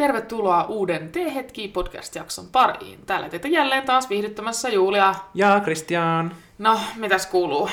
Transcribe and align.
tervetuloa 0.00 0.64
uuden 0.64 1.12
T-hetki 1.12 1.68
podcast-jakson 1.68 2.46
pariin. 2.52 2.98
Täällä 3.06 3.28
teitä 3.28 3.48
jälleen 3.48 3.82
taas 3.82 4.10
viihdyttämässä 4.10 4.68
Julia. 4.68 5.14
Ja 5.34 5.60
Kristian. 5.64 6.36
No, 6.58 6.80
mitäs 6.96 7.26
kuuluu? 7.26 7.70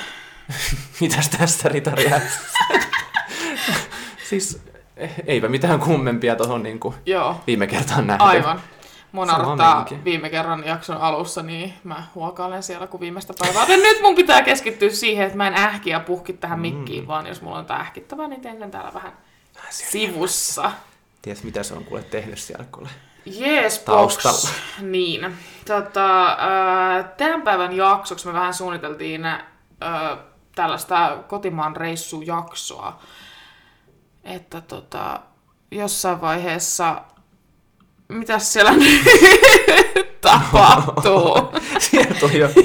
Mitäs 1.01 1.29
tästä 1.29 1.69
ritaria? 1.69 2.21
siis 4.29 4.61
eh, 4.97 5.13
eipä 5.25 5.47
mitään 5.47 5.79
kummempia 5.79 6.35
tuohon 6.35 6.63
niin 6.63 6.79
Joo, 7.05 7.41
viime 7.47 7.67
kertaan 7.67 8.07
nähty. 8.07 8.23
aivan. 8.23 8.61
Mun 9.11 9.27
naurattaa 9.27 9.85
viime 10.03 10.29
kerran 10.29 10.63
jakson 10.65 10.97
alussa, 10.97 11.43
niin 11.43 11.73
mä 11.83 12.03
huokailen 12.15 12.63
siellä 12.63 12.87
kuin 12.87 13.01
viimeistä 13.01 13.33
päivää. 13.39 13.61
Joten 13.61 13.81
nyt 13.81 14.01
mun 14.01 14.15
pitää 14.15 14.41
keskittyä 14.41 14.89
siihen, 14.89 15.25
että 15.25 15.37
mä 15.37 15.47
en 15.47 15.55
ähki 15.55 15.89
ja 15.89 15.99
puhki 15.99 16.33
tähän 16.33 16.59
mikkiin, 16.59 17.07
vaan 17.07 17.27
jos 17.27 17.41
mulla 17.41 17.57
on 17.57 17.65
tää 17.65 17.79
ähkittävää, 17.79 18.27
niin 18.27 18.41
teen 18.41 18.59
sen 18.59 18.71
täällä 18.71 18.93
vähän 18.93 19.13
sivussa. 19.69 20.71
Ties 21.27 21.43
mitä 21.43 21.63
se 21.63 21.73
on 21.73 21.85
kuule 21.85 22.03
tehnyt 22.03 22.39
siellä 22.39 22.65
kuule. 22.71 22.89
Jees, 23.25 23.79
Taustalla. 23.79 24.49
Niin. 24.81 25.37
Tota, 25.65 26.27
äh, 26.29 27.05
tämän 27.17 27.41
päivän 27.41 27.73
jaksoksi 27.73 28.27
me 28.27 28.33
vähän 28.33 28.53
suunniteltiin 28.53 29.25
äh, 29.25 29.41
tällaista 30.55 31.17
kotimaan 31.27 31.75
reissujaksoa. 31.75 32.99
Että 34.23 34.61
tota, 34.61 35.19
jossain 35.71 36.21
vaiheessa... 36.21 37.01
Mitäs 38.07 38.53
siellä 38.53 38.71
tapahtuu? 40.21 41.59
Siellä 41.79 42.15
tuli 42.19 42.39
joku 42.39 42.59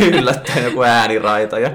yllättäen 0.00 0.64
joku 0.64 0.82
ääniraita 0.82 1.58
ja 1.58 1.70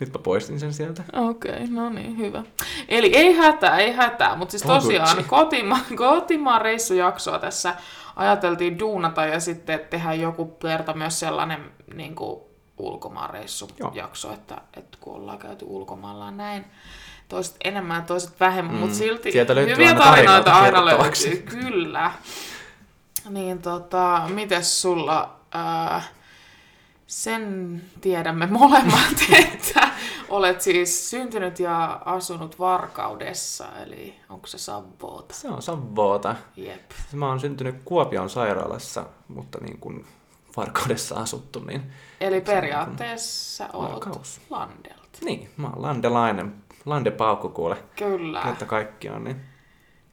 nyt 0.00 0.12
mä 0.12 0.18
poistin 0.18 0.60
sen 0.60 0.72
sieltä. 0.72 1.02
Okei, 1.12 1.52
okay, 1.52 1.66
no 1.70 1.90
niin, 1.90 2.18
hyvä. 2.18 2.42
Eli 2.88 3.16
ei 3.16 3.32
hätää, 3.32 3.78
ei 3.78 3.92
hätää, 3.92 4.36
mutta 4.36 4.50
siis 4.52 4.62
tosiaan 4.62 5.24
kotima, 5.24 5.78
kotimaan 5.96 6.60
reissujaksoa 6.60 7.38
tässä 7.38 7.74
ajateltiin 8.16 8.78
duunata 8.78 9.26
ja 9.26 9.40
sitten 9.40 9.80
tehdä 9.90 10.14
joku 10.14 10.44
kerta 10.46 10.94
myös 10.94 11.20
sellainen 11.20 11.60
niin 11.94 12.14
kuin 12.14 12.40
ulkomaan 12.78 13.30
reissujakso, 13.30 14.32
että, 14.32 14.60
että 14.76 14.98
kun 15.00 15.14
ollaan 15.14 15.38
käyty 15.38 15.64
ulkomailla 15.68 16.30
näin, 16.30 16.64
toiset 17.28 17.56
enemmän 17.64 18.04
toiset 18.04 18.40
vähemmän, 18.40 18.74
mm, 18.74 18.80
mutta 18.80 18.96
silti 18.96 19.32
sieltä 19.32 19.54
löytyy 19.54 19.74
hyviä 19.74 19.88
aina 19.88 20.04
tarinoita 20.04 20.52
aina 20.52 20.84
löytyy, 20.84 21.36
kyllä. 21.62 22.12
Niin 23.28 23.62
tota, 23.62 24.22
mites 24.28 24.82
sulla, 24.82 25.36
ää, 25.52 26.02
sen 27.06 27.82
tiedämme 28.00 28.46
molemmat, 28.46 29.16
että 29.32 29.87
olet 30.28 30.60
siis 30.60 31.10
syntynyt 31.10 31.60
ja 31.60 32.00
asunut 32.04 32.58
Varkaudessa, 32.58 33.64
eli 33.82 34.14
onko 34.28 34.46
se 34.46 34.58
Savoota? 34.58 35.34
Se 35.34 35.48
on 35.48 35.62
Savoota. 35.62 36.36
Jep. 36.56 36.90
Mä 37.12 37.28
oon 37.28 37.40
syntynyt 37.40 37.76
Kuopion 37.84 38.30
sairaalassa, 38.30 39.04
mutta 39.28 39.58
niin 39.60 39.78
kuin 39.78 40.06
Varkaudessa 40.56 41.14
asuttu, 41.14 41.60
niin... 41.60 41.92
Eli 42.20 42.40
periaatteessa 42.40 43.68
olet 43.72 43.92
Varkaus. 43.92 44.40
Landelta. 44.50 45.18
Niin, 45.24 45.50
mä 45.56 45.66
oon 45.66 45.82
landelainen. 45.82 46.54
Landepaukku 46.86 47.48
kuule. 47.48 47.76
Kyllä. 47.96 48.42
Kerta 48.42 48.66
kaikkiaan, 48.66 49.24
niin... 49.24 49.40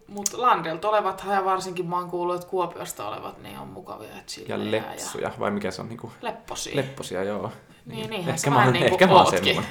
Mutta 0.07 0.41
Landelta 0.41 0.89
olevat, 0.89 1.23
ja 1.29 1.45
varsinkin 1.45 1.85
mä 1.85 1.97
oon 1.97 2.09
kuullut, 2.09 2.35
että 2.35 2.47
Kuopiosta 2.47 3.07
olevat, 3.07 3.41
niin 3.41 3.59
on 3.59 3.67
mukavia 3.67 4.09
ja 4.09 4.15
Ja 4.15 4.21
chillejä 4.27 4.83
lepsuja, 4.91 5.31
vai 5.39 5.51
mikä 5.51 5.71
se 5.71 5.81
on 5.81 5.89
niinku... 5.89 6.11
lepposia. 6.21 6.75
Lepposia, 6.75 7.23
joo. 7.23 7.51
Niin, 7.85 8.09
niinhän 8.09 8.29
ehkä 8.29 8.41
sä 8.41 8.49
mä 8.49 8.63
oon, 8.63 8.73
niin 8.73 8.83
kuin 8.83 8.91
ehkä 8.91 9.07
mä 9.07 9.13
oon 9.13 9.31
semmoinen. 9.31 9.65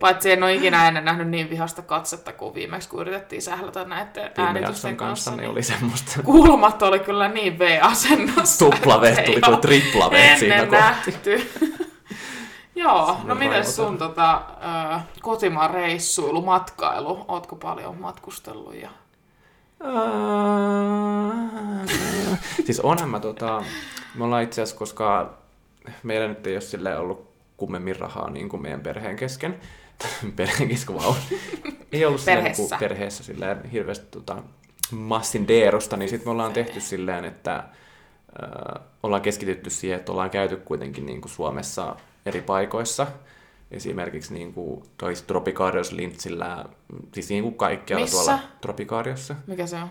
Paitsi 0.00 0.30
en 0.32 0.42
ole 0.42 0.54
ikinä 0.54 0.88
ennen 0.88 1.04
nähnyt 1.04 1.28
niin 1.28 1.50
vihasta 1.50 1.82
katsetta 1.82 2.32
kuin 2.32 2.54
viimeksi, 2.54 2.88
kun 2.88 3.00
yritettiin 3.00 3.42
sählätä 3.42 3.84
näiden 3.84 4.30
Viime 4.36 4.46
äänitysten 4.46 4.96
kanssa 4.96 5.36
niin 5.36 5.50
oli 5.50 5.62
semmoista 5.62 6.22
Kulmat 6.22 6.82
oli 6.82 6.98
kyllä 7.00 7.28
niin 7.28 7.58
V-asennossa. 7.58 8.64
tupla 8.64 9.00
V, 9.00 9.24
tuli 9.24 9.40
kuin 9.40 9.60
tripla 9.60 10.10
V 10.10 10.38
siinä 10.38 10.64
nähty. 10.64 11.50
Joo, 12.74 13.06
no 13.06 13.14
Semmoinen 13.16 13.38
miten 13.38 13.66
sun 13.66 13.98
tota, 13.98 14.42
ö, 14.94 15.00
kotimaan 15.20 15.70
reissuilu, 15.70 16.42
matkailu? 16.42 17.24
Ootko 17.28 17.56
paljon 17.56 18.00
matkustellut? 18.00 18.74
Ja... 18.74 18.90
siis 22.66 22.80
onhan 22.80 23.08
mä 23.08 23.20
tota, 23.20 23.64
me 24.14 24.24
ollaan 24.24 24.42
itse 24.42 24.62
asiassa, 24.62 24.78
koska 24.78 25.34
meillä 26.02 26.28
nyt 26.28 26.46
ei 26.46 26.58
ole 26.80 26.96
ollut 26.96 27.30
kummemmin 27.56 27.96
rahaa 27.96 28.30
niin 28.30 28.48
kuin 28.48 28.62
meidän 28.62 28.80
perheen 28.80 29.16
kesken. 29.16 29.60
perheen 30.36 30.70
vau. 30.94 31.14
Ei 31.92 32.04
ollut 32.04 32.20
silleen 32.20 32.44
niin 32.44 32.56
kuin 32.56 32.68
Perheessä. 32.68 32.76
perheessä 32.78 33.24
silleen 33.24 33.70
hirveästi 33.70 34.06
tota, 34.10 34.42
massin 34.90 35.48
deerusta, 35.48 35.96
niin 35.96 36.08
sitten 36.08 36.28
me 36.28 36.32
ollaan 36.32 36.52
tehty 36.52 36.80
silleen, 36.80 37.24
että 37.24 37.56
äh, 37.56 38.82
ollaan 39.02 39.22
keskitytty 39.22 39.70
siihen, 39.70 39.98
että 39.98 40.12
ollaan 40.12 40.30
käyty 40.30 40.56
kuitenkin 40.56 41.06
niin 41.06 41.20
kuin 41.20 41.32
Suomessa 41.32 41.96
eri 42.26 42.40
paikoissa. 42.40 43.06
Esimerkiksi 43.70 44.34
niin 44.34 44.54
kuin 44.54 44.82
toi 44.98 45.14
Tropicarios 45.26 45.92
Lintsillä, 45.92 46.64
siis 47.14 47.28
niin 47.28 47.42
kuin 47.42 47.54
kaikkialla 47.54 48.04
Missä? 48.04 48.24
tuolla 48.24 48.38
Tropicariossa. 48.60 49.34
Mikä 49.46 49.66
se 49.66 49.76
on? 49.76 49.88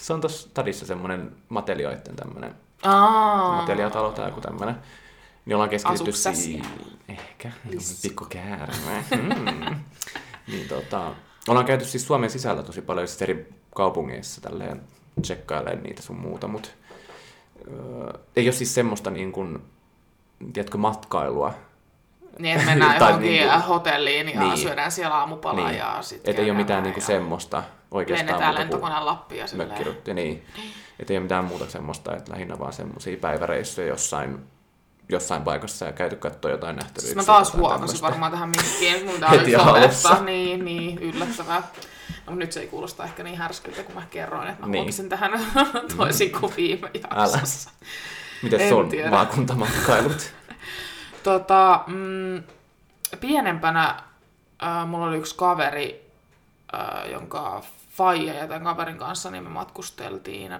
Se 0.00 0.12
on 0.12 0.20
tuossa 0.20 0.48
Tadissa 0.54 0.86
semmoinen 0.86 1.32
matelioiden 1.48 2.16
tämmöinen 2.16 2.54
Aa, 2.82 3.56
mateliatalo 3.60 4.12
tai 4.12 4.28
joku 4.28 4.40
tämmöinen. 4.40 4.76
Niin 5.46 5.54
ollaan 5.54 5.70
keskitytty 5.70 6.12
siihen. 6.12 6.66
Ehkä, 7.08 7.50
pikku 8.02 8.26
käärme. 8.30 9.04
Mm. 9.10 9.76
niin 10.52 10.68
tota, 10.68 11.14
ollaan 11.48 11.66
käyty 11.66 11.84
siis 11.84 12.06
Suomen 12.06 12.30
sisällä 12.30 12.62
tosi 12.62 12.82
paljon 12.82 13.08
siis 13.08 13.22
eri 13.22 13.48
kaupungeissa 13.74 14.40
tälleen 14.40 14.80
tsekkailemaan 15.22 15.82
niitä 15.82 16.02
sun 16.02 16.16
muuta, 16.20 16.48
mutta 16.48 16.68
öö, 17.68 18.12
ei 18.36 18.46
ole 18.46 18.52
siis 18.52 18.74
semmoista 18.74 19.10
niin 19.10 19.32
kuin, 19.32 19.58
tiedätkö, 20.52 20.78
matkailua. 20.78 21.54
Niin, 22.38 22.54
että 22.54 22.66
mennään 22.66 22.98
Tai 22.98 23.08
johonkin 23.10 23.30
niinku- 23.32 23.68
hyötelliin 23.72 24.28
ja 24.28 24.40
Niin. 24.40 24.58
syödään 24.58 24.92
siellä 24.92 25.16
aamupalaa 25.16 25.68
Niin. 25.68 25.78
ja 25.78 25.98
sitten 26.02 26.30
Että 26.30 26.42
ei 26.42 26.50
ole 26.50 26.56
mitään 26.58 26.82
niin 26.82 26.92
kuin 26.94 27.02
ja 27.02 27.06
semmoista 27.06 27.62
oikeastaan 27.90 28.26
lennetään 28.26 28.54
kuin 28.54 28.60
lentokoneen 28.60 29.06
Lappiin 29.06 29.38
ja 29.38 29.46
silleen. 29.46 29.68
mökkirutti, 29.68 30.14
niin. 30.14 30.44
Että 30.98 31.12
ei 31.12 31.16
ole 31.16 31.22
mitään 31.22 31.44
muuta 31.44 31.70
semmoista, 31.70 32.16
että 32.16 32.32
lähinnä 32.32 32.58
vaan 32.58 32.72
semmoisia 32.72 33.16
päiväreissuja 33.16 33.86
jossain, 33.86 34.38
jossain 35.08 35.42
paikassa 35.42 35.84
ja 35.84 35.92
käyty 35.92 36.16
katsoa 36.16 36.50
jotain 36.50 36.76
nähtävyyksiä. 36.76 37.06
Siis 37.06 37.16
mä 37.16 37.24
taas 37.24 37.50
tämmöistä. 37.50 38.02
varmaan 38.02 38.32
tähän 38.32 38.48
minkkiin, 38.48 39.06
mun 39.06 39.24
alussa. 39.24 40.08
todeta. 40.08 40.24
Niin, 40.24 40.64
niin, 40.64 40.98
yllättävää. 40.98 41.62
No, 42.26 42.34
nyt 42.34 42.52
se 42.52 42.60
ei 42.60 42.66
kuulosta 42.66 43.04
ehkä 43.04 43.22
niin 43.22 43.38
härskyltä, 43.38 43.82
kun 43.82 43.94
mä 43.94 44.02
kerroin, 44.10 44.48
että 44.48 44.62
mä 44.62 44.66
Niin. 44.68 44.78
huokasin 44.82 45.08
tähän 45.08 45.30
toisin 45.96 46.32
kuin 46.32 46.52
viime 46.56 46.90
jaksossa. 47.10 47.70
Miten 48.42 48.60
En 48.60 48.68
se 48.68 48.74
on 48.74 48.88
tiedä. 48.88 49.10
maakuntamatkailut? 49.10 50.32
Tota, 51.22 51.80
mm, 51.86 52.42
pienempänä 53.20 53.88
äh, 54.62 54.86
mulla 54.86 55.06
oli 55.06 55.16
yksi 55.16 55.34
kaveri, 55.36 56.10
äh, 56.74 57.10
jonka 57.10 57.62
faija 57.90 58.34
ja 58.34 58.48
tämän 58.48 58.64
kaverin 58.64 58.98
kanssa 58.98 59.30
niin 59.30 59.42
me 59.44 59.48
matkusteltiin 59.50 60.58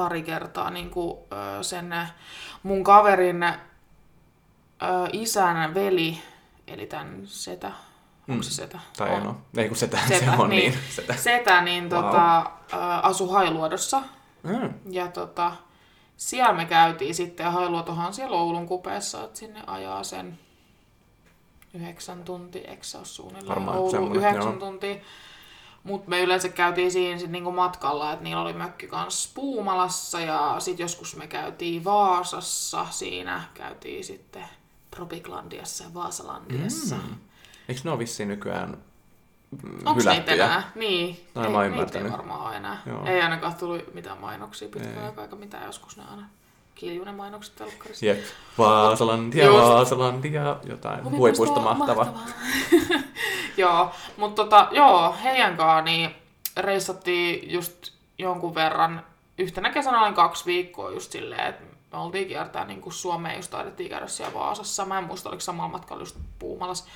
pari 0.00 0.22
kertaa 0.22 0.70
niin 0.70 0.90
kuin, 0.90 1.18
sen 1.62 1.94
mun 2.62 2.84
kaverin 2.84 3.44
isän 5.12 5.74
veli, 5.74 6.18
eli 6.66 6.86
tämän 6.86 7.20
setä, 7.24 7.72
onko 8.28 8.42
se 8.42 8.50
setä? 8.50 8.78
Tai 8.96 9.10
On. 9.10 9.22
no, 9.24 9.36
ei 9.56 9.68
kun 9.68 9.76
setä, 9.76 9.98
Setä, 10.08 10.24
se 10.24 10.30
on 10.30 10.50
niin. 10.50 10.72
niin. 10.72 10.82
Setä. 10.90 11.14
Setä, 11.16 11.60
niin 11.60 11.90
Wow. 11.90 12.04
tota, 12.04 12.38
äh, 12.38 13.04
asu 13.04 13.28
Hailuodossa. 13.28 14.02
Mm. 14.42 14.74
Ja 14.90 15.08
tota, 15.08 15.52
siellä 16.16 16.52
me 16.52 16.64
käytiin 16.64 17.14
sitten, 17.14 17.44
ja 17.44 17.50
Hailuotohan 17.50 18.14
siellä 18.14 18.36
Oulun 18.36 18.66
kupeessa, 18.66 19.24
että 19.24 19.38
sinne 19.38 19.62
ajaa 19.66 20.04
sen 20.04 20.38
yhdeksän 21.74 22.24
tuntia, 22.24 22.70
eikö 22.70 22.84
se 22.84 22.98
ole 22.98 23.06
suunnilleen 23.06 23.48
Varmaan 23.48 23.78
Oulu, 23.78 24.14
yhdeksän 24.14 24.42
joo. 24.42 24.52
tuntia. 24.52 24.96
Mutta 25.84 26.10
me 26.10 26.20
yleensä 26.20 26.48
käytiin 26.48 26.92
siinä 26.92 27.18
sit 27.18 27.30
niinku 27.30 27.52
matkalla, 27.52 28.12
että 28.12 28.24
niillä 28.24 28.42
oli 28.42 28.52
mökki 28.52 28.86
kanssa 28.86 29.30
Puumalassa 29.34 30.20
ja 30.20 30.56
sitten 30.58 30.84
joskus 30.84 31.16
me 31.16 31.26
käytiin 31.26 31.84
Vaasassa, 31.84 32.86
siinä 32.90 33.42
käytiin 33.54 34.04
sitten 34.04 34.44
Tropiklandiassa 34.90 35.84
ja 35.84 35.94
Vaasalandiassa. 35.94 36.96
Mm. 36.96 37.16
Eikö 37.68 37.80
ne 37.84 37.90
ole 37.90 37.98
vissiin 37.98 38.28
nykyään 38.28 38.76
Onko 39.84 40.10
niitä 40.10 40.32
enää? 40.32 40.70
Niin. 40.74 41.08
Ei, 41.08 41.24
mä 41.34 41.40
oon 41.42 41.50
niitä 41.50 41.62
ei 41.62 41.68
ymmärtänyt. 41.68 42.12
varmaan 42.12 42.56
enää. 42.56 42.82
Joo. 42.86 43.06
Ei 43.06 43.22
ainakaan 43.22 43.54
tullut 43.54 43.94
mitään 43.94 44.18
mainoksia 44.18 44.68
pitkään 44.68 45.04
aikaa, 45.04 45.24
eikä 45.24 45.36
mitään 45.36 45.66
joskus 45.66 45.96
ne 45.96 46.04
aina 46.10 46.28
kiljunen 46.80 47.14
mainokset 47.14 47.56
telkkarissa. 47.56 48.06
Jep. 48.06 48.24
Vaasalandia, 48.58 49.44
Just. 49.46 49.58
Vaasalandia, 49.58 50.56
jotain 50.64 51.10
huipuista 51.10 51.60
mahtava. 51.60 52.06
joo, 53.56 53.90
mutta 54.16 54.42
tota, 54.42 54.68
joo, 54.70 55.14
heidän 55.22 55.56
kanssaan 55.56 55.84
niin 55.84 56.10
reissattiin 56.56 57.52
just 57.52 57.92
jonkun 58.18 58.54
verran. 58.54 59.04
Yhtenä 59.38 59.70
kesänä 59.70 60.02
olin 60.02 60.14
kaksi 60.14 60.46
viikkoa 60.46 60.90
just 60.90 61.12
silleen, 61.12 61.46
että 61.46 61.64
me 61.92 61.98
oltiin 61.98 62.28
kiertää 62.28 62.64
niin 62.64 62.80
kuin 62.80 62.92
Suomeen, 62.92 63.36
just 63.36 63.50
taidettiin 63.50 63.90
käydä 63.90 64.06
siellä 64.06 64.34
Vaasassa. 64.34 64.84
Mä 64.84 64.98
en 64.98 65.04
muista, 65.04 65.28
oliko 65.28 65.40
samalla 65.40 65.72
matkalla 65.72 66.02
just 66.02 66.16
Puumalas. 66.38 66.86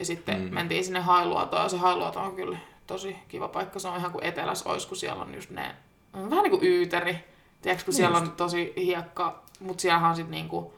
Ja 0.00 0.04
sitten 0.04 0.40
mm. 0.40 0.54
mentiin 0.54 0.84
sinne 0.84 1.00
Hailuotoon, 1.00 1.62
ja 1.62 1.68
se 1.68 1.76
Hailuoto 1.76 2.20
on 2.20 2.36
kyllä 2.36 2.58
tosi 2.86 3.16
kiva 3.28 3.48
paikka. 3.48 3.78
Se 3.78 3.88
on 3.88 3.96
ihan 3.96 4.12
kuin 4.12 4.24
eteläs 4.24 4.62
ois, 4.66 4.86
kun 4.86 4.96
siellä 4.96 5.22
on 5.22 5.34
just 5.34 5.50
ne, 5.50 5.74
vähän 6.14 6.42
niin 6.42 6.50
kuin 6.50 6.64
yyteri. 6.64 7.33
Tiedätkö, 7.64 7.84
kun 7.84 7.92
Niin 7.92 7.96
siellä 7.96 8.18
just. 8.18 8.30
on 8.30 8.36
tosi 8.36 8.72
hiekka, 8.76 9.42
mutta 9.60 9.80
siellähän 9.80 10.10
on 10.10 10.16
sitten 10.16 10.30
niinku, 10.30 10.74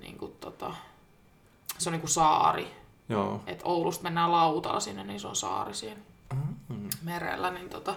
niinku 0.00 0.28
tota, 0.40 0.74
se 1.78 1.88
on 1.88 1.92
niinku 1.92 2.06
saari. 2.06 2.74
Joo. 3.08 3.40
Et 3.46 3.60
Oulusta 3.64 4.02
mennään 4.02 4.32
lautalla 4.32 4.80
sinne, 4.80 5.04
niin 5.04 5.20
se 5.20 5.26
on 5.28 5.36
saari 5.36 5.74
siinä 5.74 6.00
Mm. 6.68 6.88
merellä, 7.02 7.50
niin 7.50 7.68
tota, 7.68 7.94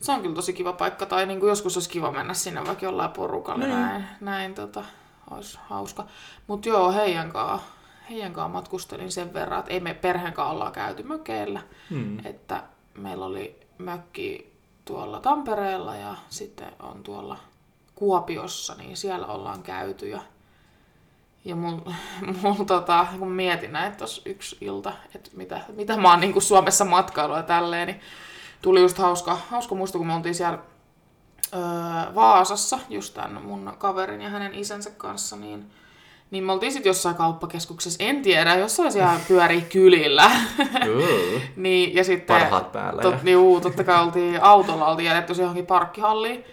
se 0.00 0.12
on 0.12 0.22
kyllä 0.22 0.34
tosi 0.34 0.52
kiva 0.52 0.72
paikka. 0.72 1.06
Tai 1.06 1.26
niin 1.26 1.40
kuin 1.40 1.48
joskus 1.48 1.76
olisi 1.76 1.90
kiva 1.90 2.12
mennä 2.12 2.34
sinne 2.34 2.66
vaikka 2.66 2.84
jollain 2.84 3.10
porukalla, 3.10 3.64
Niin. 3.64 3.76
näin, 3.76 4.04
näin 4.20 4.54
tota, 4.54 4.84
olisi 5.30 5.58
hauska. 5.68 6.06
Mutta 6.46 6.68
joo, 6.68 6.92
heidän 6.92 7.32
kanssa, 7.32 7.66
heidän 8.10 8.32
kanssa 8.32 8.48
matkustelin 8.52 9.12
sen 9.12 9.34
verran, 9.34 9.58
että 9.58 9.70
ei 9.72 9.80
me 9.80 9.94
perheen 9.94 10.32
kanssa 10.32 10.52
ollaan 10.52 10.72
käyty 10.72 11.02
mökeillä. 11.02 11.60
Mm. 11.90 12.26
Että 12.26 12.62
meillä 12.94 13.24
oli 13.24 13.60
mökki 13.78 14.47
tuolla 14.88 15.20
Tampereella 15.20 15.96
ja 15.96 16.14
sitten 16.28 16.72
on 16.82 17.02
tuolla 17.02 17.36
Kuopiossa, 17.94 18.74
niin 18.74 18.96
siellä 18.96 19.26
ollaan 19.26 19.62
käyty. 19.62 20.08
Ja, 20.08 20.20
ja 21.44 21.56
mun, 21.56 21.94
mun 22.42 22.66
tota, 22.66 23.06
kun 23.18 23.32
mietin 23.32 23.72
näin 23.72 23.96
tuossa 23.96 24.22
yksi 24.24 24.56
ilta, 24.60 24.92
että 25.14 25.30
mitä, 25.34 25.60
mitä 25.76 25.96
mä 25.96 26.10
oon 26.10 26.20
niin 26.20 26.42
Suomessa 26.42 26.84
matkailu 26.84 27.34
ja 27.34 27.42
tälleen, 27.42 27.86
niin 27.86 28.00
tuli 28.62 28.80
just 28.80 28.98
hauska, 28.98 29.38
hauska 29.50 29.74
muisto, 29.74 29.98
kun 29.98 30.06
me 30.06 30.14
oltiin 30.14 30.34
siellä 30.34 30.58
öö, 31.54 32.14
Vaasassa, 32.14 32.78
just 32.88 33.14
tämän 33.14 33.42
mun 33.42 33.72
kaverin 33.78 34.20
ja 34.20 34.30
hänen 34.30 34.54
isänsä 34.54 34.90
kanssa, 34.90 35.36
niin 35.36 35.70
niin 36.30 36.44
me 36.44 36.52
oltiin 36.52 36.72
sitten 36.72 36.90
jossain 36.90 37.16
kauppakeskuksessa, 37.16 38.04
en 38.04 38.22
tiedä, 38.22 38.54
jossain 38.54 38.92
siellä 38.92 39.20
pyörii 39.28 39.62
kylillä. 39.62 40.30
Niin, 41.56 41.94
ja 41.94 42.04
sitten... 42.04 42.36
Parhaat 42.36 42.72
päällä. 42.72 43.02
Tot, 43.02 43.14
ja... 43.24 43.30
juu, 43.30 43.60
totta 43.60 43.84
kai 43.84 44.04
oltiin 44.04 44.42
autolla, 44.42 44.86
oltiin 44.86 45.06
jätetty 45.06 45.34
se 45.34 45.42
johonkin 45.42 45.66
parkkihalliin. 45.66 46.44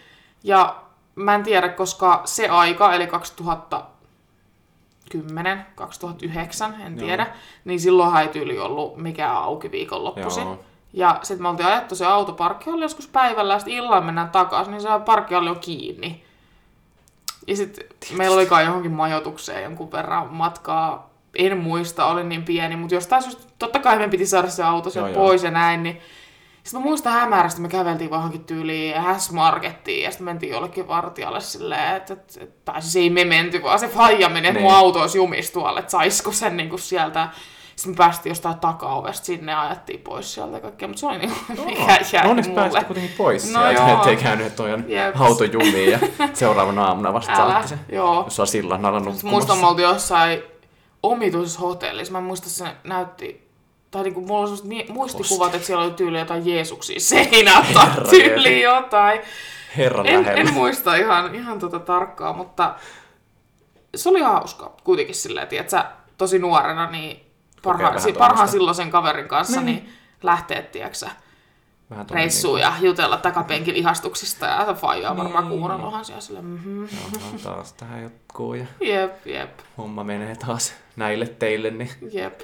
Ja 0.44 0.75
mä 1.16 1.36
en 1.36 1.44
tiedä, 1.44 1.69
koska 1.69 2.22
se 2.25 2.48
aika, 2.48 2.94
eli 2.94 3.07
2010, 3.07 5.66
2009, 5.75 6.75
en 6.86 6.98
Joo. 6.98 7.06
tiedä, 7.06 7.28
niin 7.66 7.80
silloinhan 7.80 8.21
ei 8.21 8.28
tyyli 8.28 8.60
ollut 8.60 8.98
mikään 8.98 9.38
auki 9.38 9.71
viikonloppuisin. 9.71 10.44
Joo. 10.44 10.60
Ja 10.94 11.19
sitten 11.24 11.42
me 11.42 11.50
oltiin 11.50 11.69
ajettu 11.69 11.95
se 11.95 12.06
auto 12.06 12.33
parkkihalli 12.33 12.86
joskus 12.86 13.07
päivällä, 13.07 13.54
ja 13.54 13.60
sitten 13.60 13.78
illalla 13.78 14.01
mennään 14.01 14.30
takaisin, 14.30 14.71
niin 14.71 14.81
se 14.81 14.88
parkkihalli 15.06 15.50
on 15.50 15.60
kiinni. 15.60 16.25
Ja 17.47 17.56
sitten 17.56 17.86
meillä 18.18 18.36
oli 18.36 18.45
kai 18.45 18.65
johonkin 18.65 18.92
majoitukseen 18.92 19.63
jonkun 19.63 19.92
verran 19.92 20.27
matkaa. 20.33 21.09
En 21.36 21.57
muista, 21.57 22.06
oli 22.06 22.24
niin 22.24 22.44
pieni, 22.44 22.75
mutta 22.75 22.95
jostain 22.95 23.24
syystä, 23.24 23.44
totta 23.59 23.80
kai 23.80 23.97
me 24.00 24.07
piti 24.09 24.25
saada 24.25 24.47
se 24.50 24.63
auto 24.63 24.89
sieltä 24.89 25.09
Joo, 25.09 25.18
joo. 25.18 25.27
pois 25.27 25.44
ja 25.44 25.51
näin, 25.51 25.83
niin 25.83 25.97
sitten 26.63 26.80
mä 26.81 26.86
muistan 26.86 27.13
hämärästi, 27.13 27.62
me 27.62 27.68
käveltiin 27.68 28.09
vaan 28.09 28.19
johonkin 28.19 28.44
tyyliin 28.44 28.95
S-Markettiin 29.18 30.03
ja 30.03 30.12
sitten 30.12 30.25
mentiin 30.25 30.51
jollekin 30.51 30.88
vartijalle 30.88 31.42
silleen, 31.42 31.95
että, 31.95 32.13
että, 32.13 32.44
että 32.44 32.56
tai 32.71 32.81
siis 32.81 32.95
ei 32.95 33.09
me 33.09 33.24
menty, 33.25 33.63
vaan 33.63 33.80
se 33.80 33.88
faija 33.88 34.30
meni, 34.30 34.47
että 34.47 34.59
mun 34.59 34.71
Niin. 34.71 34.77
auto 34.77 35.01
olisi 35.01 35.18
jumis 35.18 35.51
tuolle, 35.51 35.80
että 35.80 35.92
saisiko 35.92 36.31
sen 36.31 36.57
niin 36.57 36.69
kuin 36.69 36.80
sieltä. 36.80 37.30
Sitten 37.75 37.92
me 37.94 37.98
päästiin 37.98 38.31
jostain 38.31 38.60
takaovesta 38.60 39.25
sinne 39.25 39.51
ja 39.51 39.62
ajettiin 39.62 40.00
pois 40.00 40.33
sieltä 40.33 40.60
kaikkea, 40.60 40.88
mutta 40.88 41.00
se 41.00 41.06
oli 41.07 41.18
niin 41.18 41.31
kuin, 41.48 41.66
mikä 41.66 41.98
jäi 42.13 42.27
Onneksi 42.27 42.51
mulle. 42.51 42.83
kuitenkin 42.83 43.13
pois 43.18 43.54
No 43.54 43.62
sieltä, 43.62 43.81
joo. 43.81 43.98
ettei 43.98 44.16
käynyt, 44.18 44.48
että 44.48 44.57
toi 44.57 44.74
on 44.74 44.86
Jep. 44.88 45.22
auto 45.22 45.44
jumiin 45.44 45.92
ja 45.92 46.00
seuraavana 46.33 46.86
aamuna 46.86 47.13
vasta 47.13 47.31
Älä, 47.33 47.45
saatte 47.51 47.68
sen. 47.68 47.80
joo. 47.92 48.24
Jos 48.24 48.39
on 48.39 48.48
sillan 48.48 48.86
alla 48.86 49.00
Muistan, 49.00 49.25
me 49.27 49.31
nukkumassa. 49.31 49.68
oltiin 49.68 49.88
jossain 49.89 50.44
omituisessa 51.04 51.60
hotellissa. 51.60 52.12
Mä 52.12 52.18
en 52.18 52.24
muista, 52.24 52.50
se 52.50 52.66
näytti, 52.83 53.48
tai 53.92 54.04
niinku, 54.04 54.21
mulla 54.21 54.39
on 54.42 54.57
sellaiset 54.57 54.89
muistikuvat, 54.89 55.56
että 55.56 55.68
siellä 55.68 55.83
oli 55.83 55.94
tyyli 55.94 56.19
jotain 56.19 56.48
Jeesuksia 56.48 57.00
seinältä, 57.00 57.86
Herra 57.86 58.10
tyyli 58.10 58.62
jotain. 58.62 59.21
Herran 59.78 60.06
En, 60.07 60.21
lähellä. 60.21 60.42
en 60.42 60.54
muista 60.54 60.95
ihan, 60.95 61.36
ihan 61.36 61.60
tota 61.60 61.80
tarkkaa, 61.80 62.33
mutta 62.33 62.75
se 63.95 64.10
oli 64.10 64.21
hauska 64.21 64.74
kuitenkin 64.83 65.16
silleen, 65.16 65.48
tiedätkö, 65.48 65.83
tosi 66.18 66.39
nuorena, 66.39 66.92
niin 66.92 67.25
parhaan, 67.65 68.01
si, 68.01 68.13
parhaan 68.13 68.47
silloisen 68.47 68.89
kaverin 68.91 69.27
kanssa, 69.27 69.62
niin, 69.62 69.89
lähtee, 70.23 70.62
tiedätkö, 70.62 71.06
Vähän 71.89 72.06
reissuun 72.12 72.59
ja 72.59 72.73
jutella 72.81 73.17
takapenkin 73.17 73.75
ihastuksista 73.75 74.45
ja 74.45 74.73
faijaa 74.73 75.17
varmaan 75.17 75.50
Niin. 75.50 75.59
kuunnelluhan 75.59 76.06
siellä 76.06 76.21
sille. 76.21 76.41
Mm-hmm. 76.41 76.81
Joo, 76.81 77.21
taas 77.44 77.73
tähän 77.73 78.03
jotkuu 78.03 78.53
ja 78.53 78.65
Jep, 78.81 79.27
jep, 79.27 79.59
homma 79.77 80.03
menee 80.03 80.35
taas 80.35 80.73
näille 80.95 81.27
teille, 81.27 81.71
niin 81.71 81.89
jep. 82.12 82.41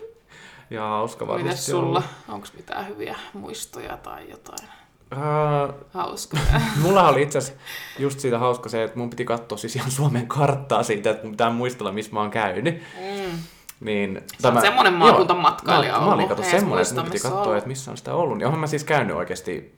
ja 0.70 0.82
hauska 0.82 1.28
varmasti 1.28 1.48
Mites 1.50 1.66
sulla? 1.66 2.04
Onko 2.30 2.48
mitään 2.56 2.88
hyviä 2.88 3.16
muistoja 3.34 3.98
tai 3.98 4.30
jotain 4.30 4.70
Uh, 5.16 5.76
hauskaa? 5.94 6.40
mulla 6.82 7.08
oli 7.10 7.22
itse 7.22 7.38
asiassa 7.38 7.62
just 8.00 8.20
siitä 8.20 8.40
hauska 8.40 8.70
se, 8.70 8.84
että 8.84 8.98
mun 9.00 9.10
piti 9.10 9.26
katsoa 9.26 9.58
siis 9.58 9.76
ihan 9.76 9.92
Suomen 9.92 10.28
karttaa 10.28 10.84
siitä, 10.84 11.10
että 11.10 11.24
mun 11.24 11.32
pitää 11.32 11.50
muistella, 11.50 11.92
missä 11.92 12.12
mä 12.14 12.20
oon 12.20 12.32
käynyt. 12.32 12.76
Mm. 12.76 13.38
Niin, 13.82 14.22
Sä 14.42 14.52
oot 14.54 14.62
semmonen 14.62 14.94
maakuntamatkailija 14.94 15.92
Joo, 15.94 16.00
mä, 16.02 16.06
mä 16.06 16.14
olin 16.14 16.24
ollut. 16.24 16.30
kato 16.38 16.42
Ei 16.44 16.52
semmoinen, 16.60 16.88
että 16.90 17.04
piti 17.04 17.18
on 17.18 17.22
katsoa, 17.22 17.42
ollut. 17.42 17.58
että 17.58 17.68
missä 17.68 17.92
on 17.92 17.98
sitä 17.98 18.14
ollut. 18.16 18.38
Niin 18.38 18.46
onhan 18.46 18.60
mä 18.60 18.68
siis 18.68 18.84
käynyt 18.84 19.16
oikeasti 19.16 19.76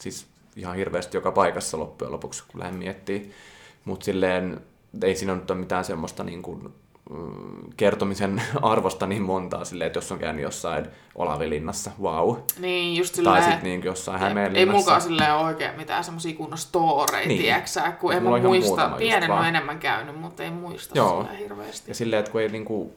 siis 0.00 0.26
ihan 0.56 0.76
hirveästi 0.76 1.16
joka 1.16 1.32
paikassa 1.32 1.78
loppujen 1.78 2.12
lopuksi, 2.12 2.44
kun 2.48 2.60
lähden 2.60 2.74
miettimään. 2.78 3.30
Mutta 3.84 4.04
silleen 4.04 4.60
ei 5.02 5.14
siinä 5.16 5.34
nyt 5.34 5.50
ole 5.50 5.58
mitään 5.58 5.84
semmoista 5.84 6.24
niin 6.24 6.42
kuin, 6.42 6.74
mm, 7.10 7.70
kertomisen 7.76 8.42
arvosta 8.62 9.06
niin 9.06 9.22
montaa 9.22 9.64
silleen, 9.64 9.86
että 9.86 9.96
jos 9.96 10.12
on 10.12 10.18
käynyt 10.18 10.42
jossain 10.42 10.86
Olavilinnassa, 11.14 11.90
wow. 12.02 12.36
Niin, 12.58 12.96
just 12.96 13.14
Tai 13.14 13.22
silleen... 13.22 13.42
sitten 13.44 13.62
niin 13.62 13.84
jossain 13.84 14.16
Ei, 14.16 14.22
ei 14.22 14.28
Hämeenlinnassa. 14.28 14.78
mukaan 14.78 15.00
silleen 15.02 15.34
oikein 15.34 15.76
mitään 15.76 16.04
semmosia 16.04 16.36
kunnon 16.36 16.58
storeja, 16.58 17.28
Niin. 17.28 17.40
tieksää, 17.42 17.92
kun 17.92 18.12
en 18.12 18.22
mä 18.22 18.30
on 18.30 18.42
muista. 18.42 18.88
Pienen 18.98 19.30
on 19.30 19.46
enemmän 19.46 19.78
käynyt, 19.78 20.20
mutta 20.20 20.42
ei 20.42 20.50
muista 20.50 20.98
Joo. 20.98 21.20
silleen 21.22 21.38
hirveästi. 21.38 21.90
Ja 21.90 21.94
silleen, 21.94 22.20
että 22.20 22.32
kun 22.32 22.40
ei 22.40 22.48
niinku... 22.48 22.92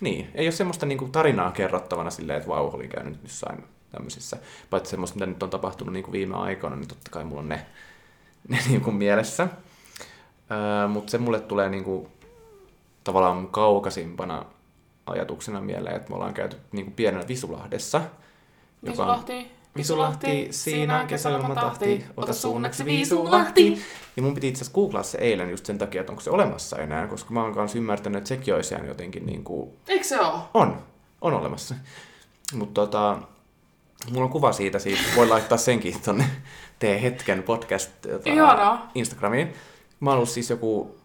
Niin, 0.00 0.30
ei 0.34 0.46
ole 0.46 0.52
semmoista 0.52 0.86
niinku 0.86 1.08
tarinaa 1.08 1.50
kerrottavana 1.52 2.10
silleen, 2.10 2.36
että 2.36 2.48
vau, 2.48 2.70
olin 2.74 2.88
käynyt 2.88 3.18
jossain 3.22 3.64
tämmöisissä. 3.92 4.36
Paitsi 4.70 4.90
semmoista, 4.90 5.14
mitä 5.18 5.26
nyt 5.26 5.42
on 5.42 5.50
tapahtunut 5.50 5.92
niinku 5.92 6.12
viime 6.12 6.36
aikoina, 6.36 6.76
niin 6.76 6.88
totta 6.88 7.10
kai 7.10 7.24
mulla 7.24 7.40
on 7.40 7.48
ne, 7.48 7.66
ne 8.48 8.58
niinku 8.68 8.90
mielessä. 8.90 9.48
Öö, 10.50 10.88
Mutta 10.88 11.10
se 11.10 11.18
mulle 11.18 11.40
tulee 11.40 11.68
niinku 11.68 12.08
tavallaan 13.04 13.48
kaukaisimpana 13.48 14.44
ajatuksena 15.06 15.60
mieleen, 15.60 15.96
että 15.96 16.08
me 16.10 16.14
ollaan 16.14 16.34
käyty 16.34 16.56
niinku 16.72 16.92
pienenä 16.96 17.28
Visulahdessa. 17.28 18.00
joka 18.82 19.02
on- 19.02 19.08
Visulahti, 19.76 20.48
siinä 20.50 21.00
on 21.00 21.06
kesäilman 21.06 21.54
tahti, 21.54 22.04
ota 22.16 22.32
suunnaksi 22.32 22.84
Visulahti. 22.84 23.82
Ja 24.16 24.22
mun 24.22 24.34
piti 24.34 24.48
itse 24.48 24.58
asiassa 24.58 24.74
googlaa 24.74 25.02
se 25.02 25.18
eilen 25.18 25.50
just 25.50 25.66
sen 25.66 25.78
takia, 25.78 26.00
että 26.00 26.12
onko 26.12 26.22
se 26.22 26.30
olemassa 26.30 26.78
enää, 26.78 27.06
koska 27.06 27.34
mä 27.34 27.42
oon 27.42 27.54
kanssa 27.54 27.78
ymmärtänyt, 27.78 28.18
että 28.18 28.28
sekin 28.28 28.54
olisi 28.54 28.74
jäänyt 28.74 28.88
jotenkin 28.88 29.26
niin 29.26 29.44
kuin... 29.44 29.70
Eikö 29.88 30.04
se 30.04 30.20
oo? 30.20 30.48
On, 30.54 30.82
on 31.20 31.34
olemassa. 31.34 31.74
Mutta 32.54 32.80
tota, 32.80 33.18
mulla 34.10 34.24
on 34.24 34.32
kuva 34.32 34.52
siitä, 34.52 34.78
siitä 34.78 35.02
voi 35.16 35.28
laittaa 35.28 35.58
senkin 35.58 36.00
tonne 36.04 36.24
Tee 36.78 37.02
hetken 37.02 37.42
podcast 37.42 37.90
tota. 38.02 38.78
Instagramiin. 38.94 39.52
Mä 40.00 40.10
oon 40.10 40.16
ollut 40.16 40.28
siis 40.28 40.50
joku 40.50 40.96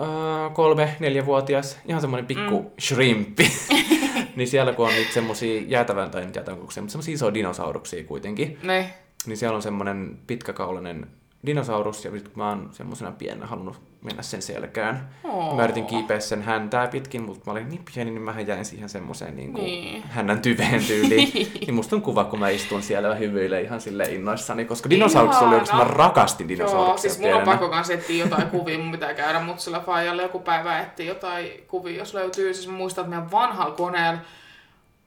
äh, 0.00 0.54
kolme, 0.54 0.96
neljävuotias, 1.00 1.78
ihan 1.86 2.00
semmoinen 2.00 2.26
pikku 2.26 2.60
mm. 2.60 2.70
shrimpi. 2.80 3.52
niin 4.36 4.48
siellä 4.48 4.72
kun 4.72 4.86
on 4.86 4.92
niitä 4.94 5.12
semmosia 5.12 5.62
jäätävän, 5.66 6.10
tai 6.10 6.22
jäätävän 6.22 6.58
kokoisia, 6.58 6.82
mutta 6.82 6.92
semmosia 6.92 7.14
isoja 7.14 7.34
dinosauruksia 7.34 8.04
kuitenkin, 8.04 8.58
Ne. 8.62 8.94
niin 9.26 9.36
siellä 9.36 9.56
on 9.56 9.62
semmoinen 9.62 10.18
pitkäkaulainen 10.26 11.06
dinosaurus, 11.46 12.04
ja 12.04 12.10
nyt 12.10 12.36
mä 12.36 12.48
oon 12.48 12.68
semmoisena 12.72 13.10
pienenä 13.12 13.46
halunnut 13.46 13.80
mennä 14.02 14.22
sen 14.22 14.42
selkään. 14.42 15.08
Oo. 15.24 15.56
Mä 15.56 15.64
yritin 15.64 15.86
kiipeä 15.86 16.20
sen 16.20 16.42
häntää 16.42 16.86
pitkin, 16.88 17.22
mutta 17.22 17.42
mä 17.46 17.52
olin 17.52 17.68
niin 17.68 17.82
pieni, 17.94 18.10
niin 18.10 18.22
mä 18.22 18.40
jäin 18.40 18.64
siihen 18.64 18.88
semmoiseen 18.88 19.36
niin 19.36 19.52
kuin 19.52 19.64
Niin. 19.64 20.02
hännän 20.02 20.40
tyveen 20.42 20.84
tyyliin. 20.88 21.32
niin 21.60 21.74
musta 21.74 21.96
on 21.96 22.02
kuva, 22.02 22.24
kun 22.24 22.38
mä 22.38 22.48
istun 22.48 22.82
siellä 22.82 23.08
ja 23.08 23.14
hymyilen 23.14 23.64
ihan 23.64 23.80
sille 23.80 24.04
innoissani, 24.04 24.64
koska 24.64 24.90
dinosaurus 24.90 25.36
oli 25.36 25.54
oikeasti, 25.54 25.76
mä 25.76 25.84
rakastin 25.84 26.44
Joo, 26.44 26.48
dinosauruksia 26.58 27.10
siis 27.10 27.22
mulla 27.22 27.36
on 27.36 27.42
pakko 27.44 27.68
kans 27.68 27.90
etsiä 27.90 28.24
jotain 28.24 28.46
kuvia, 28.50 28.78
mun 28.78 28.92
pitää 28.92 29.14
käydä 29.14 29.40
mut 29.40 29.60
sillä 29.60 29.80
faijalle 29.80 30.22
joku 30.22 30.38
päivä 30.40 30.80
etsiä 30.80 31.06
jotain 31.06 31.48
kuvia, 31.68 31.98
jos 31.98 32.14
löytyy. 32.14 32.54
Siis 32.54 32.68
mä 32.68 32.72
muistan, 32.76 33.04
että 33.04 33.10
meidän 33.16 33.30
vanhalla 33.30 33.74
koneella 33.74 34.18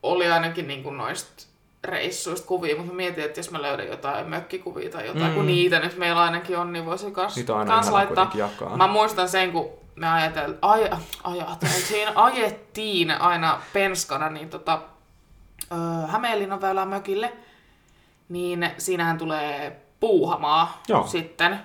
oli 0.04 0.28
ainakin 0.28 0.68
niinku 0.68 0.90
noista 0.92 1.47
reissuista 1.88 2.48
kuvia, 2.48 2.76
mutta 2.76 2.92
mä 2.92 2.98
mietin, 2.98 3.24
että 3.24 3.40
jos 3.40 3.52
mä 3.52 3.62
löydän 3.62 3.88
jotain 3.88 4.30
mökkikuvia 4.30 4.90
tai 4.90 5.08
jotain, 5.08 5.32
mm. 5.32 5.36
kun 5.36 5.48
niitä 5.48 5.80
nyt 5.80 5.98
meillä 5.98 6.22
ainakin 6.22 6.58
on, 6.58 6.74
niin 6.74 6.86
voisi 6.86 7.12
kans, 7.12 7.36
kans 7.68 7.90
laittaa. 7.90 8.32
jakaa. 8.34 8.78
Mä 8.78 8.88
muistan 8.88 9.30
sen, 9.30 9.52
kun 9.52 9.70
me 9.96 10.10
ajatel, 10.12 10.54
aj, 10.62 10.90
ajateltiin, 11.24 12.08
ajettiin 12.16 13.12
aina 13.12 13.62
penskana 13.74 14.30
niin 14.30 14.50
tota, 14.50 14.82
Hämeenlinnan 16.08 16.62
väylään 16.62 16.88
mökille, 16.88 17.34
niin 18.30 18.70
siinähän 18.78 19.18
tulee 19.18 19.82
puuhamaa 20.00 20.82
Joo. 20.88 21.08
sitten. 21.08 21.60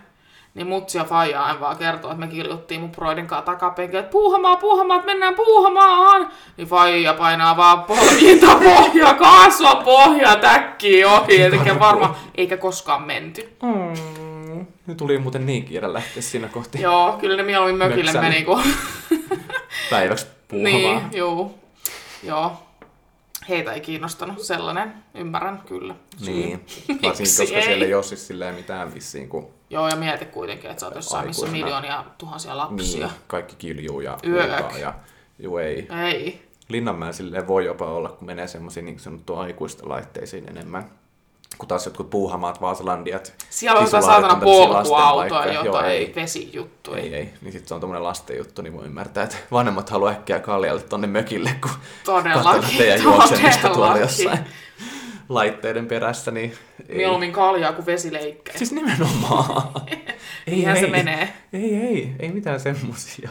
Niin 0.55 0.67
mutsi 0.67 0.99
ja 0.99 1.05
faija 1.05 1.45
aina 1.45 1.61
vaan 1.61 1.77
kertoo, 1.77 2.11
että 2.11 2.27
me 2.27 2.33
kiljuttiin 2.33 2.81
mun 2.81 2.91
broidin 2.91 3.27
kanssa 3.27 3.45
takapenkillä, 3.45 4.01
että 4.01 4.13
puuhamaa, 4.13 4.57
puuhamaa, 4.57 4.97
että 4.97 5.07
mennään 5.07 5.35
puuhamaan. 5.35 6.29
Niin 6.57 6.69
faija 6.69 7.15
painaa 7.15 7.57
vaan 7.57 7.83
pohjinta 7.83 8.47
pohjaa, 8.65 9.15
kaasua 9.15 9.75
pohjaa, 9.75 10.37
täkkiä 10.37 11.11
ohi, 11.11 11.43
eli 11.43 11.59
varmaan 11.79 12.17
eikä 12.35 12.57
koskaan 12.57 13.03
menty. 13.03 13.57
Mm. 13.63 14.67
Nyt 14.87 14.97
tuli 14.97 15.19
muuten 15.19 15.47
niin 15.47 15.65
kiire 15.65 15.93
lähteä 15.93 16.23
siinä 16.23 16.49
kohti 16.49 16.81
Joo, 16.81 17.17
kyllä 17.21 17.37
ne 17.37 17.43
mieluummin 17.43 17.79
mökille 17.79 18.13
Möksän. 18.13 18.25
meni, 18.25 18.45
kun... 18.45 18.63
päiväksi 19.91 20.27
puuhamaan. 20.49 20.83
niin, 21.11 21.19
juu. 21.19 21.59
Joo. 22.23 22.53
Heitä 23.49 23.73
ei 23.73 23.81
kiinnostanut 23.81 24.39
sellainen, 24.39 24.95
ymmärrän 25.15 25.63
kyllä. 25.67 25.95
Niin, 26.27 26.67
varsinkin 26.89 27.37
koska 27.37 27.57
ei? 27.57 27.63
siellä 27.63 27.85
ei 27.85 27.95
ole 27.95 28.03
siis 28.03 28.29
mitään 28.57 28.95
vissiin, 28.95 29.29
kun 29.29 29.49
Joo, 29.73 29.89
ja 29.89 29.97
mieti 29.97 30.25
kuitenkin, 30.25 30.71
että 30.71 30.81
sä 30.81 30.87
oot 30.87 30.95
jossain, 30.95 31.27
missä 31.27 31.43
Aikuisena. 31.43 31.65
miljoonia 31.65 32.05
tuhansia 32.19 32.57
lapsia. 32.57 33.07
niin, 33.07 33.17
kaikki 33.27 33.57
kiljuu 33.57 34.01
ja 34.01 34.19
huutaa 34.27 34.79
ja 34.79 34.95
juu 35.39 35.59
ei. 35.59 35.89
Ei. 36.05 36.43
Linnanmäen 36.69 37.15
silleen 37.15 37.49
voi 37.49 37.65
jopa 37.65 37.87
olla, 37.87 38.09
kun 38.09 38.27
menee 38.27 38.49
semmoisiin 38.49 38.85
niin 38.85 38.99
sanottuun 38.99 39.41
aikuisten 39.41 39.89
laitteisiin 39.89 40.49
enemmän. 40.49 40.91
Kun 41.59 41.69
taas 41.69 41.87
jotkut 41.87 42.11
puuhamaat, 42.11 42.61
Vaasalandiat. 42.61 43.35
Siellä 43.51 43.79
on 43.79 43.87
jotain 43.87 44.05
saatana 44.05 44.37
polkuautoa, 44.37 45.47
jotain 45.47 45.91
ei. 45.91 46.13
vesijuttuja. 46.17 47.03
Ei, 47.03 47.15
ei. 47.15 47.31
Niin 47.43 47.53
sit 47.53 47.69
se 47.69 47.75
on 47.75 47.81
tommonen 47.81 48.03
lasten 48.03 48.37
juttu, 48.37 48.63
niin 48.63 48.73
voi 48.73 48.85
ymmärtää, 48.85 49.25
että 49.25 49.37
vanhemmat 49.53 49.91
haluaa 49.91 50.13
äkkiä 50.13 50.41
kaljalle 50.41 50.83
tonne 50.83 51.07
mökille, 51.07 51.51
kun 51.61 51.71
Todellakin, 52.05 52.79
teidän 52.79 53.03
juoksemista 53.03 53.69
tuolla 53.69 53.99
jossain 53.99 54.39
laitteiden 55.29 55.87
perässä, 55.87 56.31
niin 56.31 56.55
ei. 56.93 56.99
Mieluummin 56.99 57.33
kaljaa 57.33 57.73
kuin 57.73 57.87
vesileikkejä. 57.87 58.59
Siis 58.59 58.73
nimenomaan. 58.73 59.71
ei, 59.87 60.05
Niinhän 60.55 60.77
se 60.77 60.85
ei. 60.85 60.91
menee. 60.91 61.33
Ei, 61.53 61.75
ei, 61.77 62.15
ei 62.19 62.33
mitään 62.33 62.61
semmosia. 62.61 63.31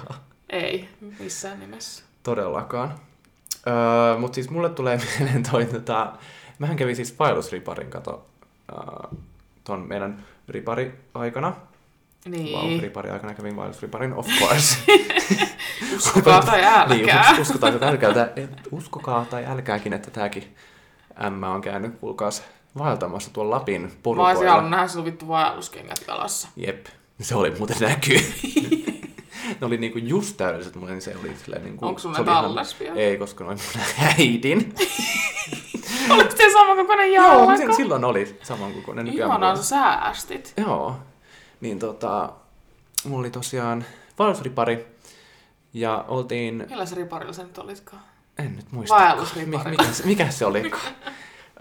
Ei, 0.49 0.89
missään 1.19 1.59
nimessä. 1.59 2.03
Todellakaan. 2.23 2.93
Öö, 3.67 4.17
Mutta 4.19 4.35
siis 4.35 4.49
mulle 4.49 4.69
tulee 4.69 4.99
mieleen 5.19 5.43
toi, 5.51 5.65
tota, 5.65 6.13
mähän 6.59 6.77
kävin 6.77 6.95
siis 6.95 7.19
vaellusriparin 7.19 7.89
kato 7.89 8.25
öö, 8.71 9.17
ton 9.63 9.87
meidän 9.87 10.23
ripari-aikana. 10.49 11.53
Niin, 12.25 12.57
Wow, 12.59 12.79
ripari-aikana 12.81 13.33
kävin 13.33 13.55
vaellusriparin, 13.55 14.13
of 14.13 14.27
course. 14.39 14.77
uskokaa 15.95 16.41
tai 16.41 16.57
niin, 16.61 17.09
älkää. 17.09 17.31
us- 17.31 17.39
uskotaan 17.39 17.79
tai 17.79 17.89
älkää, 17.89 18.27
uskokaa 18.71 19.25
tai 19.25 19.45
älkääkin, 19.45 19.93
että 19.93 20.11
tääkin 20.11 20.55
M 21.29 21.43
on 21.43 21.61
käynyt, 21.61 21.99
kuulkaas, 21.99 22.43
vaeltamassa 22.77 23.29
tuolla 23.33 23.55
Lapin 23.55 23.81
Mä 23.81 23.85
olisin 23.85 24.01
porukoilla. 24.03 24.49
halunnut 24.51 24.71
nähdä 24.71 24.87
sun 24.87 25.05
vittu 25.05 25.27
vaelluskengät 25.27 26.03
jalassa. 26.07 26.47
Jep, 26.55 26.85
se 27.21 27.35
oli 27.35 27.51
muuten 27.57 27.77
näkyy. 27.79 28.19
ne 29.61 29.67
oli 29.67 29.77
niinku 29.77 29.97
just 29.99 30.37
täydelliset, 30.37 30.75
mulle 30.75 30.91
niin 30.91 31.01
se 31.01 31.15
oli 31.23 31.35
silleen 31.43 31.63
niinku... 31.63 31.85
Onko 31.85 31.99
sun 31.99 32.11
ne 32.11 32.19
oli 32.19 32.29
ihan-? 32.81 32.97
Ei, 32.97 33.17
koska 33.17 33.43
noin 33.43 33.59
mun 33.75 33.83
äidin. 34.17 34.73
Oliko 36.09 36.31
se 36.37 36.51
sama 36.53 36.75
kokoinen 36.75 37.13
Joo, 37.13 37.39
jalka? 37.39 37.57
sen 37.57 37.75
silloin 37.75 38.03
oli 38.05 38.37
samankokoinen. 38.43 39.05
nykyään 39.05 39.31
mulla 39.31 39.45
Ihanaa 39.45 39.63
sä 39.63 39.69
säästit. 39.69 40.53
Joo. 40.57 40.95
Niin 41.61 41.79
tota, 41.79 42.29
mulla 43.03 43.19
oli 43.19 43.29
tosiaan 43.29 43.85
vaellusripari. 44.19 44.87
Ja 45.73 46.05
oltiin, 46.07 46.65
Millä 46.69 46.85
se 46.85 46.95
riparilla 46.95 47.33
sä 47.33 47.43
nyt 47.43 47.57
olitkaan? 47.57 48.01
en 48.37 48.55
nyt 48.55 48.71
muista. 48.71 48.95
Vaellusripari. 48.95 49.71
mikä, 49.71 49.83
se, 49.91 50.05
mikä 50.05 50.29
se 50.29 50.45
oli? 50.45 50.71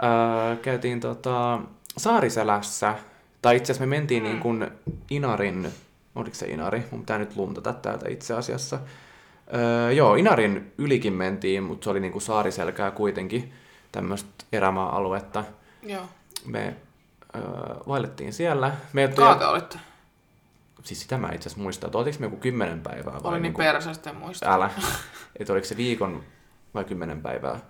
öö, 0.02 0.56
käytiin 0.56 1.00
tota, 1.00 1.61
Saariselässä, 1.97 2.94
tai 3.42 3.56
itse 3.56 3.73
asiassa 3.73 3.87
me 3.87 3.97
mentiin 3.97 4.23
Mm. 4.23 4.28
niin 4.28 4.40
kuin 4.40 4.70
Inarin, 5.11 5.68
oliko 6.14 6.35
se 6.35 6.47
Inari? 6.47 6.85
Mun 6.90 7.00
pitää 7.00 7.18
nyt 7.18 7.37
luntata 7.37 7.73
täältä 7.73 8.09
itse 8.09 8.35
asiassa. 8.35 8.78
Öö, 9.54 9.92
joo, 9.92 10.14
Inarin 10.14 10.73
ylikin 10.78 11.12
mentiin, 11.12 11.62
mutta 11.62 11.85
se 11.85 11.90
oli 11.90 12.00
niin 12.00 12.12
kuin 12.12 12.23
saariselkää 12.23 12.90
kuitenkin, 12.90 13.52
tämmöistä 13.92 14.44
erämaa-aluetta. 14.52 15.44
Joo. 15.82 16.02
Me 16.47 16.76
öö, 17.37 17.42
vaellettiin 17.88 18.32
siellä. 18.32 18.73
Me 18.92 19.09
Kauan 19.09 19.38
te 19.38 19.44
olitte? 19.47 19.78
Siis 20.85 21.00
sitä 21.02 21.18
mä 21.18 21.26
itse 21.35 21.49
asiassa 21.49 21.62
muistan, 21.62 21.88
että 21.88 21.99
oltiinko 21.99 22.20
me 22.20 22.26
joku 22.26 22.37
kymmenen 22.37 22.80
päivää 22.80 23.12
vai 23.12 23.20
Oli 23.25 23.32
niin 23.37 23.42
niinku- 23.42 23.59
perseestä, 23.59 24.11
en 24.11 24.16
muista. 24.16 24.54
Älä. 24.54 24.70
Että 25.40 25.52
oliko 25.52 25.66
se 25.66 25.76
viikon 25.76 26.23
vai 26.75 26.85
kymmenen 26.85 27.23
päivää 27.23 27.61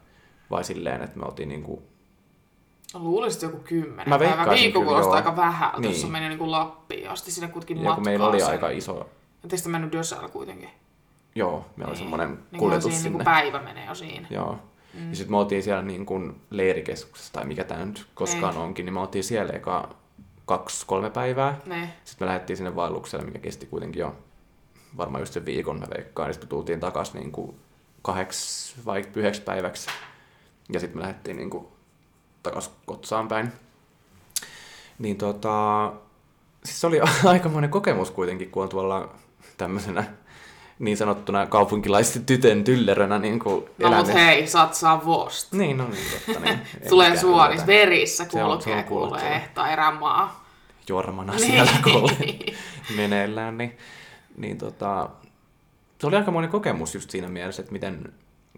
vai 0.51 0.65
silleen, 0.65 1.03
että 1.03 1.19
me 1.19 1.25
oltiin 1.27 1.49
niinku... 2.93 3.11
Luulisit 3.11 3.43
joku 3.43 3.59
kymmenen. 3.59 4.09
Mä 4.09 4.19
veikkaisin 4.19 4.51
Viikko 4.55 4.83
kuulostaa 4.85 5.15
aika 5.15 5.37
vähän. 5.37 5.71
Niin. 5.73 5.83
Tuossa 5.83 6.09
meni 6.09 6.29
niinku 6.29 6.51
Lappiin 6.51 7.11
asti 7.11 7.31
sinne 7.31 7.49
kuitenkin 7.49 7.77
Ja 7.77 7.83
matkaa. 7.83 8.05
meillä 8.05 8.27
oli 8.27 8.41
sen. 8.41 8.49
aika 8.49 8.69
iso... 8.69 9.09
Ettei 9.45 9.59
sitten 9.59 9.73
mennyt 9.73 9.93
Dösäällä 9.93 10.29
kuitenkin. 10.29 10.69
Joo, 11.35 11.67
meillä 11.77 11.91
oli 11.91 11.99
semmoinen 11.99 12.39
Niin 12.51 12.59
kuljetus 12.59 12.85
siinä 12.85 12.97
sinne. 13.03 13.11
Niinku 13.19 13.25
päivä 13.25 13.63
menee 13.63 13.87
jo 13.87 13.95
siinä. 13.95 14.27
Joo. 14.31 14.59
Mm. 14.95 15.11
Ja 15.11 15.17
sitten 15.17 15.31
me 15.33 15.37
oltiin 15.39 15.63
siellä 15.63 15.83
niin 15.83 16.07
kuin 16.07 16.41
leirikeskuksessa, 16.51 17.33
tai 17.33 17.45
mikä 17.45 17.65
tämä 17.65 17.85
nyt 17.85 18.07
koskaan 18.15 18.55
Niin. 18.55 18.63
onkin, 18.65 18.87
niin 18.87 18.95
me 18.95 19.01
oltiin 19.01 19.25
siellä 19.25 19.53
eka 19.53 19.89
kaksi, 20.47 20.87
kolme 20.87 21.11
päivää. 21.11 21.59
Ne. 21.67 21.93
Sitten 22.05 22.27
me 22.27 22.29
lähdettiin 22.29 22.57
sinne 22.57 22.77
vaellukselle, 22.77 23.25
mikä 23.25 23.39
kesti 23.39 23.67
kuitenkin 23.67 24.01
jo 24.01 24.17
varmaan 24.97 25.23
just 25.23 25.33
sen 25.33 25.47
viikon, 25.47 25.81
mä 25.81 25.87
veikkaan. 25.97 26.29
Ja 26.29 26.33
sitten 26.33 26.47
me 26.47 26.51
tultiin 26.51 26.81
takaisin 26.81 27.21
niin 27.21 27.33
kuin 27.33 27.57
kahdeksi 28.03 28.77
vai 28.87 29.05
yhdeksi 29.17 29.43
päiväksi. 29.43 29.91
Ja 30.73 30.81
sitten 30.81 30.99
me 30.99 31.03
lähdettiin 31.03 31.37
niin 31.37 31.51
kuin 31.51 31.67
takaisin 32.43 32.73
Kotsaan 32.87 33.29
päin. 33.29 33.53
Niin 34.99 35.17
tota, 35.17 35.93
siis 36.65 36.81
se 36.81 36.87
oli 36.87 37.01
aikamoinen 37.25 37.71
kokemus 37.71 38.11
kuitenkin, 38.11 38.51
kun 38.51 38.63
on 38.63 38.69
tuolla 38.69 39.09
tämmöisenä 39.57 40.05
niin 40.81 40.97
sanottuna 40.97 41.47
kaupunkilaisten 41.47 42.25
tytön 42.25 42.65
tyllerönä 42.65 43.19
niin 43.19 43.39
kuin 43.39 43.65
No 43.79 43.91
mut 43.91 44.15
hei, 44.15 44.47
satsaa 44.47 45.05
vost. 45.07 45.53
Niin, 45.53 45.77
no 45.77 45.89
niin, 45.89 46.05
totta 46.27 46.41
niin. 46.41 46.61
Tulee 46.89 47.09
yllätä. 47.09 47.67
verissä 47.67 48.25
kulkee, 48.25 48.83
kuulee 48.83 49.37
ehtaa 49.37 49.71
erämaa. 49.71 50.45
jormana 50.89 51.33
Niin. 51.33 51.47
siellä 51.47 51.73
kuule 51.85 52.13
meneillään, 52.97 53.59
niin, 53.59 53.79
niin 54.37 54.59
tota, 54.59 55.09
se 56.01 56.07
oli 56.07 56.17
aikamoinen 56.17 56.51
kokemus 56.51 56.95
just 56.95 57.11
siinä 57.11 57.29
mielessä, 57.29 57.63
että 57.63 57.73
miten 57.73 58.13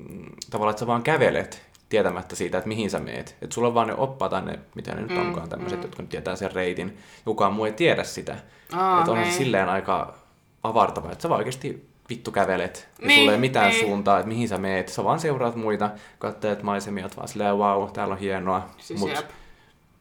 mm, 0.08 0.26
tavallaan, 0.50 0.70
että 0.70 0.80
sä 0.80 0.86
vaan 0.86 1.02
kävelet 1.02 1.71
tietämättä 1.92 2.36
siitä, 2.36 2.58
että 2.58 2.68
mihin 2.68 2.90
sä 2.90 2.98
meet. 2.98 3.36
Että 3.42 3.54
sulla 3.54 3.68
on 3.68 3.74
vaan 3.74 3.86
ne 3.86 3.94
oppaat 3.94 4.44
ne, 4.44 4.58
mitä 4.74 4.94
ne 4.94 5.00
nyt 5.00 5.10
Mm, 5.10 5.20
onkaan, 5.20 5.48
tämmöiset, 5.48 5.78
mm. 5.78 5.82
jotka 5.82 6.02
nyt 6.02 6.10
tietää 6.10 6.36
sen 6.36 6.52
reitin. 6.52 6.98
Kukaan 7.24 7.52
muu 7.52 7.64
ei 7.64 7.72
tiedä 7.72 8.04
sitä. 8.04 8.36
Aa, 8.72 8.98
että 8.98 9.10
onhan 9.10 9.24
niin. 9.24 9.32
se 9.34 9.38
silleen 9.38 9.68
aika 9.68 10.14
avartava, 10.62 11.12
että 11.12 11.22
sä 11.22 11.28
vaan 11.28 11.38
oikeasti 11.38 11.88
vittu 12.10 12.30
kävelet. 12.30 12.88
Ja 13.00 13.06
Niin, 13.06 13.20
sulla 13.20 13.32
ei 13.32 13.38
mitään 13.38 13.70
niin. 13.70 13.86
suuntaa, 13.86 14.18
että 14.18 14.28
mihin 14.28 14.48
sä 14.48 14.58
meet. 14.58 14.88
Sä 14.88 15.04
vaan 15.04 15.20
seuraat 15.20 15.56
muita, 15.56 15.90
katselet 16.18 16.62
maisemia, 16.62 17.04
oot 17.04 17.16
vaan 17.16 17.28
silleen, 17.28 17.56
wow, 17.56 17.90
täällä 17.92 18.12
on 18.12 18.20
hienoa. 18.20 18.68
Siis 18.78 19.00
Mut 19.00 19.10
jep. 19.10 19.30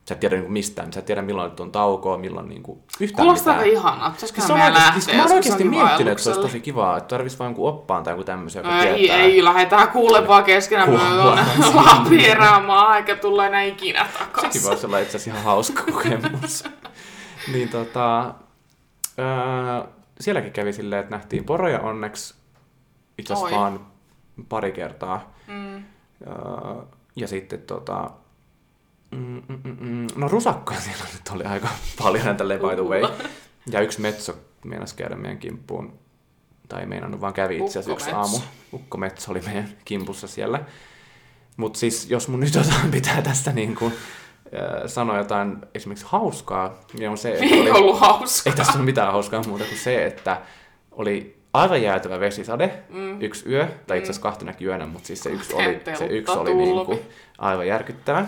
Sä 0.07 0.13
et 0.13 0.19
tiedä 0.19 0.35
niinku 0.35 0.51
mistään. 0.51 0.93
Sä 0.93 0.99
et 0.99 1.05
tiedä 1.05 1.21
milloin 1.21 1.49
nyt 1.49 1.59
on 1.59 1.71
taukoa, 1.71 2.17
milloin 2.17 2.49
niinku 2.49 2.83
yhtään 2.99 3.25
Kuulostaa 3.25 3.53
aika 3.53 3.65
mitään. 3.65 3.81
ihanaa. 3.81 4.09
Pitäisiköhän 4.11 4.47
Siis 4.47 4.51
on 4.51 4.57
meidän 4.57 4.73
lähteä 4.73 5.01
siis 5.01 5.15
mä 5.17 5.23
oon 5.23 5.31
oikeasti 5.31 5.63
miettinyt, 5.63 6.11
että 6.11 6.23
se 6.23 6.29
olisi 6.29 6.41
tosi 6.41 6.59
kivaa, 6.59 6.97
että 6.97 7.07
tarvitsisi 7.07 7.39
vaan 7.39 7.47
jonkun 7.49 7.69
oppaan 7.69 8.03
tai 8.03 8.13
joku 8.13 8.23
tämmöisen, 8.23 8.59
joka 8.59 8.75
No 8.75 8.81
ei, 8.83 8.95
tietää. 8.95 9.17
ei, 9.17 9.43
lähdetään 9.43 9.87
kuule 9.89 10.27
vaan 10.27 10.43
keskenään 10.43 10.89
sinne. 10.89 11.71
Lapin 11.85 12.19
erämaa, 12.19 12.97
eikä 12.97 13.15
tulla 13.15 13.45
enää 13.47 13.61
ikinä 13.63 14.07
takaisin. 14.19 14.51
Sekin 14.51 14.69
voisi 14.69 14.85
olla 14.85 14.99
itse 14.99 15.17
asiassa 15.17 15.29
ihan 15.31 15.43
hauska 15.43 15.83
kokemus. 15.91 16.63
niin 17.53 17.69
tota, 17.69 18.33
öö, 19.19 19.87
sielläkin 20.19 20.51
kävi 20.51 20.73
silleen, 20.73 20.99
että 21.01 21.15
nähtiin 21.15 21.43
poroja 21.43 21.79
onneksi 21.79 22.35
itse 23.17 23.33
asiassa 23.33 23.55
vaan 23.55 23.79
pari 24.49 24.71
kertaa. 24.71 25.31
Mm. 25.47 25.75
Öö, 25.75 25.83
ja 27.15 27.27
sitten 27.27 27.61
tota, 27.61 28.09
mm, 29.11 29.41
mm, 29.47 29.59
mm, 29.63 29.77
mm, 29.79 30.07
no 30.15 30.27
rusakkaa 30.27 30.79
siellä 30.85 31.03
nyt 31.13 31.21
oli 31.35 31.43
aika 31.43 31.67
paljon 32.03 32.25
näitä 32.25 32.43
by 32.43 32.75
the 32.75 32.83
way. 32.83 33.01
Ja 33.71 33.81
yksi 33.81 34.01
metso 34.01 34.35
meinasi 34.65 34.95
käydä 34.95 35.15
meidän 35.15 35.37
kimppuun, 35.37 35.99
tai 36.69 36.79
ei 36.81 36.85
meinannut, 36.87 37.21
vaan 37.21 37.33
kävi 37.33 37.57
itse 37.57 37.79
asiassa 37.79 37.91
yksi 37.91 38.11
aamu. 38.11 38.35
Ukkometso. 38.35 38.75
Ukkometso 38.75 39.31
oli 39.31 39.41
meidän 39.41 39.69
kimpussa 39.85 40.27
siellä. 40.27 40.59
Mutta 41.57 41.79
siis 41.79 42.09
jos 42.09 42.27
mun 42.27 42.39
nyt 42.39 42.55
jotain 42.55 42.91
pitää 42.97 43.21
tästä 43.21 43.51
niin 43.51 43.75
kuin, 43.75 43.93
äh, 43.93 44.83
sanoa 44.87 45.17
jotain 45.17 45.57
esimerkiksi 45.75 46.05
hauskaa, 46.09 46.79
niin 46.97 47.09
on 47.09 47.17
se, 47.17 47.31
että 47.31 47.45
Ei 47.45 47.61
oli, 47.61 47.71
ollut 47.71 47.99
hauska. 47.99 48.49
ei 48.49 48.55
tässä 48.55 48.73
ole 48.73 48.83
mitään 48.85 49.11
hauskaa 49.11 49.43
muuta 49.47 49.63
kuin 49.65 49.77
se, 49.77 50.05
että 50.05 50.41
oli 50.91 51.37
aivan 51.53 51.81
jäätävä 51.81 52.19
vesisade 52.19 52.83
Mm. 52.89 53.21
yksi 53.21 53.49
yö, 53.49 53.67
tai 53.87 53.97
itse 53.97 54.05
asiassa 54.05 54.21
kahtenäkin 54.21 54.67
yönä, 54.67 54.85
mutta 54.85 55.07
siis 55.07 55.23
se 55.23 55.29
yksi 55.29 55.53
oli, 55.53 55.81
se 55.97 56.05
yksi 56.05 56.37
oli 56.37 56.53
niin 56.53 56.85
kuin 56.85 56.99
aivan 57.37 57.67
järkyttävä. 57.67 58.25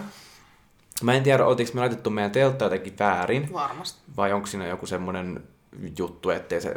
Mä 1.02 1.14
en 1.14 1.24
tiedä, 1.24 1.46
oltiinko 1.46 1.74
me 1.74 1.80
laitettu 1.80 2.10
meidän 2.10 2.32
teltta 2.32 2.66
jotenkin 2.66 2.96
väärin, 3.00 3.54
Varmasti. 3.54 4.00
vai 4.18 4.34
onko 4.34 4.48
siinä 4.48 4.68
joku 4.68 4.86
semmoinen 4.86 5.44
juttu, 5.98 6.30
ettei 6.30 6.62
se 6.62 6.76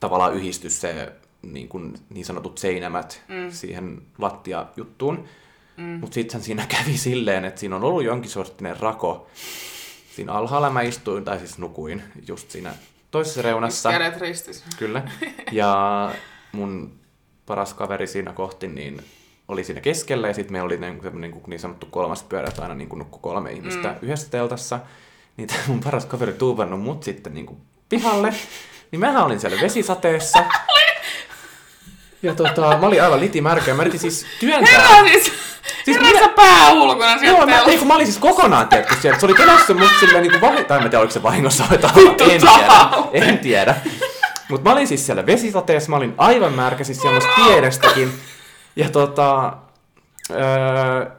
tavallaan 0.00 0.34
yhdisty 0.34 0.70
se 0.70 1.12
niin, 1.42 1.68
kuin, 1.68 1.94
niin 2.10 2.24
sanotut 2.26 2.58
seinämät 2.58 3.22
Mm. 3.28 3.50
siihen 3.50 4.02
lattiajuttuun. 4.18 5.24
Mm. 5.76 5.84
Mutta 5.84 6.14
sitten 6.14 6.42
siinä 6.42 6.66
kävi 6.66 6.96
silleen, 6.96 7.44
että 7.44 7.60
siinä 7.60 7.76
on 7.76 7.84
ollut 7.84 8.04
jonkin 8.04 8.30
sorttinen 8.30 8.80
rako. 8.80 9.26
Siinä 10.16 10.32
alhaalla 10.32 10.70
mä 10.70 10.82
istuin, 10.82 11.24
tai 11.24 11.38
siis 11.38 11.58
nukuin 11.58 12.02
just 12.28 12.50
siinä 12.50 12.74
toisessa 13.10 13.42
reunassa. 13.42 13.90
Kädet 13.90 14.20
ristissä. 14.20 14.64
Kyllä. 14.78 15.02
Ja 15.52 16.10
mun 16.52 16.92
paras 17.46 17.74
kaveri 17.74 18.06
siinä 18.06 18.32
kohti 18.32 18.68
niin 18.68 19.02
oli 19.52 19.64
siinä 19.64 19.80
keskellä 19.80 20.28
ja 20.28 20.34
sitten 20.34 20.52
meillä 20.52 20.66
oli 20.66 20.76
niin, 20.76 21.00
niin, 21.20 21.42
niin 21.46 21.60
sanottu 21.60 21.86
kolmas 21.90 22.22
pyörä, 22.22 22.48
että 22.48 22.62
aina 22.62 22.74
niin 22.74 22.88
kuin 22.88 22.98
nukkui 22.98 23.20
kolme 23.22 23.52
ihmistä 23.52 23.88
mm. 23.88 23.96
yhdessä 24.02 24.30
teltassa. 24.30 24.80
Niin 25.36 25.48
tämä 25.48 25.60
mun 25.68 25.80
paras 25.80 26.06
kaveri 26.06 26.32
tuuvannut 26.32 26.80
mut 26.80 27.02
sitten 27.02 27.34
niin 27.34 27.46
kuin 27.46 27.58
pihalle. 27.88 28.34
Niin 28.90 29.00
mähän 29.00 29.24
olin 29.24 29.40
siellä 29.40 29.60
vesisateessa. 29.60 30.44
Ja 32.22 32.34
tota, 32.34 32.78
mä 32.80 32.86
olin 32.86 33.02
aivan 33.02 33.20
litimärkä. 33.20 33.74
Mä 33.74 33.82
yritin 33.82 34.00
siis 34.00 34.26
työntää... 34.40 34.80
Herra 34.80 35.08
siis! 35.08 35.32
Siis 35.84 36.00
minä... 36.00 36.28
pää 36.28 36.70
ulkona 36.72 37.18
sieltä 37.18 37.38
Joo, 37.38 37.46
mä, 37.46 37.58
ei, 37.58 37.78
kun 37.78 37.86
mä 37.86 37.94
olin 37.94 38.06
siis 38.06 38.18
kokonaan, 38.18 38.68
tiedätkö, 38.68 38.94
sieltä. 39.02 39.20
Se 39.20 39.26
oli 39.26 39.34
pelässä 39.34 39.74
mut 39.74 39.90
silleen 40.00 40.22
niin 40.22 40.30
kuin 40.30 40.40
vahingossa, 40.40 40.68
tai 40.68 40.78
en 40.78 40.90
tiedä, 40.90 40.98
oliko 41.00 41.12
se 41.12 41.22
vahingossa 41.22 41.64
vai 41.70 41.78
Vittu 41.78 42.24
en 42.24 42.40
tiedä, 42.40 43.26
en 43.26 43.38
tiedä. 43.38 43.74
Mutta 44.50 44.68
mä 44.68 44.72
olin 44.72 44.86
siis 44.86 45.06
siellä 45.06 45.26
vesisateessa, 45.26 45.90
mä 45.90 45.96
olin 45.96 46.14
aivan 46.18 46.52
märkä, 46.52 46.84
siis 46.84 47.00
siellä 47.00 47.20
pienestäkin. 47.36 48.12
Ja 48.76 48.88
tota, 48.88 49.52
öö, 50.30 51.10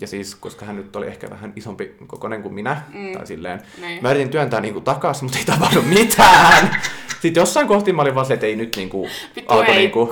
ja 0.00 0.06
siis, 0.06 0.34
koska 0.34 0.66
hän 0.66 0.76
nyt 0.76 0.96
oli 0.96 1.06
ehkä 1.06 1.30
vähän 1.30 1.52
isompi 1.56 1.96
kokoinen 2.06 2.42
kuin 2.42 2.54
minä, 2.54 2.82
mm. 2.94 3.12
tai 3.12 3.26
silleen, 3.26 3.60
niin. 3.80 4.02
mä 4.02 4.10
yritin 4.10 4.30
työntää 4.30 4.60
niinku 4.60 4.80
takas, 4.80 5.22
mutta 5.22 5.38
ei 5.38 5.44
tapahdu 5.44 5.82
mitään. 5.82 6.76
Sitten 7.22 7.40
jossain 7.40 7.68
kohti 7.68 7.92
mä 7.92 8.02
olin 8.02 8.14
vaan 8.14 8.26
se, 8.26 8.34
että 8.34 8.46
ei 8.46 8.56
nyt 8.56 8.76
niinku 8.76 9.08
alkoi 9.48 9.74
niinku 9.74 10.10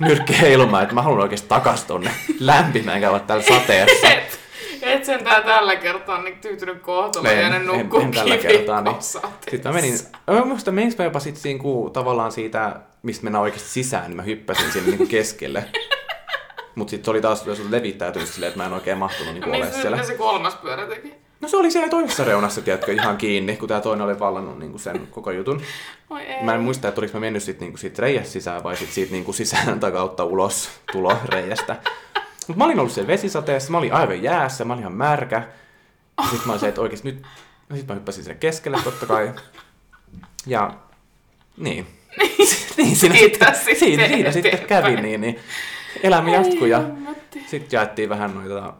nyrkki 0.00 0.40
heilumaan, 0.40 0.82
että 0.82 0.94
mä 0.94 1.02
haluan 1.02 1.22
oikeasti 1.22 1.48
takas 1.48 1.84
tonne 1.84 2.10
lämpimään, 2.40 2.96
enkä 2.96 3.08
olla 3.08 3.20
täällä 3.20 3.44
sateessa. 3.44 4.06
Et, 4.82 5.04
sentään 5.04 5.44
tällä 5.44 5.76
kertaa 5.76 6.22
niin 6.22 6.38
tyytynyt 6.38 6.82
kohtaloon 6.82 7.38
ja 7.38 7.48
ne 7.48 7.58
nukkuu 7.58 8.00
en, 8.00 8.06
en 8.06 8.12
tällä 8.12 8.36
kertaa. 8.36 8.80
Niin. 8.80 8.96
Sitten 9.50 9.72
mä 9.72 9.72
menin, 9.72 9.98
mä 10.26 10.44
muistan, 10.44 10.74
meninkö 10.74 10.94
mä 10.98 11.04
jopa 11.04 11.20
sit 11.20 11.36
siinä, 11.36 11.60
kun, 11.60 11.92
tavallaan 11.92 12.32
siitä, 12.32 12.76
mistä 13.02 13.24
mennään 13.24 13.42
oikeasti 13.42 13.68
sisään, 13.68 14.04
niin 14.04 14.16
mä 14.16 14.22
hyppäsin 14.22 14.72
sinne 14.72 14.96
niin 14.96 15.08
keskelle. 15.08 15.64
Mutta 16.74 16.90
sitten 16.90 17.04
se 17.04 17.10
oli 17.10 17.20
taas 17.20 17.46
jos 17.46 17.70
levittäytynyt 17.70 18.28
silleen, 18.28 18.48
että 18.48 18.60
mä 18.60 18.66
en 18.66 18.72
oikein 18.72 18.98
mahtunut 18.98 19.34
niin 19.34 19.50
niin 19.50 19.72
siellä. 19.72 20.02
se 20.02 20.14
kolmas 20.14 20.54
pyörä 20.54 20.86
teki? 20.86 21.14
No 21.40 21.48
se 21.48 21.56
oli 21.56 21.70
siellä 21.70 21.88
toisessa 21.88 22.24
reunassa, 22.24 22.62
tiedätkö, 22.62 22.92
ihan 22.92 23.16
kiinni, 23.16 23.56
kun 23.56 23.68
tämä 23.68 23.80
toinen 23.80 24.06
oli 24.06 24.18
vallannut 24.18 24.58
niin 24.58 24.70
kuin 24.70 24.80
sen 24.80 25.08
koko 25.10 25.30
jutun. 25.30 25.62
Oi 26.10 26.22
ei. 26.22 26.42
Mä 26.42 26.54
en 26.54 26.60
muista, 26.60 26.88
että 26.88 27.00
oliko 27.00 27.14
mä 27.14 27.20
mennyt 27.20 27.42
sit, 27.42 27.60
niin 27.60 27.72
kuin 27.72 27.80
siitä 27.80 28.02
reijästä 28.02 28.32
sisään 28.32 28.62
vai 28.62 28.76
sit 28.76 28.90
siitä 28.92 29.12
niin 29.12 29.24
kuin 29.24 29.34
sisään 29.34 29.80
tai 29.80 29.92
kautta 29.92 30.24
ulos 30.24 30.70
tulo 30.92 31.16
reijästä. 31.24 31.76
Mutta 32.50 32.58
mä 32.58 32.64
olin 32.64 32.78
ollut 32.78 32.92
siellä 32.92 33.08
vesisateessa, 33.08 33.70
mä 33.70 33.78
olin 33.78 33.92
aivan 33.92 34.22
jäässä, 34.22 34.64
mä 34.64 34.72
olin 34.72 34.82
ihan 34.82 34.92
märkä. 34.92 35.48
Sitten 36.22 36.46
mä 36.46 36.52
olin 36.52 36.60
se, 36.60 36.68
että 36.68 36.80
oikeesti 36.80 37.12
nyt... 37.12 37.22
No 37.68 37.76
sit 37.76 37.86
mä 37.86 37.94
hyppäsin 37.94 38.24
sinne 38.24 38.38
keskelle 38.38 38.78
totta 38.84 39.06
kai. 39.06 39.32
Ja... 40.46 40.74
Niin. 41.56 41.86
niin, 42.76 42.96
siinä 42.96 43.16
siitä, 43.16 43.52
sitten, 43.52 43.76
siitä, 43.78 44.08
siitä 44.08 44.32
sitten 44.32 44.66
kävi 44.66 44.96
niin, 44.96 45.20
niin 45.20 45.38
elämä 46.02 46.30
jatkuu 46.30 46.66
ja 46.66 46.82
sitten 47.46 47.76
jaettiin 47.76 48.08
vähän 48.08 48.34
noita 48.34 48.74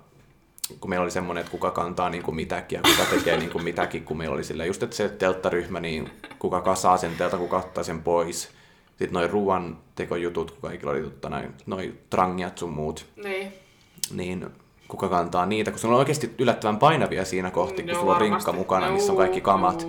kun 0.80 0.90
meillä 0.90 1.02
oli 1.02 1.10
semmoinen, 1.10 1.40
että 1.40 1.50
kuka 1.50 1.70
kantaa 1.70 2.10
niin 2.10 2.22
kuin 2.22 2.34
mitäkin 2.34 2.76
ja 2.76 2.82
kuka 2.82 3.10
tekee 3.10 3.36
niin 3.36 3.50
kuin 3.50 3.64
mitäkin, 3.64 4.04
kun 4.04 4.16
meillä 4.16 4.34
oli 4.34 4.44
sillä 4.44 4.64
just, 4.64 4.82
että 4.82 4.96
se 4.96 5.08
telttaryhmä, 5.08 5.80
niin 5.80 6.10
kuka 6.38 6.60
kasaa 6.60 6.96
sen 6.96 7.16
teltta, 7.18 7.38
kuka 7.38 7.58
ottaa 7.58 7.84
sen 7.84 8.02
pois. 8.02 8.50
Sitten 8.88 9.12
noin 9.12 9.30
ruoan 9.30 9.78
tekojutut, 9.94 10.50
kun 10.50 10.60
kaikilla 10.70 10.92
oli 10.92 11.02
tutta, 11.02 11.28
noin, 11.28 11.54
noin 11.66 11.98
trangiat 12.10 12.58
sun 12.58 12.70
muut. 12.70 13.06
Niin. 13.16 13.52
Niin 14.12 14.46
kuka 14.88 15.08
kantaa 15.08 15.46
niitä, 15.46 15.70
kun 15.70 15.80
se 15.80 15.86
on 15.86 15.94
oikeasti 15.94 16.34
yllättävän 16.38 16.78
painavia 16.78 17.24
siinä 17.24 17.50
kohti, 17.50 17.82
kun 17.82 17.94
sulla 17.94 18.14
on 18.14 18.20
rinkka 18.20 18.52
mukana, 18.52 18.90
missä 18.90 19.12
on 19.12 19.18
kaikki 19.18 19.40
kamat. 19.40 19.86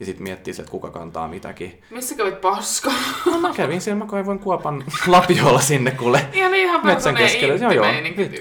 Ja 0.00 0.06
sitten 0.06 0.22
miettii 0.22 0.54
että 0.58 0.70
kuka 0.70 0.90
kantaa 0.90 1.28
mitäkin. 1.28 1.82
Missä 1.90 2.14
kävit 2.14 2.40
paskaa? 2.40 2.94
No 3.26 3.40
mä 3.40 3.52
kävin 3.54 3.80
siellä, 3.80 3.98
mä 3.98 4.10
kaivoin 4.10 4.38
kuopan 4.38 4.84
lapiolla 5.06 5.60
sinne 5.60 5.90
kuule. 5.90 6.26
Ihan 6.32 6.54
ihan 6.54 6.86
metsän 6.86 7.14
keskelle. 7.14 7.54
Joo 7.54 7.72
joo, 7.72 7.84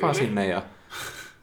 vaan 0.02 0.16
sinne 0.16 0.48
ja 0.48 0.62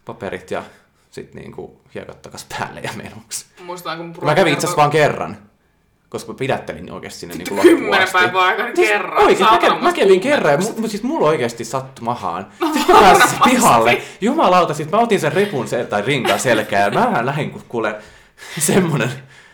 paperit 0.04 0.50
ja 0.50 0.62
sitten 1.10 1.42
niinku 1.42 1.80
hiekat 1.94 2.22
takas 2.22 2.46
päälle 2.58 2.80
ja 2.80 2.90
menoksi. 2.96 3.46
Muistan, 3.64 3.98
kun 3.98 4.24
Mä 4.24 4.34
kävin 4.34 4.52
itse 4.52 4.66
asiassa 4.66 4.76
vaan 4.76 4.90
kerran. 4.90 5.36
Koska 6.08 6.32
mä 6.32 6.38
pidättelin 6.38 6.92
oikeasti 6.92 7.20
sinne 7.20 7.34
niinku 7.34 7.56
Kymmenen 7.62 8.08
päivää 8.12 8.42
aikana 8.42 8.74
siis 8.74 8.88
kerran. 8.88 9.22
Oikeesti, 9.22 9.44
mä, 9.54 9.58
kävin, 9.58 9.82
mä 9.82 9.92
kävin 9.92 10.20
kerran 10.20 10.52
ja 10.52 10.58
mu, 10.58 10.88
siis 10.88 11.02
mulla 11.02 11.26
oikeasti 11.26 11.64
sattui 11.64 12.04
mahaan. 12.04 12.46
No, 12.60 12.72
sitten 12.74 12.96
mä 12.96 13.00
pääsin 13.00 13.38
pihalle. 13.44 14.02
Jumalauta, 14.20 14.74
sit 14.74 14.90
mä 14.90 14.98
otin 14.98 15.20
sen 15.20 15.32
repun 15.32 15.66
sel- 15.66 15.86
tai 15.86 16.02
rinkan 16.02 16.40
selkään 16.40 16.92
ja 16.92 17.00
mä 17.00 17.26
lähdin 17.26 17.62
kuule 17.68 17.94
semmonen 18.58 19.10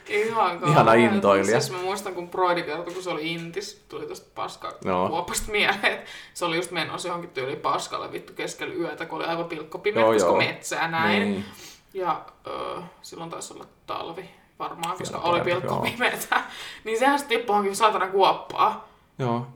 Ihan 0.09 0.61
Ihana 0.69 0.95
intoilija. 0.95 1.61
Siis 1.61 1.73
mä 1.77 1.83
muistan, 1.83 2.15
kun 2.15 2.29
Broidi 2.29 2.63
kertoi, 2.63 2.95
kun 2.95 3.03
se 3.03 3.11
oli 3.11 3.33
Intis, 3.33 3.85
tuli 3.89 4.07
tosta 4.07 4.31
paskaa 4.35 4.73
no. 4.85 5.09
kuopasta 5.09 5.51
mieleen, 5.51 5.85
että 5.85 6.11
se 6.35 6.45
oli 6.45 6.57
just 6.57 6.71
menossa 6.71 7.09
johonkin 7.09 7.31
tyyliin 7.31 7.61
paskalle 7.61 8.13
vittu 8.13 8.33
keskellä 8.33 8.75
yötä, 8.75 9.07
kun 9.07 9.19
oli 9.19 9.25
aivan 9.25 9.45
pilkkopimeä, 9.45 10.05
koska 10.05 10.29
joo. 10.29 10.37
metsää 10.37 10.89
näin. 10.89 11.23
Niin. 11.23 11.45
Ja 11.95 12.25
öö, 12.47 12.81
silloin 13.03 13.31
taisi 13.31 13.55
olla 13.55 13.67
talvi 13.87 14.31
varmaan, 14.59 14.99
koska 14.99 15.19
oli 15.19 15.41
pilkkopimeätä. 15.41 16.41
niin 16.85 16.99
sehän 16.99 17.19
sitten 17.19 17.39
tippui 17.39 17.55
johonkin 17.55 17.77
saatana 17.77 18.07
kuoppaa. 18.07 18.89
Joo. 19.19 19.47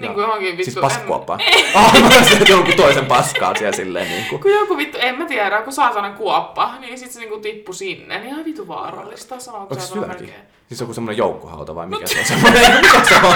Niin 0.00 0.14
kuin 0.14 0.22
johonkin 0.22 0.56
vittu... 0.56 0.64
Siis 0.64 0.76
paskuoppaa? 0.80 1.38
Ah, 1.74 2.00
mä 2.00 2.08
olisin 2.16 2.48
jonkun 2.48 2.74
toisen 2.74 3.06
paskaa 3.06 3.54
siellä 3.54 3.76
silleen 3.76 4.08
niin 4.08 4.26
kuin. 4.28 4.42
Kun 4.42 4.50
joku 4.50 4.76
vittu, 4.76 4.98
en 5.00 5.18
mä 5.18 5.24
tiedä, 5.26 5.62
kun 5.62 5.72
saatana 5.72 6.10
kuoppa, 6.10 6.74
niin 6.80 6.98
sit 6.98 7.12
se 7.12 7.20
niinku 7.20 7.38
tippu 7.38 7.72
sinne. 7.72 8.18
Niin 8.18 8.28
ihan 8.28 8.44
vittu 8.44 8.68
vaarallista, 8.68 9.40
sanoo 9.40 9.66
se 9.74 9.80
syökin? 9.80 10.32
Siis 10.68 10.80
joku 10.80 10.94
semmonen 10.94 11.18
joukkohauta 11.18 11.74
vai 11.74 11.86
mikä 11.86 12.00
no, 12.00 12.06
se 12.06 12.18
on 12.18 12.24
semmonen? 12.24 12.74
mikä 12.82 13.04
se 13.04 13.14
on? 13.22 13.34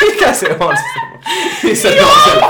mikä 0.00 0.32
se 0.32 0.56
on 0.60 0.76
Missä 1.62 1.90
se 1.90 2.04
on 2.04 2.20
se? 2.24 2.40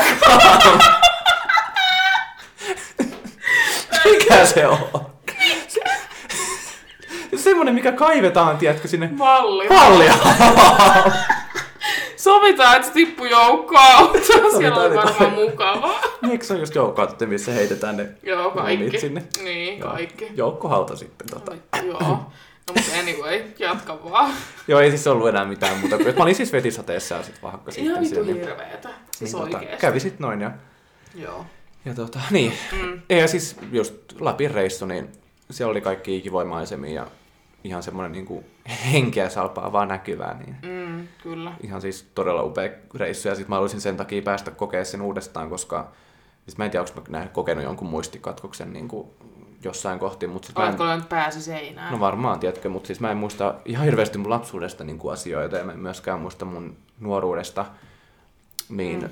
mikä 4.11 4.47
se 4.47 4.67
on? 4.67 5.08
Semmonen, 7.49 7.75
mikä 7.75 7.93
kaivetaan, 7.93 8.57
tiedätkö, 8.59 8.89
sinne... 8.89 9.11
Malli. 9.13 9.69
Mallia. 9.69 10.15
Sovitaan, 12.17 12.77
että 12.77 12.89
se 12.89 12.95
tippuu 12.95 13.27
joukkoautoon. 13.27 14.25
Siellä 14.59 14.83
on 14.83 14.95
varmaan 14.95 15.33
mukavaa. 15.33 16.01
Niin, 16.23 16.33
eikö 16.33 16.45
se 16.45 16.55
on 16.55 16.61
just 16.61 16.75
joukkoautot, 16.75 17.29
missä 17.29 17.53
heitetään 17.53 17.97
ne 17.97 18.09
Joo, 18.23 18.51
kaikki. 18.51 19.01
sinne? 19.01 19.23
Niin, 19.43 19.81
kaikki. 19.81 20.29
Joukkohauta 20.35 20.97
sitten. 20.97 21.29
Tota. 21.31 21.53
Joo. 21.87 22.01
No 22.01 22.75
mutta 22.77 22.93
anyway, 23.01 23.43
jatka 23.59 23.99
vaan. 24.11 24.33
Joo, 24.69 24.81
ei 24.81 24.91
siis 24.91 25.07
ollut 25.07 25.29
enää 25.29 25.45
mitään 25.45 25.79
muuta. 25.79 25.99
Mä 25.99 26.23
olin 26.23 26.35
siis 26.35 26.53
vetisateessa 26.53 27.15
ja 27.15 27.23
sitten 27.23 27.43
vahakka 27.43 27.71
sitten. 27.71 27.91
Ihan 27.91 28.05
vitu 28.05 28.25
hirveetä. 28.25 28.89
Siis 29.11 29.35
niin, 29.35 29.45
tota, 29.45 29.61
kävi 29.81 30.01
sitten 30.01 30.25
noin 30.25 30.41
ja... 30.41 30.51
Joo. 31.15 31.47
Ja 31.85 31.95
tota, 31.95 32.19
niin. 32.31 32.53
Mm. 32.73 33.01
Ja 33.09 33.29
siis 33.29 33.57
just 33.73 33.95
Lapin 34.21 34.51
reissu, 34.51 34.87
niin 34.87 35.09
siellä 35.51 35.71
oli 35.71 35.81
kaikki 35.81 36.17
ikivoimaisemmin 36.17 36.95
ja 36.95 37.07
ihan 37.65 37.83
semmoinen 37.83 38.13
niin 38.13 38.27
kuin 38.27 38.45
henkeä 38.93 39.29
vaan 39.73 39.89
näkyvää. 39.89 40.35
Niin 40.35 40.57
mm, 40.63 41.09
kyllä. 41.23 41.53
Ihan 41.63 41.81
siis 41.81 42.11
todella 42.15 42.43
upea 42.43 42.71
reissu 42.95 43.29
ja 43.29 43.35
sitten 43.35 43.51
mä 43.51 43.57
haluaisin 43.57 43.81
sen 43.81 43.97
takia 43.97 44.23
päästä 44.23 44.51
kokea 44.51 44.85
sen 44.85 45.03
uudestaan, 45.03 45.51
koska 45.51 45.93
siis 46.45 46.59
mä 46.59 46.65
en 46.65 46.71
tiedä, 46.71 46.85
onko 46.97 47.11
mä 47.11 47.27
kokenut 47.33 47.65
jonkun 47.65 47.89
muistikatkoksen 47.89 48.73
niin 48.73 48.89
kuin 48.89 49.09
jossain 49.65 49.99
kohti. 49.99 50.27
Mutta 50.27 50.47
sit 50.47 50.59
Oletko 50.59 50.87
en... 50.87 51.05
pääsi 51.05 51.43
seinään? 51.43 51.93
No 51.93 52.01
varmaan, 52.01 52.41
tiedätkö, 52.41 52.69
mutta 52.69 52.87
siis 52.87 53.01
mä 53.01 53.11
en 53.11 53.17
muista 53.17 53.55
ihan 53.65 53.85
hirveästi 53.85 54.19
mun 54.19 54.31
lapsuudesta 54.31 54.85
niin 54.85 54.99
kuin 54.99 55.13
asioita 55.13 55.57
ja 55.57 55.65
mä 55.65 55.73
en 55.73 55.79
myöskään 55.79 56.21
muista 56.21 56.45
mun 56.45 56.77
nuoruudesta. 57.01 57.67
Niin 58.69 59.01
mm. 59.03 59.09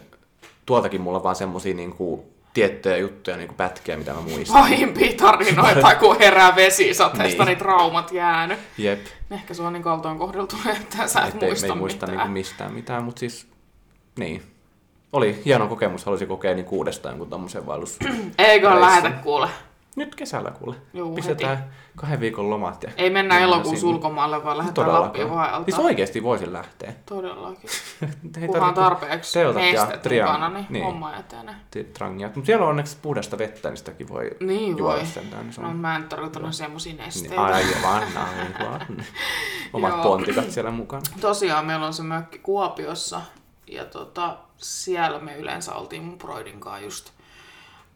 tuoltakin 0.66 1.00
mulla 1.00 1.18
on 1.18 1.24
vaan 1.24 1.37
semmosia 1.37 1.74
niin 1.74 1.92
kuin 1.92 2.20
tiettyjä 2.57 2.97
juttuja, 2.97 3.37
niin 3.37 3.49
kuin 3.49 3.57
pätkiä, 3.57 3.97
mitä 3.97 4.14
mä 4.14 4.21
muistan. 4.21 4.62
Pahimpia 4.62 5.12
tarinoita, 5.16 5.95
kun 6.01 6.19
herää 6.19 6.57
vesisateesta, 6.57 7.45
niin. 7.45 7.47
niin 7.47 7.59
traumat 7.59 8.12
jäänyt. 8.12 8.59
Jep. 8.79 9.07
Ehkä 9.31 9.55
se 9.55 9.62
on 9.62 9.73
niin 9.73 9.83
kaltoin 9.83 10.19
kohdeltu, 10.19 10.57
että 10.77 11.07
sä 11.07 11.21
et, 11.21 11.35
et 11.35 11.40
muista, 11.40 11.66
ei, 11.66 11.75
muista 11.75 12.07
mitään. 12.07 12.27
Niin 12.27 12.33
mistään 12.33 12.73
mitään, 12.73 13.05
mutta 13.05 13.21
siis, 13.21 13.49
niin. 14.19 14.42
Oli 15.12 15.42
hieno 15.45 15.69
kokemus, 15.69 16.05
halusin 16.05 16.29
kokea 16.29 16.55
niin 16.55 16.66
uudestaan 16.71 17.12
jonkun 17.12 17.31
tommosen 17.31 17.66
vaellus. 17.66 17.99
Eikö 18.38 18.81
lähetä 18.81 19.11
kuule? 19.11 19.49
Nyt 19.96 20.14
kesällä 20.14 20.50
kuule. 20.50 20.76
Juu, 20.94 21.14
Pistetään 21.14 21.59
heti. 21.59 21.70
kahden 21.96 22.20
viikon 22.20 22.50
lomat. 22.50 22.82
Ja 22.82 22.90
Ei 22.96 23.11
mennä 23.11 23.38
elokuussa 23.38 23.87
ulkomaille, 23.87 24.44
vaan 24.44 24.59
lähdetään 24.59 24.92
Lappiin 24.92 25.30
vaeltaa. 25.30 25.64
Siis 25.64 25.78
oikeesti 25.78 26.22
voisin 26.22 26.52
lähteä. 26.52 26.92
Todellakin. 27.06 27.70
Kunhan 28.46 28.74
tarpeeksi 28.74 29.38
nestet 29.54 30.04
mukana, 30.04 30.48
niin, 30.48 30.66
niin. 30.68 30.85
homma 30.85 31.16
etenee. 31.16 31.54
Trangiat. 31.92 32.37
Mutta 32.37 32.46
siellä 32.46 32.64
on 32.64 32.70
onneksi 32.70 32.96
puhdasta 33.02 33.38
vettä, 33.38 33.68
niin 33.68 33.76
sitäkin 33.76 34.09
voi 34.09 34.30
niin 34.40 34.78
juoda 34.78 34.96
voi. 34.96 35.06
sentään. 35.06 35.46
Niin 35.46 35.62
no, 35.62 35.74
mä 35.74 35.96
en 35.96 36.04
tarvitse 36.04 36.52
semmosia 36.52 36.94
nesteitä. 36.94 37.28
Niin, 37.28 37.40
aivan, 37.40 38.02
aivan. 38.16 38.87
Omat 39.72 40.02
pontikat 40.02 40.50
siellä 40.50 40.70
mukana. 40.70 41.02
Tosiaan 41.20 41.66
meillä 41.66 41.87
on 41.87 41.94
se 41.94 42.02
mökki 42.02 42.38
Kuopiossa. 42.38 43.20
Ja 43.66 43.85
tota, 43.85 44.37
siellä 44.56 45.18
me 45.18 45.37
yleensä 45.37 45.74
oltiin 45.74 46.02
mun 46.04 46.18
broidin 46.18 46.61
kanssa 46.61 46.85
just 46.85 47.15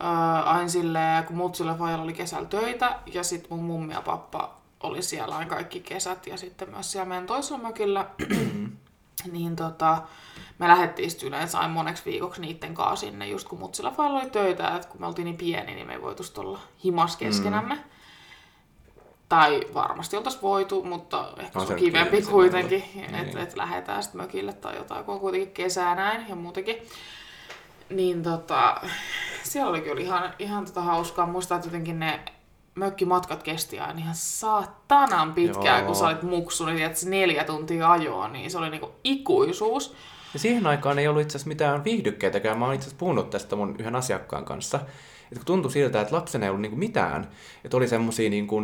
Öö, 0.02 0.42
aina 0.42 0.68
silleen, 0.68 1.24
kun 1.24 1.36
mutsilla 1.36 1.74
fajalla 1.74 2.04
oli 2.04 2.12
kesällä 2.12 2.48
töitä 2.48 2.98
ja 3.06 3.22
sitten 3.22 3.56
mun 3.56 3.64
mummi 3.66 3.92
ja 3.94 4.02
pappa 4.02 4.60
oli 4.82 5.02
siellä 5.02 5.36
aina 5.36 5.50
kaikki 5.50 5.80
kesät 5.80 6.26
ja 6.26 6.36
sitten 6.36 6.70
myös 6.70 6.92
siellä 6.92 7.08
meidän 7.08 7.26
toisella 7.26 7.62
mökillä, 7.62 8.06
niin 9.32 9.56
tota, 9.56 10.02
me 10.58 10.68
lähdettiin 10.68 11.10
sitten 11.10 11.28
yleensä 11.28 11.58
aina 11.58 11.74
moneksi 11.74 12.04
viikoksi 12.04 12.40
niiden 12.40 12.74
kanssa 12.74 13.06
sinne, 13.06 13.28
just 13.28 13.48
kun 13.48 13.58
Mutsilla 13.58 13.90
Falla 13.90 14.20
oli 14.20 14.30
töitä, 14.30 14.76
että 14.76 14.88
kun 14.88 15.00
me 15.00 15.06
oltiin 15.06 15.24
niin 15.24 15.36
pieni, 15.36 15.74
niin 15.74 15.86
me 15.86 15.92
ei 15.92 16.02
voitu 16.02 16.22
olla 16.36 16.58
himas 16.84 17.16
keskenämme. 17.16 17.74
Mm. 17.74 17.80
Tai 19.28 19.60
varmasti 19.74 20.16
oltaisiin 20.16 20.42
voitu, 20.42 20.82
mutta 20.84 21.28
ehkä 21.38 21.58
On 21.58 21.66
se 21.66 21.72
on 21.72 21.78
kivempi 21.78 22.22
kuitenkin, 22.22 22.84
että 22.96 23.12
Niin. 23.16 23.38
et 23.38 23.56
lähdetään 23.56 24.02
sitten 24.02 24.20
mökille 24.20 24.52
tai 24.52 24.76
jotain, 24.76 25.04
kun 25.04 25.14
on 25.14 25.20
kuitenkin 25.20 25.52
kesää 25.52 25.94
näin 25.94 26.28
ja 26.28 26.34
muutenkin. 26.36 26.76
Niin 27.90 28.22
tota, 28.22 28.80
siellä 29.42 29.70
oli 29.70 29.80
kyllä 29.80 30.00
ihan, 30.00 30.34
ihan 30.38 30.64
tota 30.64 30.82
hauskaa. 30.82 31.26
Muistaa, 31.26 31.56
että 31.56 31.66
jotenkin 31.68 32.00
ne 32.00 32.20
mökkimatkat 32.74 33.42
kesti 33.42 33.80
aina 33.80 34.00
ihan 34.00 34.14
saatanan 34.14 35.34
pitkään, 35.34 35.78
Joo. 35.78 35.86
kun 35.86 35.96
sä 35.96 36.06
olit 36.06 36.22
muksu, 36.22 36.66
niin 36.66 36.76
tiedät, 36.76 36.96
neljä 37.04 37.44
tuntia 37.44 37.92
ajoa, 37.92 38.28
niin 38.28 38.50
se 38.50 38.58
oli 38.58 38.70
niinku 38.70 38.90
ikuisuus. 39.04 39.94
Ja 40.32 40.38
siihen 40.38 40.66
aikaan 40.66 40.98
ei 40.98 41.08
ollut 41.08 41.22
itse 41.22 41.36
asiassa 41.36 41.48
mitään 41.48 41.84
viihdykkeitäkään. 41.84 42.58
Mä 42.58 42.64
oon 42.64 42.74
itse 42.74 42.84
asiassa 42.84 42.98
puhunut 43.00 43.30
tästä 43.30 43.56
mun 43.56 43.76
yhden 43.78 43.96
asiakkaan 43.96 44.44
kanssa. 44.44 44.80
Että 45.22 45.36
kun 45.36 45.44
tuntui 45.44 45.70
siltä, 45.70 46.00
että 46.00 46.14
lapsena 46.14 46.44
ei 46.44 46.50
ollut 46.50 46.62
niinku 46.62 46.76
mitään. 46.76 47.30
Että 47.64 47.76
oli 47.76 47.88
semmosia 47.88 48.30
niinku 48.30 48.62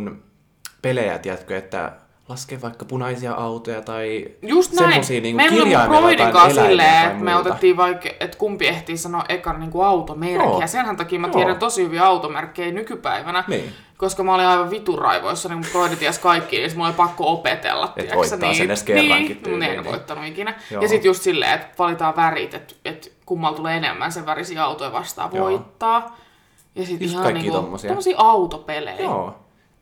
pelejä, 0.81 1.19
tiedätkö, 1.19 1.57
että 1.57 1.91
laske 2.29 2.61
vaikka 2.61 2.85
punaisia 2.85 3.33
autoja 3.33 3.81
tai 3.81 4.25
Just 4.41 4.73
näin. 4.73 4.89
semmosia 4.89 5.21
mun 5.21 5.49
kirjaimella 5.49 6.11
eläimiä 6.11 6.49
silleen, 6.49 7.01
tai 7.03 7.11
että 7.11 7.23
me 7.23 7.35
otettiin 7.35 7.77
vaikka, 7.77 8.09
että 8.19 8.37
kumpi 8.37 8.67
ehtii 8.67 8.97
sanoa 8.97 9.23
ekan 9.29 9.59
niin 9.59 9.71
automerkkiä. 9.85 10.43
Joo. 10.43 10.67
Senhän 10.67 10.97
takia 10.97 11.19
mä 11.19 11.27
Joo. 11.27 11.33
tiedän 11.33 11.59
tosi 11.59 11.83
hyviä 11.83 12.05
automerkkejä 12.05 12.71
nykypäivänä. 12.71 13.43
Niin. 13.47 13.73
Koska 13.97 14.23
mä 14.23 14.35
olin 14.35 14.45
aivan 14.45 14.69
vituraivoissa, 14.69 15.49
niin 15.49 15.65
Broidi 15.71 15.95
ties 15.95 16.19
kaikki, 16.19 16.57
niin 16.57 16.71
mulla 16.75 16.87
oli 16.87 16.95
pakko 16.95 17.31
opetella. 17.33 17.85
Et 17.85 17.93
tiedätkö 17.93 18.15
voittaa 18.17 18.39
niin, 18.39 18.55
sen 18.55 18.65
edes 18.65 18.83
kerrankin 18.83 19.27
Niin, 19.27 19.37
tyyliin, 19.43 19.71
mun 19.71 19.77
en 19.77 19.83
niin. 19.83 19.91
voittanut 19.91 20.25
ikinä. 20.25 20.53
Joo. 20.71 20.81
Ja 20.81 20.87
sitten 20.87 21.09
just 21.09 21.21
silleen, 21.21 21.53
että 21.53 21.67
valitaan 21.79 22.15
värit, 22.15 22.53
että 22.53 22.75
et 22.85 23.11
kummalla 23.25 23.57
tulee 23.57 23.77
enemmän 23.77 24.11
sen 24.11 24.25
värisiä 24.25 24.63
autoja 24.63 24.91
vastaan 24.93 25.29
Joo. 25.33 25.45
voittaa. 25.49 26.17
Ja 26.75 26.85
sitten 26.85 27.07
ihan 27.07 27.33
niinku, 27.33 27.51
tommosia. 27.51 27.87
tommosia 27.87 28.15
autopelejä. 28.17 29.01
Joo. 29.01 29.35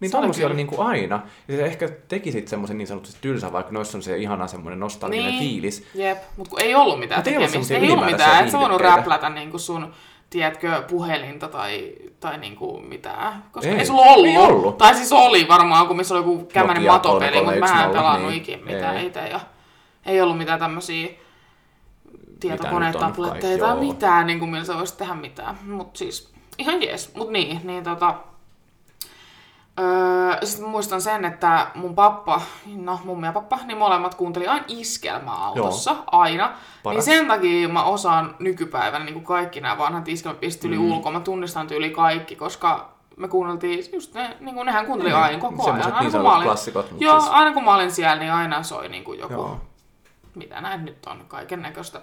Niin 0.05 0.15
oli 0.15 0.21
tommosia 0.21 0.45
oli 0.45 0.53
kyllä. 0.53 0.57
niinku 0.57 0.81
aina. 0.81 1.21
Ja 1.47 1.55
se 1.55 1.65
ehkä 1.65 1.89
teki 2.07 2.31
sit 2.31 2.47
semmoisen 2.47 2.77
niin 2.77 2.87
sanotusti 2.87 3.17
tylsän, 3.21 3.51
vaikka 3.53 3.71
noissa 3.71 3.97
on 3.97 4.01
se 4.01 4.17
ihana 4.17 4.47
semmoinen 4.47 4.79
nostalginen 4.79 5.25
Niin. 5.25 5.39
fiilis. 5.39 5.87
Jep, 5.95 6.17
mutta 6.37 6.49
kun 6.49 6.61
ei 6.61 6.75
ollut 6.75 6.99
mitään 6.99 7.19
Mut 7.19 7.27
ei 7.27 7.37
ollut 7.37 7.49
tekemistä. 7.51 7.77
Ei 7.77 7.91
ollut 7.91 8.05
mitään, 8.05 8.45
et 8.45 8.51
sä 8.51 8.59
voinut 8.59 8.81
räplätä 8.81 9.29
niinku 9.29 9.59
sun, 9.59 9.93
tiedätkö, 10.29 10.83
puhelinta 10.89 11.47
tai, 11.47 11.93
tai 12.19 12.37
niinku 12.37 12.79
mitään. 12.87 13.43
Koska 13.51 13.69
ei, 13.69 13.77
Ei. 13.77 13.85
sulla 13.85 14.01
ollut. 14.01 14.27
Ei 14.27 14.37
ollut. 14.37 14.77
Tai 14.77 14.95
siis 14.95 15.11
oli 15.11 15.47
varmaan, 15.47 15.87
kun 15.87 15.97
missä 15.97 16.13
oli 16.13 16.23
joku 16.23 16.45
kämmäinen 16.53 16.83
Nokia 16.83 16.91
matopeli, 16.93 17.35
mutta 17.43 17.59
mä 17.59 17.65
en 17.65 17.91
3310, 17.91 17.91
pelannut 17.91 18.31
niin. 18.31 18.41
ikinä 18.41 18.63
mitään 18.65 18.97
Ei. 18.97 19.05
itse. 19.05 19.27
Ja 19.27 19.39
ei 20.05 20.21
ollut 20.21 20.37
mitään 20.37 20.59
tämmöisiä 20.59 21.07
tietokoneita, 22.39 22.99
tabletteja 22.99 23.57
tai 23.57 23.75
mitään, 23.79 24.27
niin 24.27 24.39
kuin 24.39 24.51
millä 24.51 24.65
sä 24.65 24.77
voisit 24.77 24.97
tehdä 24.97 25.13
mitään. 25.13 25.57
Mutta 25.67 25.97
siis 25.97 26.33
ihan 26.57 26.81
jees. 26.83 27.15
Mutta 27.15 27.31
niin, 27.31 27.61
niin 27.63 27.83
tota, 27.83 28.15
Öö, 29.79 30.45
sitten 30.45 30.69
muistan 30.69 31.01
sen, 31.01 31.25
että 31.25 31.67
mun 31.75 31.95
pappa, 31.95 32.41
no 32.75 32.99
mummi 33.03 33.25
ja 33.25 33.31
pappa, 33.33 33.59
niin 33.65 33.77
molemmat 33.77 34.15
kuunteli 34.15 34.47
aina 34.47 34.65
iskelmää 34.67 35.35
autossa, 35.35 35.91
Joo. 35.91 36.03
aina. 36.07 36.53
Paras. 36.83 36.95
Niin 36.95 37.17
sen 37.17 37.27
takia 37.27 37.69
mä 37.69 37.83
osaan 37.83 38.35
nykypäivänä 38.39 39.05
niin 39.05 39.13
kuin 39.13 39.25
kaikki 39.25 39.61
nämä 39.61 39.77
vanhat 39.77 40.07
iskelmäpistit 40.07 40.63
yli 40.63 40.77
mm. 40.77 40.91
ulkoa. 40.91 41.11
Mä 41.11 41.19
tunnistan 41.19 41.67
tyyli 41.67 41.89
kaikki, 41.89 42.35
koska 42.35 42.89
me 43.17 43.27
kuunneltiin, 43.27 43.85
just 43.93 44.13
ne, 44.13 44.37
niin 44.39 44.55
kuin 44.55 44.65
nehän 44.65 44.85
kuunteli 44.85 45.09
Niin, 45.09 45.21
aina 45.23 45.39
koko 45.39 45.63
ajan. 45.71 45.83
Aina 45.85 45.99
niin 46.01 46.11
kun 46.11 46.21
mä 46.21 46.35
olin, 46.35 46.47
klassikot, 46.47 46.85
Joo, 46.99 47.19
siis- 47.19 47.33
aina 47.33 47.53
kun 47.53 47.63
mä 47.63 47.75
olin 47.75 47.91
siellä, 47.91 48.15
niin 48.15 48.31
aina 48.33 48.63
soi 48.63 48.89
niin 48.89 49.03
kuin 49.03 49.19
joku, 49.19 49.33
Joo. 49.33 49.59
mitä 50.35 50.61
näin 50.61 50.85
nyt 50.85 51.05
on, 51.05 51.25
kaiken 51.27 51.61
näköistä. 51.61 52.01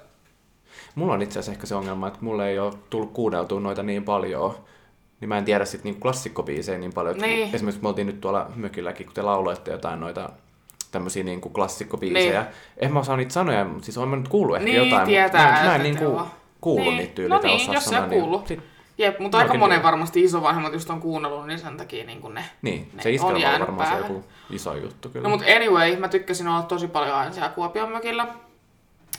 Mulla 0.94 1.12
on 1.12 1.22
itse 1.22 1.38
asiassa 1.38 1.52
ehkä 1.52 1.66
se 1.66 1.74
ongelma, 1.74 2.06
että 2.06 2.18
mulle 2.22 2.48
ei 2.48 2.58
ole 2.58 2.72
tullut 2.90 3.12
kuunneltua 3.12 3.61
noita 3.61 3.82
niin 3.82 4.04
paljon, 4.04 4.54
niin 5.22 5.28
mä 5.28 5.38
en 5.38 5.44
tiedä 5.44 5.64
sitten 5.64 5.85
niinku 5.85 6.00
klassikkobiisejä 6.00 6.78
niin 6.78 6.92
paljon. 6.92 7.18
Niin. 7.18 7.54
Esimerkiksi 7.54 7.82
me 7.82 7.88
oltiin 7.88 8.06
nyt 8.06 8.20
tuolla 8.20 8.46
mökilläkin, 8.54 9.06
kun 9.06 9.14
te 9.14 9.22
lauloitte 9.22 9.70
jotain 9.70 10.00
noita 10.00 10.30
tämmöisiä 10.90 11.22
niinku 11.24 11.48
klassikkobiisejä. 11.48 12.40
Niin. 12.42 12.52
En 12.76 12.92
mä 12.92 12.98
osaa 12.98 13.16
niitä 13.16 13.32
sanoja, 13.32 13.64
mutta 13.64 13.85
siis 13.85 13.98
oon 13.98 14.08
mä 14.08 14.16
nyt 14.16 14.28
kuullut 14.28 14.56
ehkä 14.56 14.64
Niin, 14.64 14.90
jotain, 14.90 15.06
tietää, 15.06 15.42
mutta 15.46 15.64
mä 15.64 15.74
en, 15.74 15.80
mä 15.80 15.87
en 15.87 15.96
niinku 15.96 16.20
kuullut 16.61 16.87
Niin. 16.87 16.96
niitä 16.98 17.14
tyyliä. 17.14 17.37
No 17.37 17.42
niin, 17.42 17.72
jos 17.72 17.85
sä 17.85 17.90
sanoa, 17.90 18.08
kuullut. 18.08 18.46
Sit, 18.46 18.61
Jep, 18.98 19.18
mutta 19.18 19.38
aika 19.38 19.54
monen 19.54 19.68
tiedän. 19.68 19.82
varmasti 19.82 20.22
isovanhemmat 20.24 20.72
just 20.72 20.90
on 20.90 21.00
kuunnellut, 21.00 21.46
niin 21.46 21.58
sen 21.58 21.76
takia 21.76 22.04
niin 22.04 22.20
kuin 22.20 22.35
ne... 22.35 22.44
niin, 22.62 22.90
Ne 22.94 23.02
se 23.02 23.08
on 23.08 23.14
iskelmä 23.14 23.54
on 23.54 23.61
varmaan 23.61 23.88
se 23.88 23.92
päähän. 23.94 24.11
joku 24.14 24.24
iso 24.50 24.74
juttu 24.76 25.08
kyllä. 25.08 25.22
No 25.28 25.37
mutta 25.37 25.52
anyway, 25.56 25.96
mä 25.96 26.08
tykkäsin 26.08 26.48
olla 26.48 26.62
tosi 26.62 26.88
paljon 26.88 27.16
aina 27.16 27.32
siellä 27.32 27.48
Kuopion 27.48 27.88
mökillä. 27.92 28.26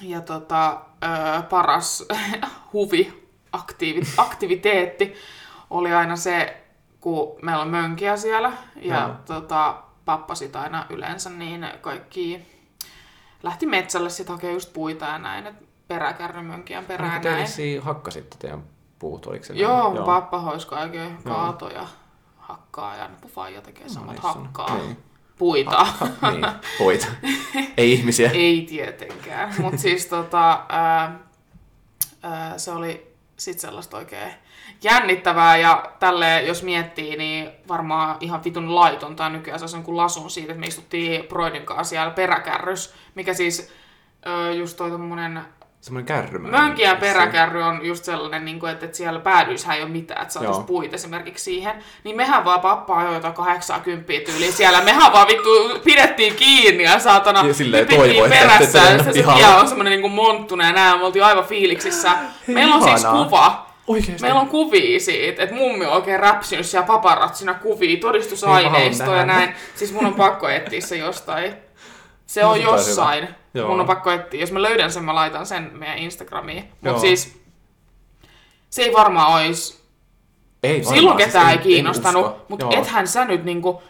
Ja 0.02 0.22
tota, 0.22 0.78
öö, 1.04 1.42
paras 1.42 2.06
huvi, 2.74 3.14
aktiivi, 3.52 4.02
aktiviteetti 4.18 5.14
oli 5.74 5.94
aina 5.94 6.16
se, 6.16 6.64
kun 7.02 7.36
meillä 7.42 7.62
on 7.62 7.70
mönkiä 7.70 8.18
siellä. 8.18 8.52
Ja 8.76 9.00
Joo. 9.00 9.16
tota, 9.26 9.76
pappa 10.06 10.36
sit 10.36 10.56
aina 10.56 10.86
yleensä 10.90 11.30
niin 11.30 11.68
kaikki 11.82 12.46
lähti 13.44 13.66
metsälle 13.66 14.10
sit 14.10 14.30
hakemaan 14.30 14.54
just 14.54 14.74
puita 14.74 15.06
ja 15.06 15.18
näin. 15.18 15.48
Et 15.48 15.56
peräkärrymönkien 15.88 16.86
perään 16.86 17.22
te 17.22 17.32
näin. 17.32 17.48
hakkasitte 17.82 18.36
teidän 18.40 18.64
puut, 19.00 19.26
oliko 19.26 19.46
se 19.46 19.54
Joo, 19.54 19.84
näin? 19.84 19.94
mun 19.94 20.04
pappa 20.04 20.40
hois 20.40 20.66
kaiken 20.66 21.18
kaatoja 21.24 21.88
hakkaa 22.38 22.96
ja 22.96 23.08
nyt 23.08 23.28
faija 23.28 23.62
tekee 23.62 23.90
samat 23.90 24.16
nice 24.16 24.28
on. 24.28 24.34
hakkaa. 24.34 24.78
Niin. 24.78 24.98
Puita. 25.38 25.88
niin, 26.32 26.46
poita. 26.78 27.08
Ei 27.78 27.94
ihmisiä. 27.94 28.32
Ei 28.44 28.62
tietenkään. 28.70 29.54
Mutta 29.58 29.82
siis 29.82 30.06
tota, 30.06 30.66
ää, 30.70 31.20
ää, 32.24 32.58
se 32.58 32.72
oli 32.72 33.16
sit 33.38 33.60
sellaista 33.60 33.98
oikein 33.98 34.34
jännittävää 34.84 35.58
ja 35.58 35.92
tälle 36.00 36.42
jos 36.42 36.64
miettii, 36.64 37.18
niin 37.18 37.50
varmaan 37.68 38.18
ihan 38.20 38.44
vitun 38.44 38.76
laitonta 38.76 39.30
nykyään 39.30 39.60
se 39.60 39.66
on 39.66 39.72
jonkun 39.74 39.98
lasun 39.98 40.30
siitä, 40.30 40.52
että 40.52 40.60
me 40.60 40.68
istuttiin 40.68 41.28
Broidin 41.28 41.66
kanssa 41.66 41.84
siellä 41.84 42.12
peräkärrys, 42.12 42.94
mikä 43.16 43.34
siis 43.34 43.72
ö, 44.28 44.54
just 44.54 44.78
toi 44.78 44.92
tommonen 44.92 45.42
Semmoinen 45.84 46.06
kärrymä. 46.06 46.48
Mönkijän 46.48 46.98
peräkärry 46.98 47.62
on 47.62 47.86
just 47.86 48.06
sellainen, 48.06 48.46
niin 48.46 48.60
kuin, 48.60 48.72
että, 48.72 48.86
että 48.86 48.98
siellä 48.98 49.20
päädyissähän 49.20 49.78
ei 49.78 49.84
ole 49.84 49.92
mitään, 49.92 50.22
että 50.22 50.34
saataisiin 50.34 50.66
puita 50.66 50.96
esimerkiksi 50.96 51.44
siihen. 51.44 51.84
Niin 52.04 52.16
mehän 52.16 52.46
vaan 52.46 52.60
pappa 52.60 52.98
ajoi 52.98 53.14
jotain 53.14 53.34
80 53.34 54.14
tyyliin 54.26 54.54
siellä. 54.54 54.82
Mehän 54.82 55.14
vaan 55.14 55.28
vittu 55.28 55.50
pidettiin 55.84 56.36
kiinni 56.36 56.84
ja 56.84 57.00
saatana 57.00 57.48
Ja 57.48 57.54
silleen 57.54 57.82
että 57.82 57.96
perässä. 58.30 58.78
Ja 58.78 58.98
lennä 58.98 59.14
se, 59.14 59.48
on 59.60 59.68
semmoinen 59.68 60.02
niin 60.02 60.12
monttuna 60.12 60.66
ja 60.66 60.74
nää, 60.74 60.98
me 60.98 61.04
oltiin 61.04 61.26
aivan 61.26 61.46
fiiliksissä. 61.46 62.12
Meillä 62.48 62.76
on 62.76 62.84
siis 62.84 63.06
kuva. 63.06 63.73
Oikeesti? 63.88 64.22
Meillä 64.22 64.40
on 64.40 64.48
kuvia 64.48 65.00
siitä, 65.00 65.44
että 65.44 65.56
mummi 65.56 65.86
on 65.86 65.94
oikein 65.94 66.20
räpsinyt 66.20 66.66
siellä 66.66 66.88
paparatsina 66.88 67.54
kuvia, 67.54 67.98
todistusaineistoa 68.00 69.08
Niin, 69.08 69.18
ja 69.18 69.26
näin. 69.26 69.56
Siis 69.76 69.94
mun 69.94 70.06
on 70.06 70.14
pakko 70.14 70.50
etsiä 70.50 70.82
se 70.82 70.98
jostain. 70.98 71.54
Se 72.26 72.46
on 72.46 72.62
jossain. 72.62 73.28
Joo. 73.54 73.70
Mun 73.70 73.80
on 73.80 73.86
pakko 73.88 74.12
etsiä. 74.12 74.40
Jos 74.40 74.52
mä 74.52 74.62
löydän 74.62 74.92
sen, 74.92 75.04
mä 75.04 75.16
laitan 75.16 75.46
sen 75.46 75.70
meidän 75.74 75.98
Instagramiin. 75.98 76.70
Mutta 76.82 77.00
siis 77.00 77.42
se 78.70 78.82
ei 78.82 78.94
varmaan 78.94 79.34
ois 79.34 79.84
Ei 80.64 80.76
varmaan, 80.78 80.96
silloin 80.96 81.18
siis 81.18 81.26
ketään 81.28 81.46
en- 81.46 81.52
ei 81.52 81.58
en 81.58 81.64
kiinnostanut, 81.64 82.50
mutta 82.50 82.66
ethän 82.72 83.08
sä 83.08 83.26
nyt 83.26 83.44
niinku, 83.46 83.84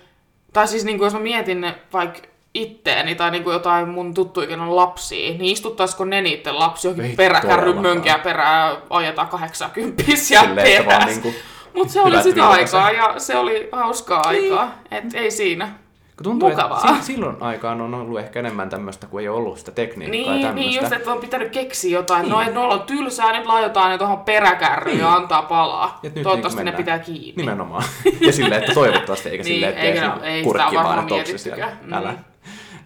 tai 0.53 0.67
siis 0.67 0.86
niinku 0.86 1.03
jos 1.03 1.13
mä 1.13 1.19
mietin 1.19 1.73
vaikka 1.93 2.19
itteeni 2.54 3.16
tai 3.16 3.32
niinku 3.32 3.52
jotain 3.52 3.89
mun 3.89 4.13
tuttuikin 4.13 4.60
on 4.60 4.76
lapsia, 4.76 5.30
niin 5.30 5.42
istuttaisiko 5.46 6.06
ne 6.06 6.22
niiden 6.22 6.60
lapsi 6.60 6.88
johonkin 6.88 7.06
Ei 7.10 7.16
peräkärryn 7.16 7.78
mönkiä 7.82 8.18
perään, 8.20 8.78
ajetaan 8.89 9.28
80 9.28 10.04
siellä 10.16 10.48
Silleen, 10.48 10.68
että 10.68 10.86
vaan 10.86 11.00
perässä. 11.00 11.22
niinku 11.22 11.39
Mutta 11.74 11.94
se 11.94 12.02
oli 12.02 12.24
sitä 12.24 12.48
aikaa 12.50 12.92
ja 12.92 13.13
se 13.18 13.38
oli 13.38 13.70
hauskaa 13.72 14.22
aikaa, 14.26 14.72
et 14.92 15.04
ei 15.13 15.32
siinä. 15.32 15.70
Kun 16.18 16.24
tuntuu, 16.24 16.50
Mukavaa. 16.50 16.82
että 16.89 16.96
si- 17.00 17.13
silloin 17.13 17.36
aikaan 17.39 17.82
on 17.82 17.94
ollut 17.94 18.20
ehkä 18.20 18.39
enemmän 18.39 18.70
tämmöistä, 18.70 19.08
kun 19.08 19.22
ei 19.22 19.28
ole 19.30 19.38
ollut 19.38 19.58
sitä 19.60 19.72
tekniikkaa 19.72 20.20
ja 20.20 20.32
Niin, 20.34 20.46
tämmöistä. 20.48 20.70
niin 20.72 20.82
just, 20.82 20.94
että 20.94 21.12
on 21.12 21.18
pitänyt 21.20 21.50
keksiä 21.50 21.98
jotain. 22.00 22.22
Niin. 22.22 22.32
No, 22.32 22.42
että 22.42 22.54
noilla 22.54 22.74
on 22.74 22.82
tylsää, 22.82 23.38
nyt 23.38 23.46
laitetaan 23.46 23.89
ne 23.92 23.98
tuohon 23.98 24.20
peräkärryyn 24.20 25.00
ja 25.00 25.13
antaa 25.13 25.42
palaa. 25.42 26.00
Ja 26.04 26.10
nyt 26.16 26.24
Toivottavasti 26.24 26.58
niin 26.60 26.66
ne 26.66 26.72
kuin 26.72 26.78
pitää 26.86 27.00
kiinni. 27.00 27.34
Nimenomaan. 27.38 27.84
ja 28.22 28.34
silleen, 28.34 28.62
että 28.62 28.74
toivottavasti, 28.74 29.30
eikä 29.30 29.44
Niin, 29.44 29.54
silleen, 29.54 29.70
että 29.74 29.82
eikä- 29.84 30.18
ei, 30.24 30.34
ei 30.34 30.44
kurkki 30.44 30.76
varmaan 30.76 30.96
vaan 30.96 31.08
topsi 31.08 31.38
siellä. 31.38 31.68
Mm. 31.82 31.94
Älä. 31.94 32.13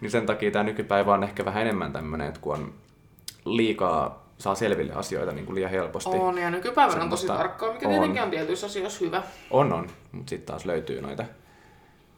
Niin 0.00 0.10
sen 0.10 0.26
takia 0.26 0.50
tämä 0.50 0.64
nykypäivä 0.64 1.14
on 1.14 1.24
ehkä 1.24 1.44
vähän 1.44 1.62
enemmän 1.62 1.92
tämmöinen, 1.92 2.28
että 2.28 2.40
kun 2.40 2.54
on 2.54 2.74
liikaa 3.44 4.28
saa 4.38 4.54
selville 4.54 4.92
asioita 4.92 5.32
niin 5.32 5.46
kuin 5.46 5.54
liian 5.54 5.70
helposti. 5.70 6.10
On, 6.10 6.38
ja 6.38 6.50
nykypäivänä 6.50 7.02
on 7.02 7.10
tosi 7.10 7.26
tarkkaa, 7.26 7.72
mikä 7.72 7.86
on. 7.88 7.92
tietenkin 7.94 8.22
on 8.22 8.30
tietyissä 8.30 8.66
asioissa 8.66 9.04
hyvä. 9.04 9.22
On, 9.50 9.72
on. 9.72 9.90
Mutta 10.12 10.30
sitten 10.30 10.46
taas 10.46 10.64
löytyy 10.64 11.00
noita. 11.02 11.24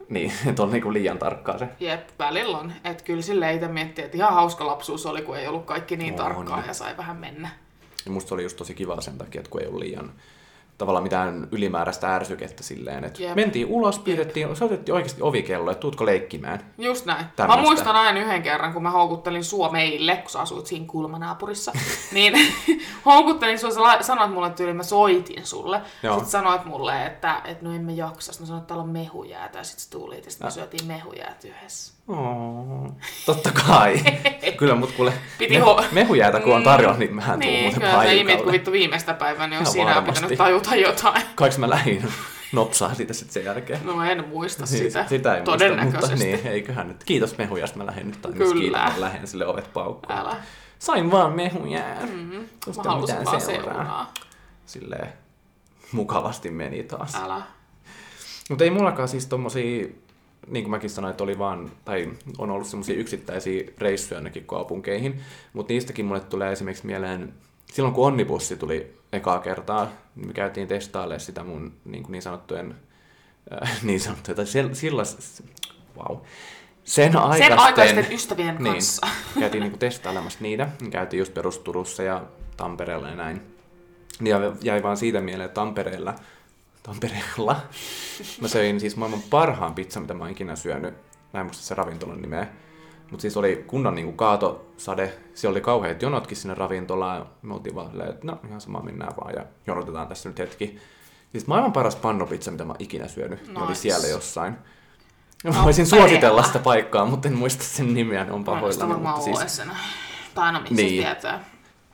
Niin, 0.08 0.32
että 0.48 0.62
on 0.62 0.70
niin 0.70 0.82
kuin 0.82 0.92
liian 0.92 1.18
tarkkaa 1.18 1.58
se. 1.58 1.68
Jep, 1.80 2.08
välillä 2.18 2.58
on. 2.58 2.72
Että 2.84 3.04
kyllä 3.04 3.22
sille 3.22 3.54
itse 3.54 3.68
miettii, 3.68 4.04
että 4.04 4.16
ihan 4.16 4.34
hauska 4.34 4.66
lapsuus 4.66 5.06
oli, 5.06 5.22
kun 5.22 5.36
ei 5.36 5.48
ollut 5.48 5.64
kaikki 5.64 5.96
niin 5.96 6.12
On. 6.12 6.18
tarkkaa 6.18 6.62
ja 6.66 6.74
sai 6.74 6.96
vähän 6.96 7.16
mennä. 7.16 7.48
Ja 8.04 8.10
musta 8.10 8.28
se 8.28 8.34
oli 8.34 8.42
just 8.42 8.56
tosi 8.56 8.74
kiva 8.74 9.00
sen 9.00 9.18
takia, 9.18 9.38
että 9.40 9.50
kun 9.50 9.60
ei 9.60 9.66
ollut 9.66 9.80
liian 9.80 10.12
tavallaan 10.80 11.02
mitään 11.02 11.48
ylimääräistä 11.52 12.14
ärsykettä 12.14 12.62
silleen. 12.62 13.04
Että 13.04 13.22
Jep. 13.22 13.34
mentiin 13.34 13.66
ulos, 13.66 13.98
pyydettiin, 13.98 14.56
soitettiin 14.56 14.94
oikeasti 14.94 15.22
ovikello, 15.22 15.70
että 15.70 15.80
tuutko 15.80 16.06
leikkimään. 16.06 16.60
Just 16.78 17.06
näin. 17.06 17.26
Tämmöstä. 17.36 17.60
Mä 17.60 17.68
muistan 17.68 17.96
aina 17.96 18.20
yhden 18.20 18.42
kerran, 18.42 18.72
kun 18.72 18.82
mä 18.82 18.90
houkuttelin 18.90 19.44
sua 19.44 19.70
meille, 19.70 20.16
kun 20.16 20.30
sä 20.30 20.40
asuit 20.40 20.66
siinä 20.66 20.86
kulmanaapurissa, 20.86 21.72
niin 22.12 22.34
houkuttelin 23.06 23.58
sua, 23.58 23.70
sä 23.70 24.02
sanoit 24.02 24.32
mulle 24.32 24.50
tyyliin, 24.50 24.76
mä 24.76 24.82
soitin 24.82 25.46
sulle. 25.46 25.80
Joo. 26.02 26.14
Sitten 26.14 26.30
sanoit 26.30 26.64
mulle, 26.64 27.06
että, 27.06 27.40
että 27.44 27.64
no 27.64 27.74
emme 27.74 27.92
jaksa. 27.92 28.32
Sitten 28.32 28.42
mä 28.42 28.46
sanoin, 28.46 28.60
että 28.60 28.68
täällä 28.68 28.84
on 28.84 28.90
mehujäätä, 28.90 29.58
ja 29.58 29.64
sitten 29.64 29.84
sä 29.84 29.90
tulit, 29.90 30.24
ja 30.24 30.30
sitten 30.30 30.46
me 30.46 30.50
syötiin 30.50 30.86
mehujäät 30.86 31.44
yhdessä. 31.44 31.99
Oh, 32.10 32.92
totta 33.26 33.50
kai. 33.66 34.00
Kyllä, 34.58 34.74
mut 34.74 34.92
kuule, 34.92 35.12
Piti 35.38 35.58
me, 35.58 35.64
ho- 35.64 35.84
mehujäätä 35.92 36.40
kun 36.40 36.54
on 36.56 36.62
tarjolla, 36.62 36.96
niin 36.96 37.14
mähän 37.14 37.40
tuun 37.40 37.52
Niin, 37.52 37.62
muuten 37.64 37.80
kyllä 37.80 37.92
sä 38.02 38.10
imit, 38.10 38.24
kun 38.26 38.26
paikalle. 38.26 38.52
vittu 38.52 38.72
viimeistä 38.72 39.14
päivää, 39.14 39.46
niin 39.46 39.56
on 39.58 39.62
Ihan 39.62 39.72
siinä 39.72 39.94
varmasti. 39.94 40.12
pitänyt 40.26 40.38
tajuta 40.38 40.74
jotain. 40.76 41.22
Kaiks 41.34 41.58
mä 41.58 41.70
lähdin 41.70 42.04
nopsaa 42.52 42.94
siitä 42.94 43.12
sitten 43.12 43.32
sen 43.34 43.44
jälkeen. 43.44 43.80
No 43.84 44.04
en 44.04 44.28
muista 44.28 44.64
Niin, 44.64 44.68
sitä. 44.68 45.06
sitä 45.08 45.36
ei 45.36 45.42
Todennäköisesti. 45.42 45.98
muista, 46.16 46.26
mutta 46.26 46.42
niin, 46.44 46.54
eiköhän 46.54 46.88
nyt. 46.88 47.04
Kiitos 47.04 47.38
mehujasta, 47.38 47.78
mä 47.78 47.86
lähden 47.86 48.06
nyt. 48.06 48.22
Tai 48.22 48.32
Kyllä. 48.32 48.60
kiitos, 48.60 48.80
mä 48.80 49.00
lähden 49.00 49.26
sille 49.26 49.46
ovet 49.46 49.72
paukkuun. 49.72 50.18
Älä. 50.18 50.36
Sain 50.78 51.10
vaan 51.10 51.32
mehujää. 51.32 51.98
Mm, 52.12 52.16
Mä 52.76 52.82
halusin 52.84 53.24
vaan 53.24 53.40
seuraa. 53.40 54.12
Silleen 54.66 55.08
mukavasti 55.92 56.50
meni 56.50 56.82
taas. 56.82 57.14
Älä. 57.14 57.42
Mutta 58.50 58.64
ei 58.64 58.70
mullakaan 58.70 59.08
siis 59.08 59.26
tommosia, 59.26 59.86
niin 60.46 60.64
kuin 60.64 60.70
mäkin 60.70 60.90
sanoin, 60.90 61.10
että 61.10 61.24
oli 61.24 61.38
vaan, 61.38 61.70
tai 61.84 62.12
on 62.38 62.50
ollut 62.50 62.66
semmoisia 62.66 62.96
yksittäisiä 62.96 63.64
reissuja 63.78 64.18
ainakin 64.18 64.44
kaupunkeihin, 64.44 65.20
mutta 65.52 65.72
niistäkin 65.72 66.04
mulle 66.04 66.20
tulee 66.20 66.52
esimerkiksi 66.52 66.86
mieleen, 66.86 67.34
silloin 67.72 67.94
kun 67.94 68.06
Onnibussi 68.06 68.56
tuli 68.56 68.94
ekaa 69.12 69.38
kertaa, 69.38 69.88
niin 70.16 70.26
me 70.26 70.32
käytiin 70.32 70.68
testailemaan 70.68 71.20
sitä 71.20 71.44
mun 71.44 71.72
niin, 71.84 72.02
kuin 72.02 72.12
niin 72.12 72.22
sanottujen, 72.22 72.74
äh, 73.62 73.78
niin 73.82 74.00
sanottuja, 74.00 74.34
tai 74.34 74.46
silloin, 74.46 75.08
wow, 75.96 76.18
sen 76.84 77.16
aikaisten, 77.16 77.48
Sen 77.48 77.58
aikaisten 77.58 78.12
ystävien 78.12 78.56
niin, 78.58 78.72
kanssa. 78.72 79.06
käytiin 79.40 79.62
niin 79.62 79.78
testailemassa 79.78 80.38
niitä, 80.42 80.68
käytiin 80.90 81.18
just 81.18 81.34
perus 81.34 81.58
Turussa 81.58 82.02
ja 82.02 82.24
Tampereella 82.56 83.08
ja 83.08 83.14
näin. 83.16 83.42
Ja 84.20 84.38
jäi 84.62 84.82
vaan 84.82 84.96
siitä 84.96 85.20
mieleen, 85.20 85.46
että 85.46 85.54
Tampereella, 85.54 86.14
Tampereella 86.82 87.56
mä 88.40 88.48
söin 88.48 88.80
siis 88.80 88.96
maailman 88.96 89.22
parhaan 89.30 89.74
pizzan, 89.74 90.02
mitä 90.02 90.14
mä 90.14 90.24
oon 90.24 90.30
ikinä 90.32 90.56
syönyt. 90.56 90.94
Mä 91.34 91.40
en 91.40 91.46
muista 91.46 91.62
se 91.64 91.74
ravintolan 91.74 92.22
nimeä. 92.22 92.46
Mutta 93.10 93.22
siis 93.22 93.36
oli 93.36 93.64
kunnon 93.66 93.94
niinku 93.94 94.12
kaatosade. 94.12 95.18
Siellä 95.34 95.54
oli 95.54 95.60
kauheat 95.60 96.02
jonotkin 96.02 96.36
sinne 96.36 96.54
ravintolaan. 96.54 97.26
Me 97.42 97.54
oltiin 97.54 97.74
vaan 97.74 97.90
silleen, 97.90 98.10
että 98.10 98.26
no 98.26 98.38
ihan 98.48 98.60
sama 98.60 98.80
mennään 98.82 99.12
vaan 99.16 99.34
ja 99.34 99.44
jonotetaan 99.66 100.08
tässä 100.08 100.28
nyt 100.28 100.38
hetki. 100.38 100.78
Siis 101.32 101.46
maailman 101.46 101.72
paras 101.72 101.96
pannopizza, 101.96 102.50
mitä 102.50 102.64
mä 102.64 102.72
oon 102.72 102.76
ikinä 102.82 103.08
syönyt, 103.08 103.48
nice. 103.48 103.60
oli 103.60 103.74
siellä 103.74 104.06
jossain. 104.08 104.52
Mä 105.44 105.50
No, 105.50 105.64
voisin 105.64 105.86
suositella 105.86 106.42
sitä 106.42 106.58
paikkaa, 106.58 107.06
mutta 107.06 107.28
en 107.28 107.34
muista 107.34 107.64
sen 107.64 107.94
nimeä, 107.94 108.24
ne 108.24 108.32
on 108.32 108.44
pahoillani. 108.44 108.90
varmaan 108.92 109.18
Mutta 109.18 109.44
siis. 109.44 109.62
Tai 110.34 110.46
aina 110.46 110.60
missä 110.60 110.74
Niin. 110.74 111.02
tietää. 111.02 111.44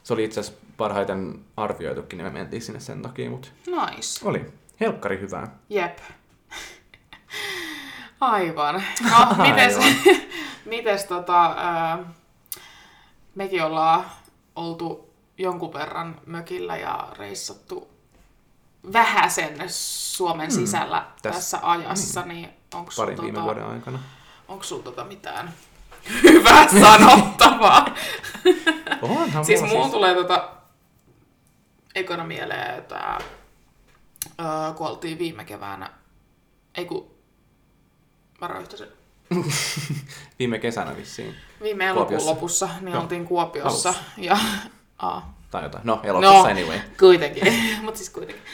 se 0.03 0.13
oli 0.13 0.25
itse 0.25 0.41
asiassa 0.41 0.61
parhaiten 0.77 1.39
arvioitukin, 1.57 2.17
niin 2.17 2.27
me 2.27 2.39
mentiin 2.39 2.63
sinne 2.63 2.81
sen 2.81 3.03
takia, 3.03 3.31
mutta 3.31 3.49
Nice. 3.67 4.29
oli 4.29 4.47
helkkari 4.81 5.21
hyvää. 5.21 5.57
Jep. 5.69 5.99
Aivan. 8.21 8.75
No, 9.11 9.45
mites, 9.45 9.79
mites 10.65 11.05
tota, 11.05 11.57
mekin 13.35 13.65
ollaan 13.65 14.05
oltu 14.57 15.11
jonkun 15.39 15.73
verran 15.73 16.21
mökillä 16.27 16.77
ja 16.77 17.09
reissattu 17.19 17.89
vähäsen 18.93 19.57
Suomen 19.69 20.51
sisällä 20.51 21.01
Mm. 21.01 21.07
Täs- 21.31 21.35
tässä 21.35 21.59
ajassa, 21.63 22.23
niin 22.23 22.49
onko 22.75 22.91
sulla 22.91 23.07
Parin 23.07 23.23
viime 23.23 23.35
tota, 23.35 23.45
vuoden 23.45 23.65
aikana. 23.67 23.99
onko 24.49 24.65
sul 24.65 24.79
tota 24.81 25.05
mitään 25.05 25.53
hyvää 26.23 26.69
sanottavaa? 26.69 27.87
Onhan 29.03 29.45
siis 29.45 29.61
mulla 29.61 29.75
mulla 29.75 29.89
tulee 29.89 30.15
tota 30.15 30.49
ekana 31.95 32.25
mieleen, 32.25 32.79
että 32.79 33.19
öö, 34.41 34.73
kun 34.77 34.87
oltiin 34.87 35.19
viime 35.19 35.45
keväänä, 35.45 35.91
ei 36.75 36.85
kun 36.85 37.11
mä 38.41 38.47
röyhtäsin. 38.49 38.89
viime 40.39 40.59
kesänä 40.59 40.97
vissiin. 40.97 41.35
Viime 41.63 41.87
elokuun 41.87 42.27
lopussa, 42.27 42.69
niin 42.81 42.93
Joo. 42.93 43.03
oltiin 43.03 43.25
Kuopiossa. 43.25 43.95
Ja, 44.17 44.39
aa, 44.99 45.37
Tai 45.51 45.63
jotain. 45.63 45.87
No, 45.87 46.01
elokuussa 46.03 46.39
no, 46.43 46.45
anyway. 46.45 46.79
kuitenkin. 46.99 47.53
Mut 47.85 47.97
siis 47.97 48.11
kuitenkin. 48.11 48.45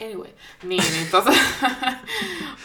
Anyway. 0.00 0.30
Niin, 0.62 0.92
niin 0.92 1.08
tota, 1.10 1.32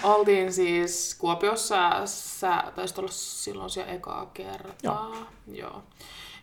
oltiin 0.03 0.53
siis 0.53 1.15
Kuopiossa, 1.19 2.05
sä 2.05 2.63
taisit 2.75 2.97
olla 2.97 3.11
silloin 3.11 3.69
siellä 3.69 3.91
ekaa 3.91 4.25
kertaa. 4.25 4.75
Joo. 4.83 5.27
Joo. 5.51 5.83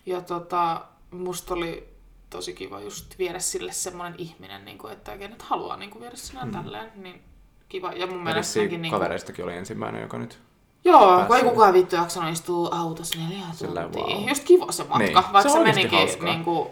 Ja 0.06 0.20
tota, 0.20 0.84
musta 1.10 1.54
oli 1.54 1.95
tosi 2.30 2.52
kiva 2.54 2.80
just 2.80 3.18
viedä 3.18 3.38
sille 3.38 3.72
semmoinen 3.72 4.14
ihminen, 4.20 4.64
niin 4.64 4.78
kuin, 4.78 4.92
että 4.92 5.18
kenet 5.18 5.42
haluaa 5.42 5.76
niin 5.76 5.90
kuin 5.90 6.02
viedä 6.02 6.16
sinä 6.16 6.44
mm. 6.44 6.52
tälleen. 6.52 6.92
Niin 6.94 7.22
kiva. 7.68 7.92
Ja 7.92 8.06
mun 8.06 8.22
mielestä 8.22 8.52
senkin 8.52 8.82
niin 8.82 8.90
kuin, 8.90 9.00
kavereistakin 9.00 9.44
oli 9.44 9.56
ensimmäinen, 9.56 10.02
joka 10.02 10.18
nyt... 10.18 10.38
Joo, 10.84 11.24
kun 11.26 11.36
ei 11.36 11.42
kukaan 11.42 11.74
vittu 11.74 11.96
jaksanut 11.96 12.32
istua 12.32 12.68
autossa 12.72 13.18
neljä 13.18 13.44
tuntia. 13.58 14.16
wow. 14.16 14.28
Just 14.28 14.44
kiva 14.44 14.72
se 14.72 14.82
matka, 14.82 14.98
Niin. 14.98 15.14
vaikka 15.14 15.42
Se 15.42 15.48
se, 15.48 15.58
menikin 15.62 15.98
hauskaa. 15.98 16.28
niinku 16.32 16.70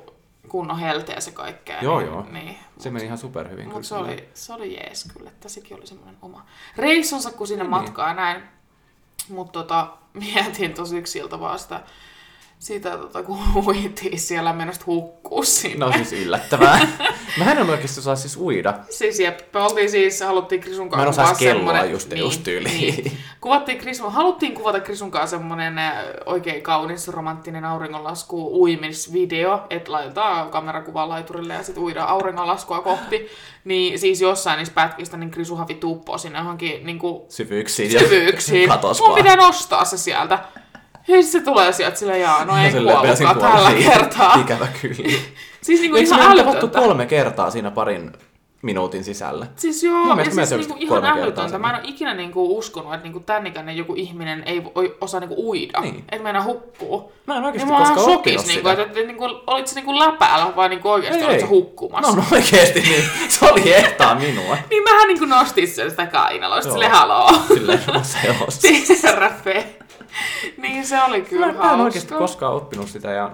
kunnon 0.48 0.78
helteä 0.78 1.20
se 1.20 1.30
kaikkea. 1.30 1.80
Joo, 1.82 1.98
niin, 2.00 2.10
joo. 2.12 2.26
Niin, 2.32 2.58
Se 2.78 2.90
meni 2.90 3.04
ihan 3.04 3.18
superhyvin. 3.18 3.64
mutta 3.68 3.82
se 3.88 3.94
oli, 3.94 4.28
se 4.34 4.52
oli 4.52 4.74
jees 4.76 5.08
kyllä, 5.16 5.30
että 5.30 5.48
sekin 5.48 5.76
oli 5.76 5.86
semmoinen 5.86 6.16
oma 6.22 6.46
reissunsa, 6.76 7.30
kun 7.30 7.46
sinne 7.46 7.64
Niin. 7.64 7.70
matkaa 7.70 8.14
näin. 8.14 8.42
Mutta 9.28 9.52
tota, 9.52 9.96
mietin 10.34 10.74
tosi 10.74 10.98
yksiltä 10.98 11.40
vaan 11.40 11.58
sitä, 11.58 11.80
sitä 12.58 12.90
tota, 12.96 13.22
kun 13.22 13.38
huitiin 13.64 14.20
siellä 14.20 14.52
menosta 14.52 14.84
hukkuu 14.86 15.42
sinne. 15.42 15.86
No 15.86 15.92
siis 15.92 16.12
yllättävää. 16.12 16.80
Mä 17.38 17.52
en 17.52 17.70
oikeasti 17.70 18.00
osaa 18.00 18.16
siis 18.16 18.36
uida. 18.36 18.74
Siis 18.90 19.20
jep, 19.20 19.40
me 19.54 19.60
oltiin 19.60 19.90
siis, 19.90 20.20
haluttiin 20.20 20.60
Krisun 20.60 20.90
kanssa 20.90 21.22
Mä 21.22 21.26
en 21.26 21.32
osaa 21.32 21.38
kelloa 21.38 21.84
just- 21.84 22.16
just 22.16 22.42
tyyliin. 22.42 22.80
Niin. 22.80 23.18
Kuvattiin 23.40 23.78
Krisun, 23.78 24.12
haluttiin 24.12 24.54
kuvata 24.54 24.80
Krisun 24.80 25.10
kanssa 25.10 25.36
semmonen 25.36 25.74
oikein 26.26 26.62
kaunis 26.62 27.08
romanttinen 27.08 27.64
auringonlasku 27.64 28.62
uimisvideo, 28.62 29.66
että 29.70 29.92
laitetaan 29.92 30.50
kamerakuva 30.50 31.08
laiturille 31.08 31.54
ja 31.54 31.62
sitten 31.62 31.84
uidaan 31.84 32.08
auringonlaskua 32.08 32.80
kohti. 32.80 33.26
Niin 33.64 33.98
siis 33.98 34.20
jossain 34.20 34.58
niistä 34.58 34.74
pätkistä 34.74 35.16
niin 35.16 35.30
Krisuhan 35.30 35.68
vittu 35.68 35.90
uppoo 35.92 36.18
sinne 36.18 36.38
johonkin 36.38 37.00
Syvyyksiin. 37.28 37.92
ja 37.92 38.00
syvyyksiin. 38.00 38.68
Katos 38.68 39.00
Mun 39.00 39.14
pitää 39.14 39.36
nostaa 39.36 39.84
se 39.84 39.98
sieltä. 39.98 40.38
Ja 41.08 41.22
sit 41.22 41.30
se 41.30 41.40
tulee 41.40 41.72
sieltä 41.72 41.96
silleen, 41.96 42.20
jaa, 42.20 42.44
no 42.44 42.56
ei 42.56 42.70
silleen 42.70 42.98
kuollutkaan 42.98 43.38
tällä 43.38 43.72
kertaa. 43.72 44.34
Ikävä 44.40 44.68
kyllä. 44.82 45.18
Siis 45.62 45.80
niinku 45.80 45.96
Eikö 45.96 46.14
ihan 46.14 46.30
älytöntä. 46.32 46.80
kolme 46.80 47.06
kertaa 47.06 47.50
siinä 47.50 47.70
parin 47.70 48.12
minuutin 48.62 49.04
sisällä? 49.04 49.46
Siis 49.56 49.82
joo, 49.82 50.18
ja 50.18 50.24
siis 50.46 50.50
niinku 50.68 50.76
ihan 50.78 51.04
älytöntä. 51.04 51.58
Mä 51.58 51.70
en 51.70 51.74
ole 51.76 51.82
ikinä 51.84 52.14
niinku 52.14 52.58
uskonut, 52.58 52.94
että 52.94 53.02
niinku 53.04 53.20
tän 53.20 53.46
ikäinen 53.46 53.76
joku 53.76 53.94
ihminen 53.96 54.42
ei 54.46 54.62
osaa 55.00 55.20
niinku 55.20 55.48
uida. 55.48 55.80
Niin. 55.80 56.04
Että 56.12 56.22
meinaa 56.22 56.42
hukkuu. 56.42 57.12
Mä 57.26 57.36
en 57.36 57.44
oikeasti 57.44 57.70
Niin 57.70 57.78
koskaan 57.78 58.00
shokis, 58.00 58.16
oppinut 58.16 58.46
niinku, 58.46 58.68
sitä. 58.68 58.82
että, 58.82 58.82
että 58.84 59.06
niinku, 59.06 59.24
olit 59.46 59.66
se 59.66 59.74
niinku 59.74 59.98
läpäällä 59.98 60.56
vai 60.56 60.68
niinku 60.68 60.90
oikeasti 60.90 61.18
Ei, 61.20 61.26
olit 61.26 61.38
se 61.38 61.44
ei. 61.44 61.48
hukkumassa. 61.50 62.10
No, 62.10 62.16
no 62.16 62.24
oikeesti, 62.32 62.80
niin 62.80 63.04
se 63.28 63.46
oli 63.50 63.74
ehtaa 63.74 64.14
minua. 64.14 64.56
Niin 64.70 64.82
mähän 64.82 65.08
niinku 65.08 65.24
nostin 65.24 65.68
sen 65.68 65.90
sitä 65.90 66.06
kainaloista, 66.06 66.68
Joo. 66.68 66.74
sille 66.74 66.88
haloo. 66.88 67.30
Silleen 67.48 67.82
samassa 67.86 68.18
elossa. 68.28 68.68
Terve. 69.02 69.66
niin 70.62 70.86
se 70.86 71.02
oli 71.02 71.22
kyllä 71.22 71.46
Mä, 71.46 71.52
mä 71.52 71.58
en 71.58 71.64
hauska. 71.64 71.82
oikeasti 71.84 72.14
koskaan 72.14 72.54
oppinut 72.54 72.88
sitä 72.88 73.10
ja 73.10 73.30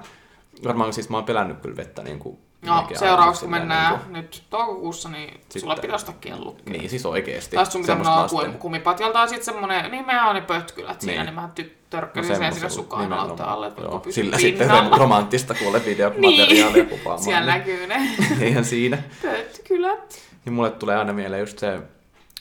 varmaan 0.64 0.92
siis 0.92 1.08
mä 1.08 1.16
oon 1.16 1.24
pelännyt 1.24 1.60
kyllä 1.60 1.76
vettä 1.76 2.02
niin 2.02 2.18
kuin 2.18 2.38
No, 2.66 2.86
seuraavaksi 2.98 3.40
kun 3.40 3.50
mennään 3.50 3.94
silleen 4.00 4.12
nyt 4.12 4.42
toukokuussa, 4.50 5.08
niin 5.08 5.30
Sitten- 5.34 5.60
sulla 5.60 5.76
pitää 5.76 5.94
ostaa 5.96 6.14
kellukki. 6.20 6.70
Niin, 6.70 6.90
siis 6.90 7.06
oikeesti. 7.06 7.56
Tai 7.56 7.66
sun 7.66 7.80
pitää 7.80 7.96
mennä 7.96 8.26
kuin 8.30 8.52
kumipatjalta 8.52 9.18
ja 9.18 9.26
sit 9.26 9.42
semmonen, 9.42 9.90
niin 9.90 10.06
mehän 10.06 10.28
on 10.28 10.34
ne 10.34 10.40
pötkylät 10.40 11.00
siinä, 11.00 11.24
Niin. 11.24 11.26
niin 11.26 11.34
mä 11.34 11.48
törkkäsin 11.90 12.26
sen 12.28 12.36
sinne 12.36 12.52
semmoisella 12.52 12.86
kainaloutta 12.88 13.44
alle, 13.44 13.72
Joo, 13.80 14.02
Sillä 14.10 14.38
sitten 14.38 14.68
pinnalla. 14.68 14.96
romanttista 15.04 15.54
kuule 15.54 15.84
videomateriaalia 15.84 16.72
Niin, 16.72 16.86
kuvaamaan. 16.88 17.18
siellä 17.24 17.40
niin 17.40 17.58
näkyy 17.58 17.86
ne 17.86 18.00
Eihän 18.40 18.64
siinä. 18.64 18.98
pötkylät. 19.22 20.18
Ja 20.46 20.52
mulle 20.52 20.70
tulee 20.70 20.96
aina 20.96 21.12
mieleen 21.12 21.40
just 21.40 21.58
se, 21.58 21.80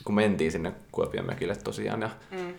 kun 0.04 0.14
mentiin 0.14 0.52
sinne 0.52 0.72
Kuopion 0.92 1.26
mökille 1.26 1.56
tosiaan, 1.56 2.02
ja 2.02 2.10
Mm. 2.30 2.54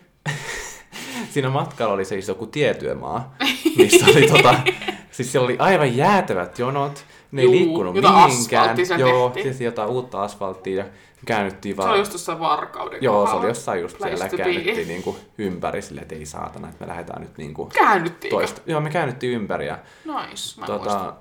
Siinä 1.32 1.50
matkalla 1.50 1.94
oli 1.94 2.04
siis 2.04 2.28
joku 2.28 2.46
tietyömaa, 2.46 3.34
missä 3.76 4.06
oli 4.06 4.26
tota, 4.28 4.54
siis 5.10 5.32
siellä 5.32 5.44
oli 5.46 5.56
aivan 5.58 5.96
jäätävät 5.96 6.58
jonot, 6.58 7.04
ne 7.32 7.42
ei 7.42 7.46
Juu, 7.46 7.54
liikkunut 7.54 7.96
jota 7.96 8.26
mihinkään. 8.26 8.76
Joo, 8.98 9.30
tehtiin. 9.30 9.54
siis 9.54 9.64
jotain 9.64 9.88
uutta 9.90 10.22
asfalttia 10.22 10.76
ja 10.84 10.90
käännyttiin 11.26 11.72
Se 11.74 11.76
vaan. 11.76 11.90
oli 11.90 11.98
just 11.98 12.10
tuossa 12.12 12.40
Varkauden 12.40 13.02
Joo, 13.02 13.26
se 13.26 13.32
oli 13.32 13.46
jossain 13.46 13.80
just 13.80 13.96
siellä 14.02 14.28
käännyttiin 14.28 14.88
niinku 14.88 15.16
ympäri 15.38 15.82
silleen, 15.82 16.02
että 16.02 16.14
ei 16.14 16.26
saatana, 16.26 16.68
että 16.68 16.84
me 16.84 16.88
lähdetään 16.88 17.22
nyt 17.22 17.38
niinku 17.38 17.66
Käännyttiinkö? 17.74 18.36
toista. 18.36 18.60
Joo, 18.66 18.80
me 18.80 18.90
käännyttiin 18.90 19.32
ympäri 19.32 19.66
ja 19.66 19.78
Nice, 20.04 20.60
mä 20.60 20.66
en 20.66 20.72
muista. 20.72 21.14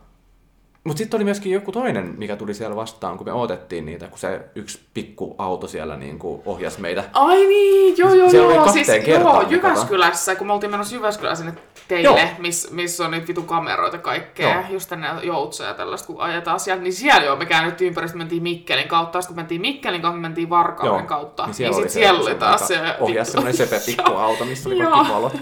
Mutta 0.83 0.97
sitten 0.97 1.17
oli 1.17 1.23
myöskin 1.23 1.51
joku 1.51 1.71
toinen, 1.71 2.13
mikä 2.17 2.35
tuli 2.35 2.53
siellä 2.53 2.75
vastaan, 2.75 3.17
kun 3.17 3.27
me 3.27 3.33
odotettiin 3.33 3.85
niitä, 3.85 4.07
kun 4.07 4.19
se 4.19 4.41
yksi 4.55 4.79
pikku 4.93 5.35
auto 5.37 5.67
siellä 5.67 5.97
niin 5.97 6.19
kuin 6.19 6.41
ohjasi 6.45 6.81
meitä. 6.81 7.03
Ai 7.13 7.47
niin, 7.47 7.97
joo 7.97 8.13
joo 8.13 8.29
Siellä 8.29 8.53
joo, 8.53 8.71
siis 8.71 8.87
joo, 9.07 9.41
ne 9.43 9.47
Jyväskylässä, 9.49 10.35
kun 10.35 10.47
me 10.47 10.53
oltiin 10.53 10.71
menossa 10.71 10.95
Jyväskylään 10.95 11.37
sinne 11.37 11.53
Joo. 11.89 12.15
teille, 12.15 12.29
missä 12.39 12.69
miss 12.71 13.01
on 13.01 13.11
niitä 13.11 13.27
vitun 13.27 13.45
kameroita 13.45 13.97
kaikkea, 13.97 14.53
Joo. 14.53 14.63
just 14.69 14.89
tänne 14.89 15.07
joutseja 15.23 15.69
ja 15.69 15.73
tällaista, 15.73 16.07
kun 16.07 16.21
ajetaan 16.21 16.59
sieltä, 16.59 16.83
niin 16.83 16.93
siellä 16.93 17.25
joo, 17.25 17.35
me 17.35 17.45
käännyttiin 17.45 17.87
ympäri, 17.87 18.07
sitten 18.07 18.21
mentiin 18.21 18.43
Mikkelin 18.43 18.87
kautta, 18.87 19.21
sitten 19.21 19.35
mentiin 19.35 19.61
Mikkelin 19.61 20.01
kautta, 20.01 20.17
me 20.17 20.21
mentiin 20.21 20.49
Varkauden 20.49 21.07
kautta, 21.07 21.45
niin, 21.45 21.53
siellä 21.53 21.73
sit 21.73 21.81
oli 21.83 21.89
se, 21.89 21.93
siellä 21.93 22.21
oli 22.21 22.35
taas 22.35 22.67
se 22.67 22.79
ohjasi 22.99 23.31
semmoinen 23.31 23.57
sepe 23.57 23.81
pikku 23.85 24.11
auto, 24.11 24.45
missä 24.45 24.69
oli 24.69 24.77
Joo. 24.77 24.91
kaikki 24.91 25.13
valot. 25.13 25.37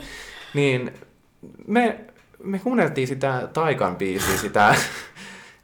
Niin 0.54 0.94
me, 1.68 2.00
me 2.44 2.60
kuunneltiin 2.60 3.08
sitä 3.08 3.50
Taikan 3.54 3.96
biisiä, 3.96 4.38
sitä... 4.38 4.76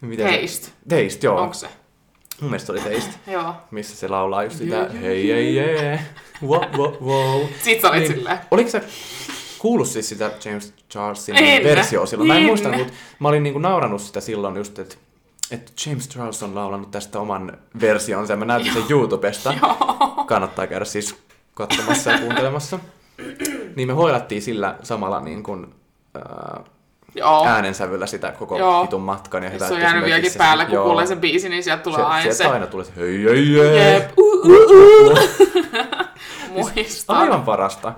miten 0.08 0.30
se- 0.30 0.38
Teist. 0.38 0.70
Teist, 0.90 1.24
joo. 1.24 1.42
Onko 1.42 1.54
se? 1.54 1.68
Mun 2.42 2.50
mielestä 2.50 2.66
se 2.66 2.72
oli 2.72 2.82
Teist, 2.82 3.12
Joo. 3.28 3.54
missä 3.72 3.96
se 3.96 4.08
laulaa 4.08 4.44
just 4.44 4.58
sitä 4.58 4.90
hei, 5.02 5.28
hei, 5.30 5.56
hei, 5.56 6.00
wow, 6.48 6.62
wow, 6.78 6.94
wow. 7.02 7.42
Sit 7.64 7.82
sä 7.82 7.90
olit 7.90 8.00
Niin, 8.00 8.12
silleen. 8.14 8.38
Oliko 8.52 8.70
sä 8.70 8.82
kuullut 9.60 9.88
siis 9.88 10.10
sitä 10.10 10.32
James 10.46 10.74
Charlesin 10.92 11.36
En. 11.36 11.64
versioa 11.64 12.06
silloin? 12.06 12.28
Mä 12.28 12.38
en 12.38 12.44
muista, 12.44 12.70
mutta 12.72 12.94
mä 13.20 13.28
olin 13.28 13.44
niinku 13.44 13.60
naurannut 13.60 14.02
sitä 14.02 14.22
silloin 14.22 14.56
just, 14.58 14.80
että 14.80 14.96
että 15.52 15.72
James 15.86 16.10
Charles 16.10 16.44
on 16.44 16.56
laulanut 16.56 16.92
tästä 16.92 17.20
oman 17.20 17.58
versionsa 17.82 18.34
ja 18.34 18.38
mä 18.38 18.46
näytin 18.46 18.74
sen 18.74 18.84
YouTubesta. 18.90 19.54
Kannattaa 20.26 20.68
käydä 20.68 20.86
siis 20.86 21.16
katsomassa 21.54 22.12
ja 22.12 22.18
kuuntelemassa. 22.20 22.80
Niin 23.76 23.88
me 23.88 23.94
hoilattiin 23.94 24.42
sillä 24.42 24.76
samalla 24.84 25.20
niin 25.20 25.44
kuin, 25.44 25.74
ää, 26.16 26.64
Joo. 27.16 27.46
äänensävyllä 27.48 28.06
sitä 28.06 28.32
koko 28.32 28.58
Joo. 28.58 28.84
vitun 28.84 29.02
matkan. 29.02 29.44
Ja 29.44 29.50
hyvä, 29.50 29.68
Se 29.68 29.74
on 29.74 29.82
jäänyt 29.82 30.06
vieläkin 30.06 30.32
päälle, 30.38 30.66
kun 30.66 30.78
kuulee 30.84 31.06
sen 31.06 31.20
biisin, 31.20 31.52
niin 31.52 31.64
sieltä 31.64 31.84
tulee 31.84 32.00
Se, 32.00 32.04
aina 32.06 32.34
se. 32.34 32.46
aina 32.46 32.68
tulee 32.68 32.86
se 32.86 32.92
hei, 32.96 33.24
hei, 33.24 33.56
hei. 33.56 33.94
Jep. 33.94 34.12
Uh, 34.18 34.46
uh, 34.46 35.12
uh. 35.12 35.20
Muistan. 36.76 37.18
Aivan 37.18 37.42
parasta. 37.44 37.94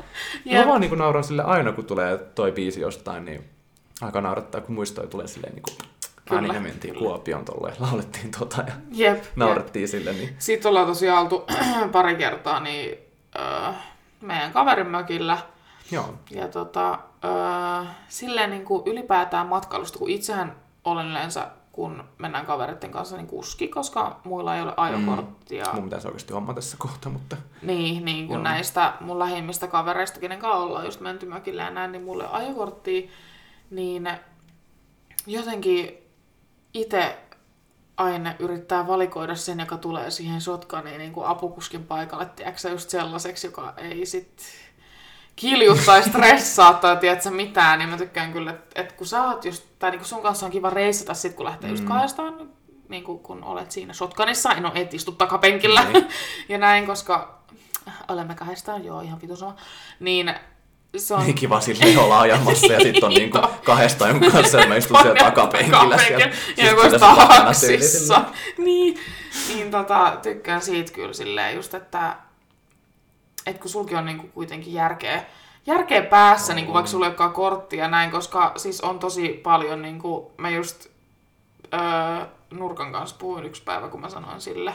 Jep. 0.46 0.60
Mä 0.60 0.68
vaan 0.68 0.82
niin 0.82 0.98
nauran 0.98 1.24
sille 1.24 1.44
aina, 1.44 1.72
kun 1.72 1.86
tulee 1.86 2.18
toi 2.18 2.52
biisi 2.52 2.82
jostain, 2.82 3.26
niin 3.26 3.44
aika 4.02 4.22
naurattaa, 4.22 4.62
kun 4.62 4.76
muistoi 4.76 5.08
tulee 5.08 5.28
silleen 5.28 5.54
niin 5.54 5.64
kuin, 5.64 5.78
Kyllä, 6.30 6.54
me 6.54 6.60
mentiin 6.60 6.94
kyllä. 6.94 7.08
Kuopioon 7.08 7.46
tolleen, 7.46 7.76
laulettiin 7.80 8.32
tota 8.40 8.58
ja 8.68 8.74
Jep. 8.92 9.16
jep. 9.16 9.24
naurettiin 9.36 9.88
sille, 9.88 10.14
niin 10.14 10.36
Sitten 10.40 10.70
ollaan 10.70 10.88
tosiaan 10.88 11.22
oltu 11.22 11.46
pari 11.92 12.16
kertaa 12.16 12.60
niin, 12.60 12.98
öö, 13.40 13.72
meidän 14.22 14.52
kaverin 14.54 14.88
mökillä. 14.88 15.38
Joo. 15.92 16.14
Ja 16.32 16.48
tota, 16.48 17.00
öö, 17.26 17.86
silleen 18.08 18.50
niin 18.50 18.66
kuin 18.66 18.84
ylipäätään 18.86 19.48
matkailusta, 19.48 20.00
kun 20.00 20.10
itsehän 20.10 20.56
olen 20.84 21.08
yleensä, 21.08 21.48
kun 21.72 22.04
mennään 22.18 22.46
kavereiden 22.46 22.92
kanssa, 22.92 23.18
niin 23.18 23.28
kuski, 23.28 23.68
koska 23.68 24.20
muilla 24.24 24.56
ei 24.56 24.62
ole 24.62 24.74
ajokorttia. 24.78 25.66
Mun 25.74 25.84
pitäisi 25.84 26.08
oikeasti 26.08 26.34
homma 26.34 26.54
tässä 26.54 26.78
kohta, 26.80 27.10
mutta 27.10 27.38
Niin, 27.62 28.06
niin 28.06 28.28
kuin 28.28 28.36
Joo. 28.36 28.44
näistä 28.44 28.94
mun 29.00 29.20
lähimmistä 29.20 29.68
kavereista, 29.68 30.20
kenen 30.20 30.40
kanssa 30.40 30.58
ollaan 30.64 30.86
just 30.86 31.00
menty 31.00 31.26
mökille 31.26 31.62
ja 31.62 31.70
näin, 31.70 31.92
niin 31.92 32.04
mulle 32.04 32.28
ajokorttia, 32.32 33.10
niin 33.72 34.10
jotenkin 35.28 35.98
itse 36.74 37.18
aina 37.98 38.34
yrittää 38.40 38.88
valikoida 38.88 39.36
sen, 39.36 39.60
joka 39.60 39.78
tulee 39.78 40.12
siihen 40.12 40.42
sotkaniin 40.42 40.98
niin 40.98 41.14
kuin 41.14 41.28
apukuskin 41.28 41.84
paikalle, 41.84 42.26
tiedätkö 42.26 42.70
just 42.70 42.90
sellaiseksi, 42.90 43.48
joka 43.48 43.74
ei 43.78 44.06
sit 44.06 44.42
kilju 45.38 45.78
tai 45.86 46.04
stressaa 46.04 46.74
tai 46.74 46.98
tiedätkö 46.98 47.30
mitään, 47.30 47.80
niin 47.80 47.90
mä 47.90 47.98
tykkään 47.98 48.34
kyllä, 48.34 48.52
että, 48.52 48.82
että 48.82 48.94
kun 48.94 49.08
sä 49.08 49.24
oot 49.24 49.46
just, 49.46 49.64
tai 49.80 49.92
niin 49.92 50.00
kuin 50.00 50.08
sun 50.08 50.22
kanssa 50.22 50.46
on 50.46 50.52
kiva 50.52 50.70
reissata 50.70 51.14
sit, 51.14 51.34
kun 51.34 51.46
lähtee 51.46 51.70
just 51.70 51.84
kahdestaan, 51.84 52.50
niin 52.90 53.04
kuin 53.04 53.20
kun 53.20 53.44
olet 53.44 53.72
siinä 53.72 53.94
shotgunissa, 53.94 54.54
no 54.54 54.72
et 54.76 54.94
istu 54.94 55.12
takapenkillä 55.12 55.84
Niin. 55.84 56.08
ja 56.50 56.58
näin, 56.58 56.86
koska 56.86 57.40
olemme 58.08 58.36
kahdestaan, 58.36 58.86
joo, 58.86 59.02
ihan 59.02 59.22
vitu 59.22 59.36
sama, 59.36 59.56
niin 60.00 60.34
se 60.98 61.14
on... 61.14 61.24
niin 61.24 61.36
kiva 61.36 61.62
silleen 61.62 61.98
olla 61.98 62.22
ajamassa 62.22 62.74
ja 62.74 62.80
sitten 62.80 63.04
on 63.04 63.10
Niin 63.14 63.20
niinku 63.20 63.38
on. 63.38 63.50
kahdesta 63.64 64.08
jonkun 64.08 64.32
kanssa 64.32 64.60
ja 64.60 64.68
mä 64.68 64.76
istun 64.76 64.98
siellä 65.02 65.20
takapenkillä 65.20 65.98
siellä. 65.98 66.32
Ja 66.58 66.66
joku 66.66 66.82
tyyli 66.82 67.80
Niin, 68.58 69.00
niin 69.48 69.72
tota, 69.72 70.18
tykkään 70.24 70.62
siitä 70.62 70.92
kyllä 70.92 71.14
silleen 71.14 71.56
just, 71.56 71.74
että 71.74 72.16
et 73.48 73.58
kun 73.60 73.70
sulki 73.70 73.96
on 73.96 74.06
niinku 74.06 74.28
kuitenkin 74.28 74.74
järkeä, 74.74 75.24
järkeä 75.66 76.02
päässä, 76.02 76.54
niinku, 76.54 76.74
vaikka 76.74 76.92
sulla 76.92 77.06
ei 77.06 77.10
olekaan 77.10 77.32
korttia 77.32 77.88
näin, 77.88 78.12
koska 78.12 78.52
siis 78.58 78.82
on 78.82 79.00
tosi 79.00 79.30
paljon, 79.44 79.82
niinku, 79.82 80.32
mä 80.38 80.50
just 80.50 80.88
öö, 81.74 82.26
Nurkan 82.52 82.92
kanssa 82.92 83.16
puhuin 83.20 83.46
yksi 83.46 83.64
päivä, 83.64 83.88
kun 83.88 84.02
mä 84.02 84.10
sanoin 84.10 84.42
sille, 84.42 84.74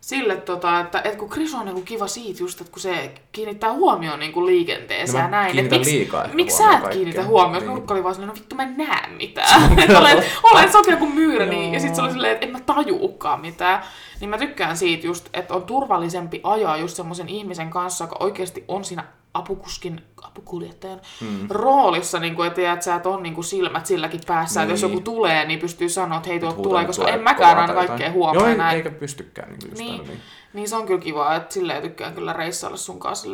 sille 0.00 0.36
tota, 0.36 0.80
että, 0.80 1.00
että 1.04 1.18
kun 1.18 1.30
Chris 1.30 1.54
on 1.54 1.64
niinku 1.64 1.82
kiva 1.82 2.06
siitä 2.06 2.42
just, 2.42 2.60
että 2.60 2.72
kun 2.72 2.80
se 2.80 3.14
kiinnittää 3.32 3.72
huomioon 3.72 4.18
niinku 4.18 4.46
liikenteeseen 4.46 5.18
No 5.18 5.26
ja 5.26 5.30
näin. 5.30 5.52
kiinnitän 5.52 5.78
miksi, 5.78 5.98
liikaa 5.98 6.28
miksi 6.32 6.56
sä 6.56 6.72
et 6.72 6.88
kiinnitä 6.88 7.24
huomioon? 7.24 7.62
Niin. 7.62 7.70
Nurkka 7.70 7.94
oli 7.94 8.02
vaan 8.02 8.14
silleen, 8.14 8.28
no 8.28 8.34
vittu 8.34 8.54
mä 8.54 8.62
en 8.62 8.74
näe 8.76 9.08
mitään. 9.16 9.72
Että 9.82 9.98
olen, 9.98 10.24
olen 10.42 10.72
sokea 10.72 10.96
kuin 10.96 11.14
myyrä, 11.14 11.46
niin, 11.46 11.74
ja 11.74 11.80
sitten 11.80 11.96
se 11.96 12.02
oli 12.02 12.12
silleen, 12.12 12.32
että 12.32 12.46
en 12.46 12.52
mä 12.52 12.60
tajuukaan 12.60 13.40
mitään. 13.40 13.82
Niin 14.20 14.30
mä 14.30 14.38
tykkään 14.38 14.76
siitä 14.76 15.06
just, 15.06 15.28
että 15.32 15.54
on 15.54 15.62
turvallisempi 15.62 16.40
ajaa 16.44 16.76
just 16.76 16.96
semmoisen 16.96 17.28
ihmisen 17.28 17.70
kanssa, 17.70 18.04
joka 18.04 18.16
oikeasti 18.20 18.64
on 18.68 18.84
siinä 18.84 19.04
apukuskin, 19.34 20.00
apukuljettajan 20.22 21.00
mm. 21.20 21.46
roolissa, 21.50 22.18
niin 22.18 22.34
kuin, 22.34 22.46
että, 22.46 22.56
tiedät, 22.56 22.82
sä 22.82 22.94
et 22.94 23.06
on 23.06 23.22
niin 23.22 23.34
kuin 23.34 23.44
silmät 23.44 23.86
silläkin 23.86 24.20
päässä, 24.26 24.60
niin. 24.60 24.64
että 24.64 24.72
jos 24.72 24.82
Niin. 24.82 24.92
joku 24.92 25.04
tulee, 25.04 25.44
niin 25.46 25.58
pystyy 25.60 25.88
sanoa, 25.88 26.16
että 26.18 26.28
hei 26.28 26.40
tuolta 26.40 26.56
Huutaa, 26.56 26.70
tulee, 26.70 26.84
koska 26.84 27.08
en 27.08 27.20
mäkään 27.22 27.58
aina 27.58 27.74
kaikkea 27.74 28.12
huomaa 28.12 28.34
Joo, 28.34 28.46
ei- 28.46 28.56
näin. 28.56 28.76
eikä 28.76 28.90
pystykään 28.90 29.48
niin, 29.48 29.74
Niin. 29.78 30.06
niin. 30.06 30.20
Niin 30.52 30.68
se 30.68 30.76
on 30.76 30.86
kyllä 30.86 31.00
kiva, 31.00 31.34
että 31.34 31.54
silleen 31.54 31.82
tykkään 31.82 32.14
kyllä 32.14 32.32
reissailla 32.32 32.76
sun 32.76 32.98
kanssa 33.00 33.28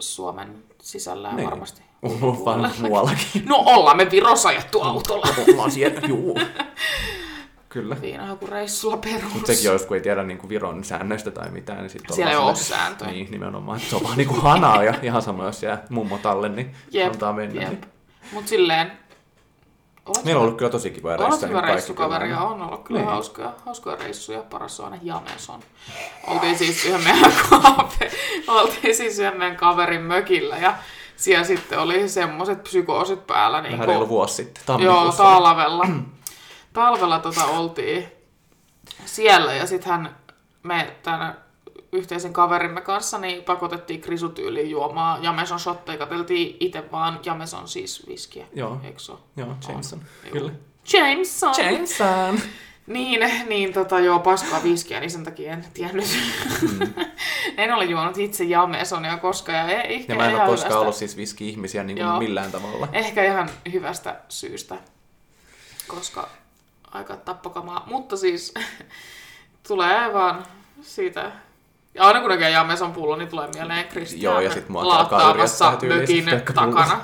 Suomen 0.00 0.64
sisällä 0.82 1.32
Niin. 1.32 1.50
varmasti. 1.50 1.82
Vaan 2.44 2.70
muuallakin. 2.80 3.42
No 3.46 3.56
ollaan 3.66 3.96
me 3.96 4.10
Virossa 4.10 4.48
ajettu 4.48 4.80
autolla. 4.82 5.26
Ollaan 5.48 5.70
siellä, 5.70 6.00
juu. 6.08 6.38
Kyllä. 7.76 7.96
Viinahakureissulla 8.00 8.96
perus. 8.96 9.34
Mutta 9.34 9.46
sekin 9.54 9.70
olisi, 9.70 9.86
kun 9.86 9.96
ei 9.96 10.02
tiedä 10.02 10.22
niin 10.22 10.38
kuin 10.38 10.48
Viron 10.48 10.84
säännöistä 10.84 11.30
tai 11.30 11.50
mitään, 11.50 11.78
niin 11.78 11.90
sitten 11.90 12.16
Siellä 12.16 12.32
ei 12.32 12.38
ole 12.38 12.54
sääntöjä. 12.54 13.10
Niin, 13.10 13.30
nimenomaan. 13.30 13.80
Se 13.80 13.96
on 13.96 14.02
vaan 14.02 14.16
niin 14.16 14.28
kuin 14.28 14.42
hanaa 14.42 14.82
ja 14.84 14.94
ihan 15.02 15.22
sama, 15.22 15.44
jos 15.44 15.62
jää 15.62 15.82
mummo 15.90 16.18
talle, 16.18 16.48
niin 16.48 16.74
Jep, 16.90 17.12
antaa 17.12 17.32
mennä. 17.32 17.60
jep. 17.62 17.70
Niin. 17.70 17.80
Mut 18.32 18.48
silleen... 18.48 18.92
Olet 20.06 20.24
Meillä 20.24 20.38
on 20.38 20.44
ollut 20.44 20.58
kyllä 20.58 20.70
tosi 20.70 20.90
kivoja 20.90 21.16
Olet 21.16 21.42
reissuja. 21.42 22.04
hyvä 22.06 22.18
niin 22.18 22.30
ja 22.30 22.40
on 22.40 22.62
ollut 22.62 22.84
kyllä 22.84 23.00
Niin. 23.00 23.10
hauskoja, 23.10 23.52
hauskoja 23.66 23.96
reissuja. 23.96 24.42
Paras 24.50 24.80
on 24.80 24.86
aina 24.92 24.98
Jameson. 25.02 25.60
Oltiin 26.26 26.58
siis 26.58 26.84
yhden 26.84 27.04
meidän, 27.04 27.32
kaveri, 27.50 28.10
oltiin 28.48 28.94
siis 28.94 29.18
yhden 29.18 29.38
meidän 29.38 29.56
kaverin 29.56 30.02
mökillä 30.02 30.56
ja 30.56 30.74
siellä 31.16 31.44
sitten 31.44 31.78
oli 31.78 32.08
semmoiset 32.08 32.62
psykoosit 32.62 33.26
päällä. 33.26 33.60
Niin 33.60 33.72
Vähän 33.72 33.88
reilu 33.88 34.08
vuosi 34.08 34.34
sitten. 34.34 34.80
Joo, 34.80 35.12
talvella. 35.12 35.88
talvella 36.76 37.18
tota 37.18 37.44
oltiin 37.44 38.06
siellä 39.04 39.54
ja 39.54 39.66
sitten 39.66 39.92
hän 39.92 40.16
me 40.62 40.94
tämän 41.02 41.44
yhteisen 41.92 42.32
kaverimme 42.32 42.80
kanssa 42.80 43.18
niin 43.18 43.42
pakotettiin 43.44 44.00
krisutyyliin 44.00 44.70
juomaan 44.70 45.22
Jameson 45.22 45.60
shotteja. 45.60 45.98
Katseltiin 45.98 46.56
itse 46.60 46.90
vaan 46.92 47.20
Jameson 47.24 47.68
siis 47.68 48.06
viskiä. 48.08 48.46
Joo. 48.54 48.80
Eikö 48.84 48.98
se 48.98 49.12
ole? 49.12 49.20
Joo, 49.36 49.56
Jameson. 49.68 50.00
Kyllä. 50.32 50.52
Jameson! 50.92 51.54
Jameson! 51.58 52.40
Niin, 52.86 53.20
niin 53.48 53.72
tota, 53.72 53.98
joo, 54.00 54.18
paskaa 54.18 54.62
viskiä, 54.62 55.00
niin 55.00 55.10
sen 55.10 55.24
takia 55.24 55.52
en 55.52 55.64
tiennyt. 55.74 56.04
Mm. 56.62 56.92
en 57.62 57.74
ole 57.74 57.84
juonut 57.84 58.18
itse 58.18 58.44
Jamesonia 58.44 59.16
koskaan. 59.16 59.58
Ja 59.58 59.68
e- 59.82 59.94
ehkä 59.94 60.12
Ja 60.12 60.16
mä 60.16 60.28
en 60.28 60.34
ole 60.34 60.46
koskaan 60.46 60.70
hyvästä- 60.70 60.78
ollut 60.80 60.94
siis 60.94 61.16
viski-ihmisiä 61.16 61.84
niin 61.84 61.96
kuin 61.96 62.06
Joo. 62.06 62.18
millään 62.18 62.52
tavalla. 62.52 62.88
Ehkä 62.92 63.24
ihan 63.24 63.50
hyvästä 63.72 64.20
syystä, 64.28 64.76
koska 65.88 66.28
aika 66.92 67.16
tappokamaa. 67.16 67.82
Mutta 67.86 68.16
siis 68.16 68.54
tulee 69.68 70.12
vaan 70.14 70.44
siitä. 70.82 71.32
Ja 71.94 72.04
aina 72.04 72.20
kun 72.20 72.30
näkee 72.30 72.50
Jameson 72.50 72.92
pullo, 72.92 73.16
niin 73.16 73.28
tulee 73.28 73.48
mieleen 73.54 73.88
Kristian 73.88 74.22
Joo, 74.22 74.40
ja 74.40 74.52
sit 74.52 74.68
mua 74.68 74.82
alkaa 74.82 74.98
laattaamassa 75.18 75.72
mökin 75.88 76.24
takana. 76.54 77.00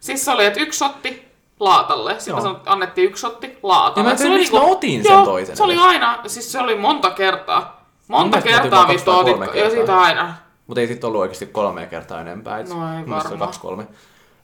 Siis 0.00 0.24
se 0.24 0.30
oli, 0.30 0.44
että 0.44 0.60
yksi 0.60 0.78
sotti 0.78 1.28
laatalle. 1.60 2.20
Sitten 2.20 2.44
Joo. 2.44 2.56
että 2.56 2.70
annettiin 2.72 3.06
yksi 3.08 3.20
sotti 3.20 3.58
laatalle. 3.62 4.08
Ja 4.08 4.12
mä 4.14 4.18
Se 4.18 4.28
oli 4.28 4.48
mä 4.52 4.60
otin 4.60 5.02
sen 5.02 5.12
joo, 5.12 5.24
toisen 5.24 5.56
Se 5.56 5.62
oli 5.62 5.76
aina, 5.76 6.18
siis 6.26 6.52
se 6.52 6.60
oli 6.60 6.74
monta 6.76 7.10
kertaa. 7.10 7.86
Monta 8.08 8.42
kertaa, 8.42 8.86
mistä 8.86 9.10
otit, 9.10 9.32
kolme 9.32 9.46
ja 9.46 9.52
kertaa. 9.52 9.70
siitä 9.70 9.98
aina. 9.98 10.34
Mutta 10.66 10.80
ei 10.80 10.86
sitten 10.86 11.08
ollut 11.08 11.20
oikeasti 11.20 11.46
kolme 11.46 11.86
kertaa 11.86 12.20
enempää. 12.20 12.58
Et 12.58 12.68
No 12.68 12.74
ei 12.74 13.08
varmaan. 13.08 13.38
kaksi 13.38 13.60
kolme. 13.60 13.86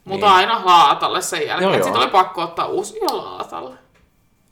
Mutta 0.04 0.34
aina 0.34 0.60
laatalle 0.64 1.22
sen 1.22 1.46
jälkeen. 1.46 1.84
Sitten 1.84 2.02
oli 2.02 2.10
pakko 2.10 2.42
ottaa 2.42 2.66
uusi 2.66 2.98
ja 3.02 3.16
laatalle. 3.16 3.74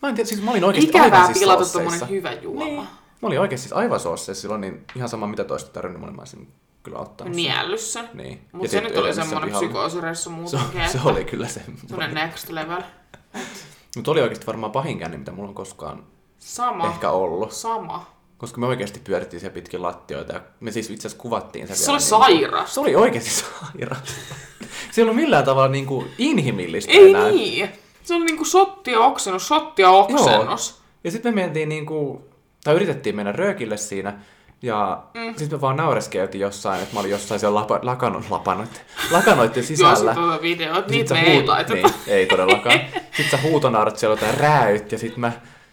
Mä 0.03 0.09
en 0.09 0.15
tiedä, 0.15 0.29
siis 0.29 0.43
mä 0.43 0.51
olin 0.51 0.65
oikeasti 0.65 0.89
Ikävää 0.91 1.05
aivan 1.07 1.27
siis 1.27 1.39
pilata 1.39 1.65
tommonen 1.73 2.09
hyvä 2.09 2.33
juoma. 2.33 2.65
Niin. 2.65 2.77
Mä 3.23 3.27
olin 3.29 3.41
oikeasti 3.41 3.63
siis 3.69 3.73
aivan 3.73 4.01
soosseissa 4.01 4.43
silloin, 4.43 4.61
niin 4.61 4.85
ihan 4.97 5.09
sama 5.09 5.27
mitä 5.27 5.45
toista 5.45 5.71
tarvinnut, 5.71 6.03
niin 6.03 6.17
mä 6.17 6.23
olisin 6.23 6.49
kyllä 6.83 6.99
ottanut 6.99 7.35
sen. 7.35 7.43
Niellyssä. 7.43 8.05
Niin. 8.15 8.41
Mutta 8.53 8.71
se 8.71 8.81
nyt 8.81 8.97
oli 8.97 9.15
semmoinen 9.15 9.51
psykoosireissu 9.53 10.31
Se, 10.31 10.37
muutenkin. 10.37 10.81
se 10.91 10.99
että 10.99 11.09
oli 11.09 11.25
kyllä 11.25 11.49
se. 11.49 11.63
Semmoinen 11.87 12.15
next 12.25 12.49
level. 12.49 12.83
Mutta 13.97 14.11
oli 14.11 14.21
oikeasti 14.23 14.47
varmaan 14.47 14.73
pahin 14.73 14.99
känni, 14.99 15.17
mitä 15.19 15.33
mulla 15.33 15.49
on 15.49 15.55
koskaan 15.55 16.05
Sama. 16.39 16.87
ehkä 16.89 17.11
ollut. 17.11 17.53
Sama. 17.53 18.07
Koska 18.39 18.61
me 18.61 18.67
oikeasti 18.67 19.01
pyörittiin 19.05 19.41
siellä 19.41 19.55
pitkin 19.55 19.83
lattioita 19.83 20.33
ja 20.33 20.41
me 20.61 20.71
siis 20.73 20.91
itse 20.91 21.09
asiassa 21.09 21.23
kuvattiin 21.23 21.69
se 21.69 21.75
Se 21.75 21.81
vielä. 21.81 21.93
oli 21.93 21.99
niin- 22.35 22.41
sairas. 22.51 22.75
Se 22.75 22.81
oli 22.81 22.95
oikeasti 22.95 23.31
sairas. 23.31 23.99
se 24.93 25.01
ei 25.01 25.03
ollut 25.03 25.17
millään 25.17 25.45
tavalla 25.45 25.69
niin 25.69 25.87
kuin 25.87 26.11
inhimillistä 26.19 26.93
Ei 26.93 27.11
enää. 27.11 27.31
niin. 27.31 27.71
Se 28.03 28.15
oli 28.15 28.25
niinku 28.25 28.45
shotti 28.45 28.91
ja 28.93 29.01
oksennus, 29.01 29.49
shotti 29.49 29.83
ja 29.83 29.91
oksennus. 29.91 30.81
Ja 31.05 31.11
sitten 31.11 31.35
me 31.35 31.43
mentiin 31.43 31.69
niinku, 31.69 32.25
tai 32.65 32.75
yritettiin 32.75 33.17
mennä 33.17 33.33
röökille 33.33 33.77
siinä, 33.77 34.19
ja 34.63 35.03
mm. 35.15 35.35
sitten 35.37 35.59
me 35.59 35.61
vaan 35.61 35.77
naureskeltiin 35.77 36.43
jossain, 36.43 36.83
että 36.83 36.95
mä 36.95 37.01
olin 37.01 37.11
jossain 37.11 37.41
siellä 37.41 37.61
lapa, 37.61 37.79
lakano, 37.83 38.23
lapanoitte, 38.31 38.81
lakanoitten 39.11 39.61
Joo, 39.61 39.67
sisällä. 39.67 40.15
sit 40.15 40.23
tuota 40.23 40.43
videoita, 40.43 40.81
Sit 40.81 40.91
niitä 40.91 41.15
me 41.15 41.21
ei 41.21 41.37
huut- 41.41 41.49
laiteta. 41.49 41.89
Niin, 41.89 41.95
ei 42.07 42.27
todellakaan. 42.27 42.81
Sitten 43.17 43.31
sä 43.31 43.49
huutonaurat 43.49 43.99
siellä 43.99 44.13
jotain 44.17 44.35
rääyt, 44.41 44.93
ja 44.93 44.99
sitten 44.99 45.21
mä 45.21 45.33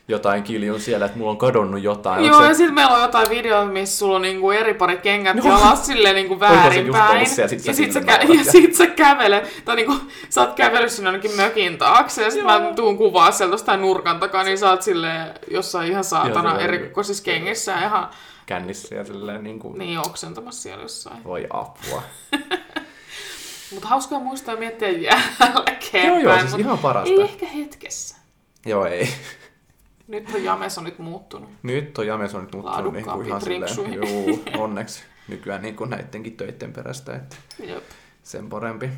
jotain 0.09 0.43
kiljun 0.43 0.79
siellä, 0.81 1.05
että 1.05 1.17
mulla 1.17 1.31
on 1.31 1.37
kadonnut 1.37 1.81
jotain. 1.83 2.25
Joo, 2.25 2.35
Onko 2.35 2.47
ja 2.47 2.53
sitten 2.53 2.73
meillä 2.75 2.95
on 2.95 3.01
jotain 3.01 3.29
videoita, 3.29 3.71
missä 3.71 3.97
sulla 3.97 4.15
on 4.15 4.21
niinku 4.21 4.51
eri 4.51 4.73
pari 4.73 4.97
kengät 4.97 5.37
Joo. 5.37 5.47
jalas 5.47 5.85
silleen 5.87 6.15
niinku 6.15 6.33
se 6.35 6.39
väärinpäin. 6.39 7.29
se, 7.29 7.41
ja 7.41 7.47
sit 7.47 7.59
sä 7.59 7.69
ja, 7.69 7.73
sit 7.73 7.91
sä, 7.91 7.99
kä- 7.99 8.29
ja 8.33 8.35
ja- 8.45 8.51
sit 8.51 8.75
sä 8.75 8.87
kävelet, 8.87 9.61
tai 9.65 9.75
niinku 9.75 9.95
sä 10.29 10.41
oot 10.41 10.53
kävellyt 10.55 10.91
sinne 10.91 11.07
jonnekin 11.07 11.31
mökin 11.35 11.77
taakse, 11.77 12.23
ja 12.23 12.31
sit 12.31 12.43
mä 12.43 12.61
tuun 12.75 12.97
kuvaa 12.97 13.31
sieltä 13.31 13.53
jostain 13.53 13.81
nurkan 13.81 14.19
takaa, 14.19 14.43
niin 14.43 14.57
sä 14.57 14.69
oot 14.69 14.81
silleen 14.81 15.27
jossain 15.51 15.91
ihan 15.91 16.03
saatana 16.03 16.49
silleen- 16.49 16.59
erikoisissa 16.69 17.23
kengissä 17.23 17.71
ja 17.71 17.79
ihan 17.85 18.09
Kännissä 18.45 18.95
ja 18.95 19.03
silleen 19.03 19.43
niin 19.43 19.59
kuin, 19.59 19.77
niin 19.77 19.99
oksentamassa 19.99 20.61
siellä 20.61 20.81
jossain. 20.83 21.23
voi 21.23 21.47
apua. 21.49 22.03
Mutta 23.71 23.87
hauskaa 23.87 24.19
muistaa 24.19 24.53
ja 24.53 24.59
miettiä 24.59 24.89
jälkeen. 24.89 26.07
Joo, 26.07 26.17
joo, 26.19 26.39
siis 26.39 26.51
mut 26.51 26.59
ihan 26.59 26.77
parasta. 26.77 27.13
Ei 27.13 27.21
ehkä 27.21 27.45
hetkessä. 27.45 28.17
Joo, 28.65 28.85
ei. 28.85 29.09
Nyt 30.07 30.35
on 30.35 30.43
Jamesonit 30.43 30.99
muuttunut. 30.99 31.49
Nyt 31.63 31.97
on 31.97 32.07
Jamesonit 32.07 32.53
muuttunut 32.53 32.93
niin 32.93 33.05
kuin 33.05 33.27
ihan 33.27 33.41
silleen, 33.41 33.93
juu, 33.93 34.43
onneksi 34.57 35.03
nykyään 35.27 35.61
niin 35.61 35.75
kuin 35.75 35.89
näidenkin 35.89 36.37
töiden 36.37 36.73
perästä, 36.73 37.15
että 37.15 37.35
Jep. 37.63 37.83
sen 38.23 38.49
parempi. 38.49 38.89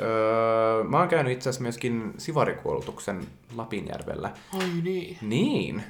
Öö, 0.00 0.84
mä 0.84 0.98
oon 0.98 1.08
käynyt 1.08 1.32
itse 1.32 1.48
asiassa 1.48 1.62
myöskin 1.62 2.14
sivarikoulutuksen 2.18 3.26
Lapinjärvellä. 3.56 4.32
Ai 4.52 4.68
niin. 4.82 5.18
Niin. 5.22 5.76
Niin 5.76 5.84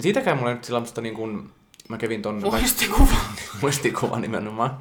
siitäkään 0.00 0.38
mulla 0.38 0.54
nyt 0.54 0.64
sellaista 0.64 1.00
niin 1.00 1.14
kuin, 1.14 1.50
mä 1.88 1.98
kävin 1.98 2.22
ton 2.22 2.40
Muistikuva. 2.42 3.16
muistikuva 3.62 4.20
nimenomaan. 4.20 4.78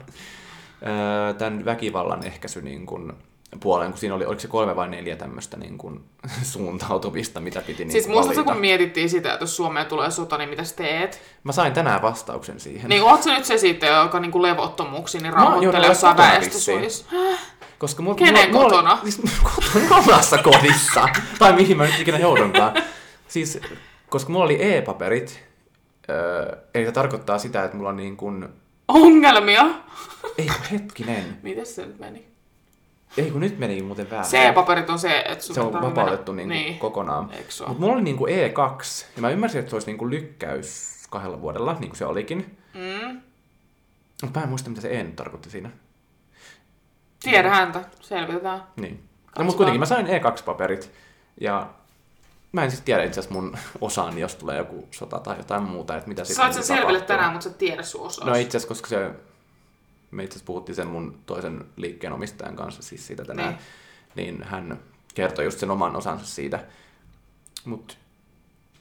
Öö, 0.88 1.34
tämän 1.34 1.66
väkivallan 1.66 2.26
ehkäisy 2.26 2.62
niin 2.62 2.86
kuin, 2.86 3.14
puolen, 3.60 3.92
kun 3.92 3.98
siinä 4.00 4.16
oli, 4.16 4.26
oliko 4.26 4.40
se 4.40 4.48
kolme 4.48 4.76
vai 4.76 4.90
neljä 4.90 5.16
tämmöistä 5.16 5.58
niin 5.58 5.78
kuin, 5.78 6.04
suuntautumista, 6.54 7.40
mitä 7.40 7.62
piti 7.62 7.84
niin 7.84 7.92
Siis 7.92 8.06
kuin, 8.06 8.14
muistatko, 8.14 8.44
kun 8.44 8.62
mietittiin 8.62 9.10
sitä, 9.10 9.34
että 9.34 9.44
jos 9.44 9.56
Suomeen 9.56 9.86
tulee 9.86 10.12
sota, 10.12 10.38
niin 10.38 10.50
mitä 10.50 10.64
sä 10.64 10.76
teet? 10.76 11.22
Mä 11.44 11.52
sain 11.52 11.74
tänään 11.74 12.02
vastauksen 12.02 12.60
siihen. 12.60 12.90
Niin 12.90 13.04
oot 13.04 13.24
sä 13.24 13.34
nyt 13.34 13.46
se 13.46 13.58
sitten, 13.58 13.96
joka 13.96 14.20
niinku 14.20 14.42
levottomuuksiin 14.42 15.24
niin 15.24 15.34
Mä 15.34 15.40
oon 15.40 15.48
rauhoittelee 15.48 15.78
joudun 15.78 15.92
jossain 15.92 16.18
väestösuojissa? 16.18 17.06
Koska 17.78 18.04
mulla, 18.04 18.18
Kenen 18.18 18.52
mulla, 18.52 18.64
kotona? 18.64 18.90
Mulla, 18.96 19.12
siis 19.12 19.22
kotona 19.44 19.96
omassa 19.96 20.38
kodissa. 20.38 21.10
tai 21.40 21.54
mihin 21.54 21.78
mä 21.78 21.86
nyt 21.86 22.00
ikinä 22.00 22.18
joudunkaan. 22.18 22.74
Siis, 23.28 23.60
koska 24.10 24.32
mulla 24.32 24.46
oli 24.46 24.76
e-paperit, 24.76 25.44
öö, 26.10 26.58
eli 26.74 26.86
se 26.86 26.92
tarkoittaa 26.92 27.40
sitä, 27.40 27.64
että 27.64 27.78
mulla 27.78 27.90
on 27.90 27.98
niin 27.98 28.18
kuin... 28.18 28.48
Ongelmia? 28.88 29.66
Ei 30.38 30.50
hetkinen. 30.72 31.38
Miten 31.44 31.66
se 31.66 31.86
nyt 31.86 32.00
meni? 32.00 32.28
Ei 33.18 33.32
kun 33.32 33.42
nyt 33.42 33.60
meni 33.60 33.82
muuten 33.82 34.10
väärin. 34.10 34.32
C-paperit 34.32 34.90
on 34.90 35.00
se, 35.00 35.20
että 35.28 35.44
sun 35.44 35.56
Se 35.56 35.62
on 35.62 35.74
vapautettu 35.74 36.34
mennä- 36.34 36.54
niin 36.54 36.66
niin. 36.66 36.80
kokonaan. 36.80 37.32
Mutta 37.68 37.80
mulla 37.82 37.94
oli 37.94 38.02
niin 38.02 38.18
kuin 38.18 38.34
E2, 38.34 39.06
ja 39.16 39.22
mä 39.22 39.30
ymmärsin, 39.30 39.60
että 39.60 39.70
se 39.70 39.76
olisi 39.76 39.88
niin 39.88 39.98
kuin 39.98 40.10
lykkäys 40.10 40.98
kahdella 41.10 41.42
vuodella, 41.42 41.74
niin 41.74 41.90
kuin 41.90 41.98
se 41.98 42.06
olikin. 42.06 42.58
Mm. 42.74 43.22
Mutta 44.22 44.40
mä 44.40 44.44
en 44.44 44.50
muista, 44.50 44.70
mitä 44.70 44.82
se 44.82 45.00
E 45.00 45.04
nyt 45.04 45.16
tarkoitti 45.16 45.50
siinä. 45.50 45.70
Tiedä 47.24 47.50
häntä, 47.50 47.86
selvitetään. 48.02 48.64
Niin. 48.76 49.04
No, 49.38 49.44
mutta 49.44 49.58
kuitenkin 49.58 49.80
mä 49.80 49.86
sain 49.86 50.08
E2-paperit, 50.08 50.92
ja 51.42 51.70
mä 52.52 52.64
en 52.64 52.72
sitten 52.72 52.86
tiedä 52.86 53.04
itse 53.04 53.20
asiassa 53.20 53.42
mun 53.42 53.58
osaani, 53.82 54.22
jos 54.22 54.36
tulee 54.36 54.58
joku 54.58 54.88
sota 54.92 55.20
tai 55.20 55.38
jotain 55.38 55.64
muuta, 55.64 55.96
että 55.98 56.08
mitä 56.10 56.24
sitten 56.24 56.36
Saat 56.36 56.54
sen 56.54 56.62
niinku 56.62 56.76
selville 56.76 57.02
tänään, 57.02 57.32
mutta 57.32 57.44
sä 57.50 57.50
tiedä 57.50 57.84
sun 57.84 58.02
osaa. 58.02 58.28
No 58.28 58.36
itse 58.36 58.58
asiassa, 58.58 58.68
koska 58.68 58.88
se, 58.88 59.12
me 60.12 60.24
itse 60.24 60.40
puhuttiin 60.46 60.76
sen 60.76 60.88
mun 60.88 61.20
toisen 61.26 61.66
liikkeen 61.76 62.14
omistajan 62.14 62.56
kanssa 62.56 62.82
siis 62.82 63.08
siitä 63.08 63.26
tänään, 63.26 63.58
niin, 64.16 64.36
niin 64.36 64.44
hän 64.44 64.80
kertoi 65.14 65.46
just 65.46 65.60
sen 65.60 65.72
oman 65.72 65.96
osansa 65.96 66.26
siitä. 66.26 66.66
Mutta 67.66 67.96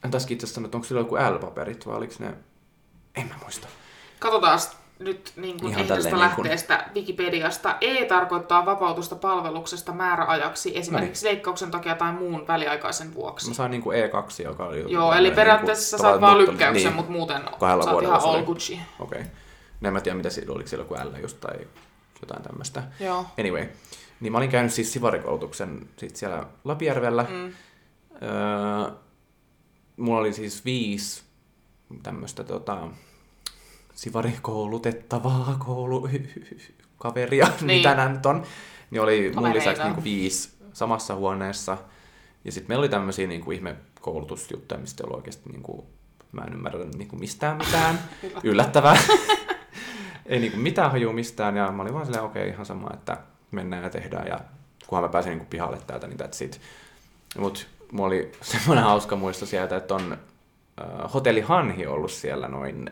en 0.04 0.10
taaskin 0.10 0.34
itse 0.34 0.46
sanoa, 0.46 0.66
että 0.66 0.76
onko 0.76 0.86
sillä 0.86 1.00
joku 1.00 1.14
L-paperit 1.14 1.86
vai 1.86 1.96
oliko 1.96 2.14
ne, 2.18 2.34
en 3.16 3.28
mä 3.28 3.34
muista. 3.42 3.68
Katsotaan 4.18 4.58
nyt 4.98 5.32
niin 5.36 5.60
kuin 5.60 5.70
Ihan 5.70 5.82
ehdosta 5.82 5.94
tälleen 5.94 6.26
niin 6.26 6.34
kuin- 6.34 6.44
lähteestä 6.44 6.84
Wikipediasta. 6.94 7.76
E 7.80 8.04
tarkoittaa 8.04 8.66
vapautusta 8.66 9.16
palveluksesta 9.16 9.92
määräajaksi, 9.92 10.78
esimerkiksi 10.78 11.26
No 11.26 11.30
leikkauksen 11.30 11.70
takia 11.70 11.94
tai 11.94 12.12
muun 12.12 12.48
väliaikaisen 12.48 13.14
vuoksi. 13.14 13.48
Mä 13.48 13.54
sain 13.54 13.70
niinku 13.70 13.90
E2, 13.90 14.42
joka 14.44 14.66
oli... 14.66 14.92
Joo, 14.92 15.12
eli 15.12 15.22
niinku 15.22 15.36
periaatteessa 15.36 15.90
sä 15.96 16.02
saat 16.02 16.20
vaan 16.20 16.38
lykkäyksen, 16.38 16.84
niin. 16.84 16.94
mutta 16.94 17.12
muuten 17.12 17.42
saat 17.60 18.02
ihan 18.02 18.20
all 18.20 18.42
Gucci. 18.42 18.80
Okei. 19.00 19.20
Okay. 19.20 19.32
No 19.80 19.86
en 19.88 19.92
mä 19.92 20.00
tiedä, 20.00 20.16
mitä 20.16 20.30
siinä 20.30 20.52
oliko 20.52 20.68
siellä 20.68 20.82
joku 20.82 20.94
L 20.94 21.20
just 21.22 21.40
tai 21.40 21.56
jotain 22.20 22.42
tämmöistä. 22.42 22.82
Joo. 23.00 23.26
Anyway, 23.38 23.66
niin 24.20 24.32
mä 24.32 24.38
olin 24.38 24.50
käynyt 24.50 24.72
siis 24.72 24.92
sivarikoulutuksen 24.92 25.88
sit 25.96 26.16
siellä 26.16 26.46
Lapijärvellä. 26.64 27.26
Mm. 27.30 27.52
Öö, 28.22 28.92
mulla 29.96 30.20
oli 30.20 30.32
siis 30.32 30.64
viisi 30.64 31.22
tämmöistä 32.02 32.44
tota, 32.44 32.88
sivarikoulutettavaa 33.94 35.56
koulukaveria, 35.58 37.46
niin. 37.60 37.66
Niin. 37.66 37.78
mitä 37.78 37.94
nämä 37.94 38.08
nyt 38.08 38.26
on. 38.26 38.42
Niin 38.90 39.02
oli 39.02 39.32
mun 39.36 39.54
lisäksi 39.54 39.82
niinku 39.82 40.04
viisi 40.04 40.50
samassa 40.72 41.14
huoneessa. 41.14 41.78
Ja 42.44 42.52
sitten 42.52 42.68
meillä 42.68 42.82
oli 42.82 42.88
tämmöisiä 42.88 43.26
niinku 43.26 43.50
ihme 43.50 43.76
koulutusjuttuja, 44.00 44.80
mistä 44.80 45.02
ei 45.02 45.06
ollut 45.06 45.16
oikeasti 45.16 45.50
niinku, 45.50 45.86
mä 46.32 46.42
en 46.42 46.52
ymmärrä 46.52 46.84
niinku 46.84 47.16
mistään 47.16 47.56
mitään. 47.56 47.98
Yllättävää. 48.44 48.96
ei 50.28 50.38
niinku 50.38 50.58
mitään 50.58 50.90
hajua 50.90 51.12
mistään. 51.12 51.56
Ja 51.56 51.72
mä 51.72 51.82
olin 51.82 51.94
vaan 51.94 52.06
silleen, 52.06 52.24
okei, 52.24 52.42
okay, 52.42 52.52
ihan 52.52 52.66
sama, 52.66 52.90
että 52.94 53.16
mennään 53.50 53.84
ja 53.84 53.90
tehdään. 53.90 54.26
Ja 54.26 54.40
kunhan 54.86 55.04
mä 55.04 55.08
pääsin 55.08 55.30
niinku 55.30 55.46
pihalle 55.50 55.78
täältä, 55.86 56.06
niin 56.06 56.20
that's 56.20 56.44
it. 56.44 56.60
Mut 57.38 57.68
mulla 57.92 58.06
oli 58.06 58.32
semmoinen 58.42 58.84
hauska 58.84 59.16
muisto 59.16 59.46
sieltä, 59.46 59.76
että 59.76 59.94
on 59.94 60.12
äh, 60.80 61.12
hotelli 61.14 61.40
Hanhi 61.40 61.86
ollut 61.86 62.12
siellä 62.12 62.48
noin 62.48 62.90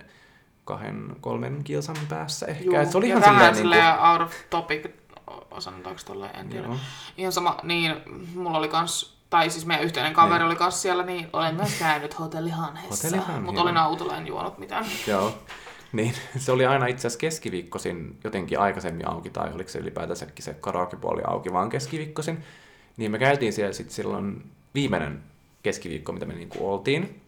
kahden, 0.65 1.17
kolmen 1.21 1.65
kilsan 1.65 1.97
päässä 2.09 2.47
ehkä. 2.47 2.65
Juu, 2.65 2.77
Et 2.77 2.91
se 2.91 2.99
oli 2.99 3.09
ihan 3.09 3.23
vähän 3.23 3.35
silleen, 3.35 3.53
niin 3.55 3.63
silleen 3.63 4.11
out 4.13 4.21
of 4.21 4.35
topic, 4.51 4.91
sanotaanko 5.59 6.03
tolleen, 6.07 6.37
en 6.37 6.49
tiedä. 6.49 6.67
Joo. 6.67 6.77
Ihan 7.17 7.33
sama, 7.33 7.57
niin 7.63 7.97
mulla 8.35 8.59
oli 8.59 8.69
kans, 8.69 9.17
tai 9.31 9.51
siis 9.51 9.67
meidän 9.67 9.85
yhteinen 9.85 10.13
kaveri 10.13 10.39
Niin. 10.39 10.47
oli 10.47 10.57
kans 10.57 10.83
siellä, 10.83 11.03
niin 11.03 11.29
olen 11.33 11.55
myös 11.55 11.79
käynyt 11.79 12.19
Hotelli 12.19 12.53
mutta 13.41 13.63
olin 13.63 13.77
autolla, 13.77 14.17
en 14.17 14.27
juonut 14.27 14.59
mitään. 14.59 14.85
Joo. 15.07 15.35
Niin, 15.95 16.15
se 16.39 16.53
oli 16.53 16.67
aina 16.67 16.87
itse 16.87 17.07
asiassa 17.07 17.21
keskiviikkoisin 17.21 18.19
jotenkin 18.25 18.61
aikaisemmin 18.61 19.09
auki, 19.09 19.31
tai 19.31 19.53
oliko 19.55 19.71
se 19.71 19.79
ylipäätänsäkin 19.79 20.45
se 20.45 20.55
karaokepuoli 20.55 21.23
auki 21.27 21.53
vaan 21.53 21.71
keskiviikkoisin. 21.71 22.45
Niin 22.97 23.11
me 23.11 23.19
käytiin 23.19 23.53
siellä 23.53 23.73
sitten 23.73 23.95
silloin 23.95 24.51
viimeinen 24.75 25.23
keskiviikko, 25.63 26.13
mitä 26.13 26.27
me 26.27 26.35
niinku 26.35 26.73
oltiin. 26.73 27.21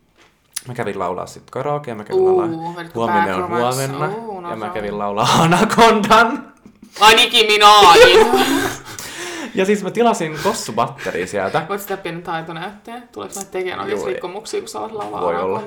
Mä 0.69 0.75
kävin 0.75 0.99
laulaa 0.99 1.27
sitten 1.27 1.53
karaoke, 1.53 1.95
mä 1.95 2.05
kävin 2.05 2.27
laulaa 2.27 2.47
Huomenna 2.95 3.37
on 3.37 3.49
huomenna, 3.49 4.09
no 4.41 4.51
ja 4.51 4.57
mä 4.57 4.69
kävin 4.69 4.99
laulaa 4.99 5.29
Anacondan. 5.43 6.55
Ai 7.01 7.14
Nicki 7.14 7.47
Minajin! 7.47 8.27
Ja 9.57 9.64
siis 9.64 9.82
mä 9.82 9.90
tilasin 9.90 10.38
kossubatteria 10.42 11.26
sieltä. 11.26 11.66
Voit 11.68 11.80
sitä 11.80 11.96
pieni 11.96 12.22
taitonäytteen? 12.22 13.09
Tuleeko 13.12 13.34
näitä 13.34 13.50
tekijän 13.50 13.76
Joo, 13.78 13.84
oikeasti 13.84 14.07
ei. 14.09 14.12
rikkomuksia, 14.14 14.61
kun 14.61 14.68
sä 14.68 14.78
alat 14.78 14.92
laulaa 14.92 15.20
Voi 15.20 15.36
olla. 15.36 15.62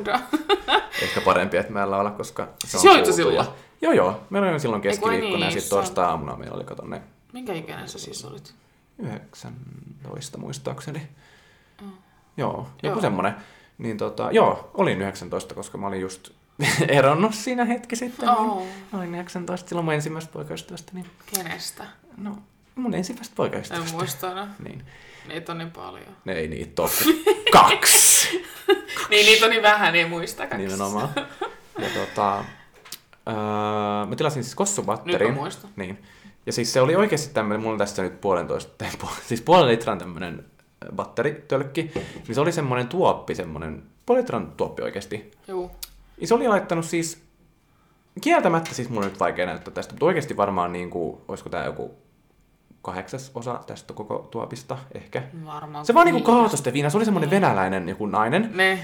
Ehkä 1.04 1.22
parempi, 1.22 1.58
että 1.58 1.74
mä 1.74 1.84
en 1.84 1.92
laula, 1.92 2.12
koska 2.12 2.48
se 2.66 2.78
on 2.78 2.84
kuultu. 2.96 3.14
silloin? 3.14 3.36
Ja- 3.36 3.46
Joo, 3.82 3.94
joo. 3.94 4.22
Meillä 4.30 4.50
oli 4.52 4.60
silloin 4.60 4.82
keskiviikkona 4.82 5.34
ja 5.34 5.40
niin, 5.40 5.52
sitten 5.52 5.62
sä- 5.62 5.76
torstai-aamuna 5.76 6.36
meillä 6.36 6.56
oli, 6.56 6.64
kato 6.64 6.86
ne 6.86 7.02
Minkä 7.34 7.54
ikäinen 7.54 7.90
sä 7.90 8.00
siis 8.00 8.26
olit? 8.26 8.54
19 9.00 10.38
muistaakseni. 10.38 11.08
Mm. 11.82 11.92
Joo, 12.38 12.68
joku 12.84 12.96
Joo. 12.96 13.02
semmonen. 13.02 13.36
Niin 13.78 13.98
tota, 13.98 14.30
joo, 14.32 14.72
olin 14.74 15.02
19, 15.02 15.56
koska 15.56 15.78
mä 15.78 15.88
olin 15.88 16.02
just 16.02 16.30
eronnut 16.88 17.34
siinä 17.34 17.66
hetki 17.66 17.96
sitten. 17.96 18.30
Oh, 18.30 18.58
Niin. 18.58 18.70
Olin 18.94 19.14
19 19.16 19.70
silloin 19.70 19.86
mun 19.86 19.94
ensimmäistä 19.94 20.32
poikaystävästä. 20.34 20.92
Niin, 20.94 21.06
kenestä? 21.36 21.84
no, 22.18 22.38
mun 22.80 22.94
ensimmäistä 22.94 23.32
En 23.32 23.36
poikaystävästä. 23.36 23.98
muista 23.98 24.32
enää. 24.32 24.56
Niin. 24.64 24.84
Niitä 25.28 25.52
on 25.52 25.58
niin 25.58 25.72
paljon. 25.72 26.16
Ne 26.26 26.34
ei 26.34 26.48
niitä 26.48 26.82
ole. 26.82 26.90
Kaksi! 27.52 28.30
Niin 29.10 29.26
niitä 29.26 29.46
on 29.46 29.52
niin 29.52 29.64
vähän, 29.64 29.94
niin 29.94 30.10
muista 30.10 30.48
kaksi. 30.48 30.58
Nimenomaan. 30.66 31.10
Ja 31.80 31.88
tota, 31.94 32.38
öö, 33.28 34.06
mä 34.06 34.16
tilasin 34.18 34.44
siis 34.44 34.52
Nyt 34.52 34.58
kossubatterin. 34.58 35.30
mä 35.34 35.36
muistan. 35.36 35.70
Niin. 35.76 36.04
Ja 36.46 36.54
siis 36.54 36.74
se 36.74 36.82
oli 36.82 36.96
oikeasti 36.96 37.34
tämmöinen, 37.34 37.62
mulla 37.62 37.72
on 37.74 37.78
tässä 37.78 38.02
nyt 38.04 38.22
puolentoista, 38.22 38.86
siis 39.28 39.42
puolen 39.42 39.68
litran 39.68 39.98
tämmönen 39.98 40.46
batteritölkki, 40.96 41.92
niin 42.28 42.36
se 42.36 42.42
oli 42.42 42.52
semmoinen 42.52 42.88
tuoppi, 42.88 43.36
semmoinen 43.36 43.84
puolitran 44.06 44.52
tuoppi 44.58 44.82
oikeasti. 44.82 45.32
Juu. 45.48 45.72
Ja 46.18 46.28
se 46.28 46.34
oli 46.34 46.48
laittanut 46.48 46.86
siis, 46.86 47.22
kieltämättä 48.22 48.74
siis 48.74 48.90
mun 48.90 49.04
on 49.04 49.10
nyt 49.10 49.20
vaikea 49.20 49.46
näyttää 49.46 49.74
tästä, 49.74 49.94
mutta 49.94 50.06
oikeasti 50.06 50.38
varmaan 50.38 50.72
niin 50.72 50.90
kuin, 50.90 51.22
olisiko 51.28 51.50
tämä 51.50 51.66
joku 51.66 51.98
kahdeksas 52.82 53.32
osa 53.36 53.60
tästä 53.68 53.94
koko 53.94 54.28
tuopista 54.32 54.78
ehkä. 54.96 55.24
Varmaan. 55.46 55.86
Se 55.86 55.94
vaan 55.94 56.06
niinku 56.06 56.22
kaatoi 56.32 56.58
sitä 56.58 56.74
viinaa. 56.74 56.90
Se 56.90 56.98
oli 56.98 57.06
semmoinen 57.06 57.30
venäläinen 57.30 57.90
joku 57.90 58.06
nainen. 58.06 58.52
Ne. 58.56 58.80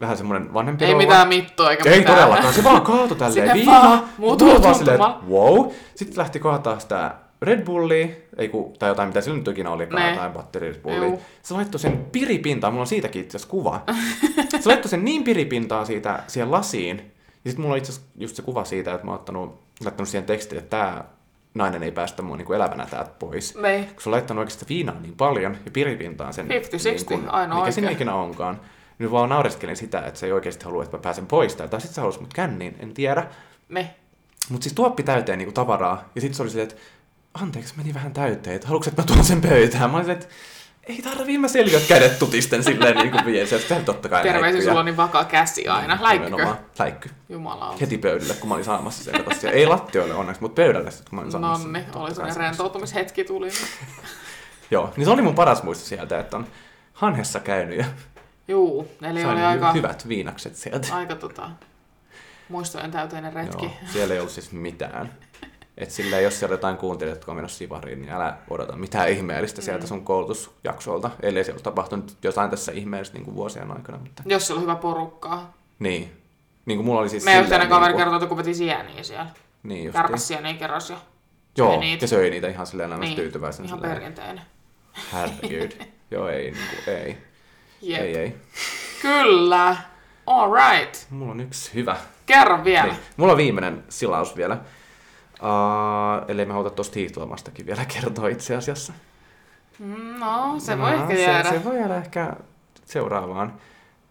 Vähän 0.00 0.16
semmoinen 0.16 0.54
vanhempi 0.54 0.84
Ei 0.84 0.92
rouva. 0.92 1.02
mitään 1.06 1.28
mittoa 1.28 1.70
eikä 1.70 1.90
Ei 1.90 1.98
mitään. 1.98 2.16
todellakaan. 2.18 2.54
Se 2.54 2.64
vaan 2.64 2.82
kaatoi 2.82 3.16
tälleen 3.26 3.54
viinaa. 3.54 4.08
Tuli 4.38 4.62
vaan 4.62 4.74
silleen, 4.74 5.00
wow. 5.28 5.70
Sitten 5.94 6.18
lähti 6.18 6.40
kaataa 6.40 6.78
sitä 6.78 7.14
Red 7.42 7.64
Bullia, 7.64 8.06
ei 8.38 8.48
ku, 8.48 8.74
tai 8.78 8.88
jotain, 8.88 9.08
mitä 9.08 9.20
sillä 9.20 9.36
nyt 9.38 9.48
ikinä 9.48 9.70
oli, 9.70 9.86
Ne. 9.86 10.10
jotain 10.10 10.32
batteri 10.32 10.68
Red 10.72 10.80
Bullia. 10.80 11.04
Juu. 11.04 11.22
Se 11.42 11.54
laittoi 11.54 11.80
sen 11.80 12.06
piripintaan, 12.12 12.72
mulla 12.72 12.82
on 12.82 12.86
siitäkin 12.86 13.22
itse 13.22 13.36
asiassa 13.36 13.50
kuva. 13.50 13.82
se 14.60 14.68
laittoi 14.68 14.88
sen 14.88 15.04
niin 15.04 15.24
piripintaa 15.24 15.84
siitä 15.84 16.22
siihen 16.26 16.50
lasiin. 16.50 16.96
Ja 17.44 17.50
sitten 17.50 17.60
mulla 17.62 17.72
on 17.72 17.78
itse 17.78 17.92
asiassa 17.92 18.10
just 18.16 18.36
se 18.36 18.42
kuva 18.42 18.64
siitä, 18.64 18.94
että 18.94 19.04
mä 19.06 19.10
oon 19.10 19.18
ottanut, 19.18 19.60
laittanut 19.84 20.08
siihen 20.08 20.26
tekstiin, 20.26 20.58
että 20.58 20.76
tämä 20.76 21.04
nainen 21.54 21.82
ei 21.82 21.92
päästä 21.92 22.22
mua 22.22 22.36
niinku 22.36 22.52
elävänä 22.52 22.86
täältä 22.86 23.10
pois. 23.18 23.54
Ne. 23.54 23.88
Kun 23.94 24.02
se 24.02 24.08
on 24.08 24.12
laittanut 24.12 24.40
oikeasti 24.40 24.66
viinaa 24.68 25.00
niin 25.00 25.16
paljon 25.16 25.56
ja 25.64 25.70
piripintaan 25.70 26.32
sen, 26.32 26.46
50-60, 26.46 26.48
niin 27.10 27.28
ainoa 27.28 27.58
mikä 27.58 27.70
sinne 27.70 27.92
ikinä 27.92 28.14
onkaan, 28.14 28.60
niin 28.98 29.10
vaan 29.10 29.28
naureskelin 29.28 29.76
sitä, 29.76 30.00
että 30.00 30.20
se 30.20 30.26
ei 30.26 30.32
oikeasti 30.32 30.64
halua, 30.64 30.82
että 30.84 30.96
mä 30.96 31.02
pääsen 31.02 31.26
pois 31.26 31.56
täältä. 31.56 31.70
Tai 31.70 31.80
sitten 31.80 31.94
se 31.94 32.00
halusi 32.00 32.20
mut 32.20 32.34
känniin, 32.34 32.76
en 32.78 32.94
tiedä. 32.94 33.26
Ne. 33.68 33.94
Mutta 34.50 34.64
siis 34.64 34.74
tuoppi 34.74 35.02
täyteen 35.02 35.38
niinku 35.38 35.52
tavaraa. 35.52 36.08
Ja 36.14 36.20
sitten 36.20 36.36
se 36.36 36.42
oli 36.42 36.50
silleen, 36.50 36.70
että 36.70 36.82
anteeksi, 37.34 37.74
meni 37.76 37.94
vähän 37.94 38.12
täyteen, 38.12 38.56
että 38.56 38.68
haluatko, 38.68 38.90
että 38.90 39.02
mä 39.02 39.06
tuon 39.06 39.24
sen 39.24 39.40
pöytään? 39.40 39.90
Mä 39.90 39.96
olin 39.96 40.10
että 40.10 40.26
ei 40.88 41.02
tarvii, 41.02 41.38
mä 41.38 41.48
selviät 41.48 41.82
kädet 41.88 42.18
tutisten 42.18 42.64
silleen 42.64 42.96
niin 42.96 43.10
kuin 43.10 43.24
vien. 43.26 43.46
Sieltä 43.48 43.74
totta 43.84 44.08
kai 44.08 44.22
Terveisiä, 44.22 44.62
sulla 44.62 44.78
on 44.80 44.84
niin 44.86 44.96
vakaa 44.96 45.24
käsi 45.24 45.68
aina. 45.68 45.98
Läikkykö? 46.00 46.30
Nimenomaan. 46.30 46.64
Läikky. 46.78 47.10
Jumala 47.28 47.74
Heti 47.80 47.98
pöydälle, 47.98 48.34
kun 48.34 48.48
mä 48.48 48.54
olin 48.54 48.64
saamassa 48.64 49.04
sen. 49.04 49.14
Siellä- 49.40 49.56
Ei 49.56 49.66
lattioille 49.66 50.14
onneksi, 50.14 50.42
mutta 50.42 50.54
pöydälle, 50.62 50.90
sit, 50.90 51.08
kun 51.08 51.16
mä 51.16 51.20
olin 51.20 51.32
saamassa 51.32 51.64
Nonni, 51.64 51.84
oli 51.94 52.10
sellainen 52.14 52.36
rentoutumishetki 52.36 53.24
tuli. 53.24 53.48
Joo, 54.70 54.92
niin 54.96 55.04
se 55.04 55.10
oli 55.10 55.22
mun 55.22 55.34
paras 55.34 55.62
muisto 55.62 55.84
sieltä, 55.84 56.18
että 56.20 56.36
on 56.36 56.46
Hanhessa 56.92 57.40
käynyt 57.40 57.78
ja 57.78 57.84
Juu, 58.48 58.88
eli 59.02 59.22
sain 59.22 59.34
oli 59.34 59.44
aika, 59.44 59.72
hyvät 59.72 60.08
viinakset 60.08 60.56
sieltä. 60.56 60.94
aika 60.96 61.14
tota, 61.14 61.50
muistojen 62.48 62.90
täyteinen 62.90 63.32
retki. 63.32 63.64
Joo, 63.64 63.74
siellä 63.92 64.14
ei 64.14 64.20
ollut 64.20 64.32
siis 64.32 64.52
mitään. 64.52 65.12
Et 65.78 65.90
silleen, 65.90 66.24
jos 66.24 66.38
siellä 66.38 66.54
jotain 66.54 66.76
kuuntelit, 66.76 67.14
jotka 67.14 67.32
on 67.32 67.36
menossa 67.36 67.58
Sivariin, 67.58 68.00
niin 68.02 68.12
älä 68.12 68.36
odota 68.50 68.76
mitään 68.76 69.08
ihmeellistä 69.08 69.62
sieltä 69.62 69.84
Mm. 69.84 69.88
sun 69.88 70.04
koulutusjaksolta, 70.04 71.10
ellei 71.22 71.44
se 71.44 71.52
ole 71.52 71.60
tapahtunut 71.60 72.16
jotain 72.22 72.50
tässä 72.50 72.72
ihmeellistä 72.72 73.14
niin 73.16 73.24
kuin 73.24 73.34
vuosien 73.34 73.70
aikana. 73.70 73.98
Mutta... 73.98 74.22
Jos 74.26 74.46
sulla 74.46 74.58
on 74.58 74.62
hyvä 74.62 74.74
porukkaa. 74.76 75.54
Niin. 75.78 76.12
Niin 76.66 76.78
kuin 76.78 76.86
mulla 76.86 77.00
oli 77.00 77.08
siis 77.08 77.24
Meidän 77.24 77.44
silleen 77.44 77.62
yhteinen 77.62 77.68
kaveri 77.68 77.92
niin 77.92 77.98
kertoi, 77.98 78.16
että 78.16 78.26
kun 78.28 78.36
veti 78.36 78.54
sieniä 78.54 79.02
siellä. 79.02 79.26
Niin 79.62 79.84
just 79.84 79.96
Kärpäs 79.96 80.28
sieniä 80.28 80.54
kerras 80.54 80.90
ja 80.90 80.96
Joo, 81.56 81.70
söi 81.70 81.78
niitä. 81.80 82.04
ja 82.04 82.08
söi 82.08 82.30
niitä 82.30 82.48
ihan 82.48 82.66
silleen 82.66 82.92
aina 82.92 83.04
Niin, 83.04 83.16
tyytyväisenä. 83.16 83.66
ihan 83.66 83.78
silleen, 83.78 83.98
perinteinen. 83.98 84.40
Herregud. 85.12 85.72
Joo, 86.10 86.28
ei, 86.28 86.50
niin 86.50 86.64
kuin, 86.84 86.96
ei. 86.96 87.16
Jep. 87.82 88.00
Ei, 88.02 88.16
ei. 88.16 88.34
Kyllä. 89.02 89.76
All 90.26 90.52
right. 90.54 90.94
Mulla 91.10 91.32
on 91.32 91.40
yksi 91.40 91.74
hyvä. 91.74 91.96
Kerro 92.26 92.64
vielä. 92.64 92.84
Niin. 92.86 92.96
Mulla 93.16 93.32
on 93.32 93.38
viimeinen 93.38 93.84
silaus 93.88 94.36
vielä. 94.36 94.58
Uh, 95.42 96.24
ellei 96.30 96.46
me 96.46 96.52
haluta 96.52 96.70
tuosta 96.70 96.94
hiihtoilmastakin 96.98 97.66
vielä 97.66 97.84
kertoa 97.84 98.28
itse 98.28 98.56
asiassa. 98.56 98.92
Mm, 99.78 100.18
No, 100.20 100.54
se 100.58 100.78
voi 100.78 100.90
No, 100.90 101.02
ehkä 101.02 101.14
jäädä. 101.14 101.48
Se, 101.50 101.58
se 101.58 101.64
voi 101.64 101.76
jäädä 101.78 101.96
ehkä 101.96 102.32
seuraavaan. 102.84 103.54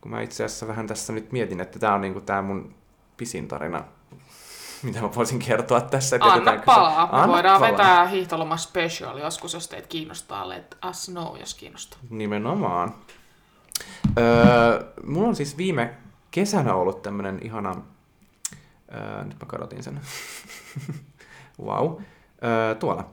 Kun 0.02 0.12
mä 0.12 0.22
itse 0.22 0.44
asiassa 0.46 0.68
vähän 0.68 0.88
tässä 0.88 1.14
nyt 1.14 1.32
mietin, 1.32 1.62
että 1.62 1.80
tää 1.80 1.94
on 1.94 2.02
niinku 2.02 2.22
tää 2.22 2.42
mun 2.42 2.76
pisin 3.18 3.48
tarina, 3.48 3.84
mitä 4.84 5.02
mä 5.02 5.10
voisin 5.16 5.40
kertoa 5.40 5.82
tässä. 5.82 6.16
että 6.16 6.28
Anna 6.28 6.62
palaa. 6.66 7.10
Anna 7.22 7.34
voidaan 7.34 7.60
palaa. 7.60 7.72
vetää 7.72 8.06
hiihtoloma 8.08 8.58
special 8.58 9.18
joskus, 9.18 9.54
jos 9.54 9.68
teitä 9.68 9.88
kiinnostaa. 9.88 10.50
Let 10.50 10.78
us 10.90 11.06
know, 11.12 11.38
jos 11.40 11.54
kiinnostaa. 11.54 12.00
Nimenomaan. 12.10 12.94
Öö, 14.18 14.84
mulla 15.06 15.28
on 15.28 15.36
siis 15.36 15.58
viime 15.58 15.94
kesänä 16.32 16.74
ollut 16.74 17.02
tämmönen 17.02 17.40
ihana... 17.44 17.76
Öö, 18.96 19.24
nyt 19.24 19.40
mä 19.40 19.46
kadotin 19.48 19.84
sen. 19.84 20.02
wow. 21.64 21.96
Öö, 22.44 22.76
tuolla. 22.76 23.06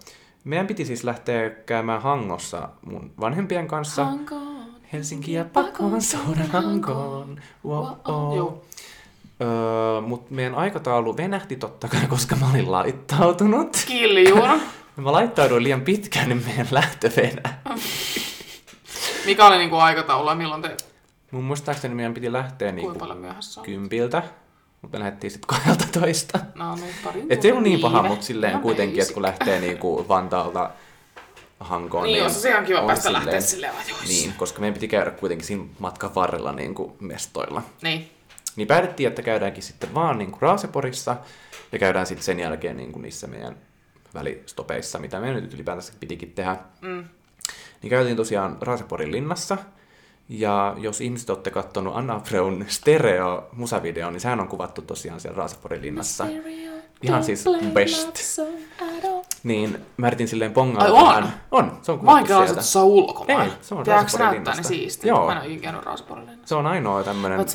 Meidän 0.45 0.67
piti 0.67 0.85
siis 0.85 1.05
lähteä 1.05 1.51
käymään 1.51 2.03
Hangossa 2.03 2.69
mun 2.87 3.13
vanhempien 3.21 3.69
kanssa. 3.69 4.05
Hankoon. 4.05 4.65
Helsinkiä 4.93 5.45
pakoon, 5.45 6.03
sodan 6.03 6.51
Hankoon. 6.53 7.41
Wow. 7.67 8.37
Joo. 8.37 8.65
öö, 9.43 10.01
Mutta 10.01 10.35
meidän 10.35 10.55
aikataulu 10.55 11.17
venähti 11.17 11.57
totta 11.57 11.89
kai, 11.89 12.07
koska 12.09 12.37
mä 12.37 12.51
olin 12.51 12.73
laittautunut. 12.73 13.85
Kiljuun. 13.87 14.61
Mä 14.97 15.13
laittauduin 15.13 15.63
liian 15.63 15.81
pitkään, 15.81 16.29
niin 16.29 16.43
meidän 16.47 16.67
lähtö 16.71 17.11
venä. 17.17 17.55
Mikä 19.27 19.47
oli 19.47 19.59
niinku 19.59 19.77
aikataulu 19.77 20.35
milloin 20.35 20.63
te... 20.63 20.77
Mun 21.31 21.45
muistaakseni 21.45 21.95
meidän 21.95 22.15
piti 22.15 22.33
lähteä 22.33 22.73
Kuinka 22.73 22.87
niinku 22.87 22.99
paljon 22.99 23.19
myöhässä 23.19 23.61
on? 23.61 23.65
kympiltä, 23.67 24.23
mutta 24.85 24.99
lähdettiin 24.99 25.31
sitten 25.31 25.61
12. 25.75 26.41
No 26.55 26.75
niin, 26.75 26.95
pari 27.05 27.27
Et 27.31 27.43
se 27.43 27.49
ei 27.49 27.53
ollut 27.53 27.65
niin 27.65 27.81
paha, 27.81 28.03
mutta 28.03 28.27
silleen 28.27 28.51
Ihan 28.51 28.63
kuitenkin, 28.63 29.03
että 29.03 29.15
kun 29.15 29.23
lähtee 29.23 29.61
niinku 29.61 30.05
Vantaalta 30.09 30.71
Hankoon. 31.61 32.05
Niin, 32.05 32.25
on 32.25 32.31
se 32.31 32.49
ihan 32.49 32.65
kiva 32.65 32.81
on 32.81 32.87
päästä 32.87 33.13
lähteä 33.13 33.41
silleen 33.41 33.73
ajoissa. 33.73 34.07
Niin, 34.09 34.35
koska 34.37 34.61
meidän 34.61 34.75
piti 34.75 34.89
käydä 34.89 35.11
kuitenkin 35.11 35.47
siinä 35.47 35.65
matkan 35.79 36.15
varrella 36.15 36.53
niinku 36.53 36.97
mestoilla. 37.01 37.63
Niin. 37.83 38.11
Niin 38.57 38.69
päätettiin, 38.69 39.09
että 39.09 39.23
käydäänkin 39.23 39.63
sitten 39.63 39.95
vaan 39.95 40.19
niinku 40.19 40.39
Raaseporissa 40.41 41.17
ja 41.73 41.79
käydään 41.79 42.07
sitten 42.07 42.25
sen 42.25 42.41
jälkeen 42.41 42.77
niinku 42.77 42.99
niissä 42.99 43.27
meidän 43.27 43.57
välistopeissa, 44.15 44.99
mitä 44.99 45.21
me 45.21 45.33
nyt 45.33 45.55
ylipäätänsä 45.55 45.93
pitikin 46.01 46.33
tehdä. 46.33 46.57
Mm. 46.81 47.05
Niin 47.83 47.91
käytiin 47.91 48.17
tosiaan 48.17 48.59
Raaseporin 48.61 49.13
linnassa. 49.13 49.59
Ja 50.29 50.75
jos 50.79 51.01
ihmiset 51.01 51.31
olette 51.31 51.51
kattonut 51.51 51.97
Anna 51.97 52.21
Freun 52.21 52.65
stereo 52.69 53.49
musavideo, 53.53 54.11
niin 54.11 54.21
sehän 54.21 54.41
on 54.41 54.49
kuvattu 54.49 54.83
tosiaan 54.83 55.21
siellä 55.21 55.37
Raaseporin 55.37 55.83
linnassa. 55.83 56.27
Ihan 57.03 57.25
siis 57.25 57.45
best. 57.75 58.39
Niin 59.43 59.81
mä 59.97 60.07
yritin 60.07 60.29
silleen 60.29 60.53
pongaa 60.53 60.85
Ai 60.85 60.91
on? 60.91 61.29
On, 61.51 61.79
se 61.83 61.93
on 61.93 61.99
Mä 61.99 62.01
kuvattu 62.01 62.27
kelannut, 62.27 62.49
sieltä. 62.49 62.63
se 62.63 62.79
on 62.79 62.85
ulkomaan. 62.85 63.43
Ei, 63.43 63.53
se 63.61 63.75
on 63.75 63.87
Raaseporin 63.87 64.25
näyttää 64.27 64.29
niin 64.31 64.57
linnasta. 64.57 64.69
siistiä? 64.69 65.09
Joo. 65.09 65.27
Mä 65.27 65.33
en 65.45 65.51
ole 65.51 65.57
käynyt 65.59 65.83
Raaseporin 65.85 66.27
linnassa. 66.27 66.49
Se 66.49 66.55
on 66.55 66.67
ainoa 66.67 67.05
tämmönen 67.05 67.47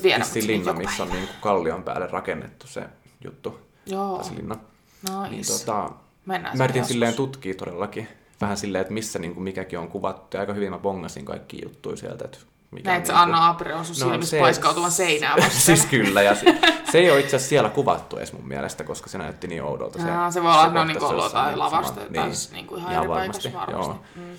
linna, 0.45 0.74
missä 0.74 1.03
on 1.03 1.09
niinku 1.09 1.34
kallion 1.41 1.84
päälle 1.84 2.07
rakennettu 2.07 2.67
se 2.67 2.84
juttu. 3.24 3.59
Joo. 3.86 4.15
Tai 4.15 4.26
se 4.26 4.36
linna. 4.36 4.55
Nice. 5.03 5.30
Niin 5.30 5.45
tota, 5.47 5.89
Mennään 6.26 6.57
mä 6.57 6.63
yritin 6.63 6.86
silleen 6.86 7.13
tutkia 7.13 7.53
todellakin. 7.53 8.07
Vähän 8.41 8.57
silleen, 8.57 8.82
että 8.82 8.93
missä 8.93 9.20
niinku 9.20 9.39
mikäkin 9.39 9.80
on 9.80 9.88
kuvattu. 9.88 10.38
Ja 10.38 10.41
aika 10.41 10.53
hyvin 10.53 10.72
mä 10.72 10.80
bongasin 10.80 11.26
kaikki 11.26 11.61
juttuja 11.63 11.97
sieltä, 11.97 12.26
että 12.26 12.38
mikä 12.72 12.89
Näet 12.89 13.01
on 13.01 13.07
sä 13.07 13.13
niinku- 13.13 13.24
Anna 13.36 13.49
Abreu 13.49 13.84
sun 13.84 13.95
No, 13.99 14.11
silmissä 14.11 14.32
se- 14.38 14.39
paiskautuvan 14.39 14.91
seinään 14.91 15.36
vasten. 15.43 15.61
siis 15.61 15.86
kyllä, 15.86 16.22
ja 16.22 16.36
se, 16.36 16.45
se 16.91 16.97
ei 16.97 17.11
ole 17.11 17.20
itse 17.20 17.36
asiassa 17.36 17.49
siellä 17.49 17.70
kuvattu 17.70 18.17
edes 18.17 18.34
mun 18.34 18.47
mielestä, 18.47 18.84
koska 18.84 19.09
se 19.09 19.17
näytti 19.17 19.47
niin 19.47 19.63
oudolta. 19.63 19.99
Se, 20.01 20.11
Aa, 20.11 20.32
se 20.32 20.43
voi 20.43 20.51
olla, 20.51 20.61
että 20.63 20.74
ne 20.74 20.80
on 20.80 20.88
niinku 20.88 21.05
ollut 21.05 21.24
jotain 21.24 21.59
lavasta 21.59 21.93
sama- 21.93 22.07
tai 22.13 22.24
niin, 22.28 22.36
niinku 22.51 22.76
ihan, 22.76 22.93
eri 22.95 23.07
paikassa 23.07 23.49
varmasti. 23.53 23.72
joo. 23.91 23.99
Mm. 24.15 24.38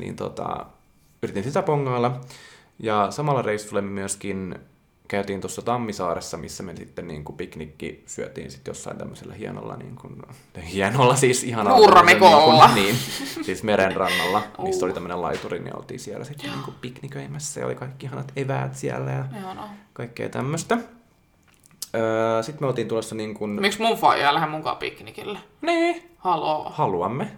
Niin 0.00 0.16
tota, 0.16 0.66
yritin 1.22 1.44
sitä 1.44 1.62
pongailla. 1.62 2.20
Ja 2.78 3.06
samalla 3.10 3.42
reissulla 3.42 3.82
me 3.82 3.90
myöskin 3.90 4.58
käytiin 5.10 5.40
tuossa 5.40 5.62
Tammisaaressa, 5.62 6.36
missä 6.36 6.62
me 6.62 6.76
sitten 6.76 7.08
niin 7.08 7.24
kuin 7.24 7.36
piknikki 7.36 8.02
syötiin 8.06 8.50
sitten 8.50 8.70
jossain 8.70 8.98
tämmöisellä 8.98 9.34
hienolla, 9.34 9.76
niin 9.76 9.96
kuin, 9.96 10.22
hienolla 10.72 11.16
siis 11.16 11.44
ihan 11.44 11.66
Nurmikolla. 11.66 12.74
Niin, 12.74 12.96
kuin, 12.96 13.28
niin, 13.36 13.44
siis 13.44 13.62
meren 13.62 13.96
rannalla, 13.96 14.42
missä 14.62 14.78
Uh. 14.78 14.84
oli 14.84 14.92
tämmöinen 14.92 15.22
laituri, 15.22 15.58
niin 15.58 15.76
oltiin 15.76 16.00
siellä 16.00 16.24
sitten 16.24 16.50
niin 16.50 16.62
kuin 16.62 16.74
pikniköimässä 16.80 17.60
ja 17.60 17.66
oli 17.66 17.74
kaikki 17.74 18.06
ihanat 18.06 18.32
eväät 18.36 18.74
siellä 18.76 19.10
ja 19.10 19.24
Ihanaa. 19.38 19.74
kaikkea 19.92 20.28
tämmöistä. 20.28 20.78
Öö, 21.94 22.42
sitten 22.42 22.62
me 22.62 22.66
oltiin 22.68 22.88
tulossa 22.88 23.14
niin 23.14 23.34
kuin... 23.34 23.50
Miksi 23.50 23.82
mun 23.82 23.96
faija 23.98 24.34
lähde 24.34 24.46
mukaan 24.46 24.76
piknikille? 24.76 25.38
Niin, 25.60 26.10
Haloo. 26.18 26.70
haluamme. 26.74 27.30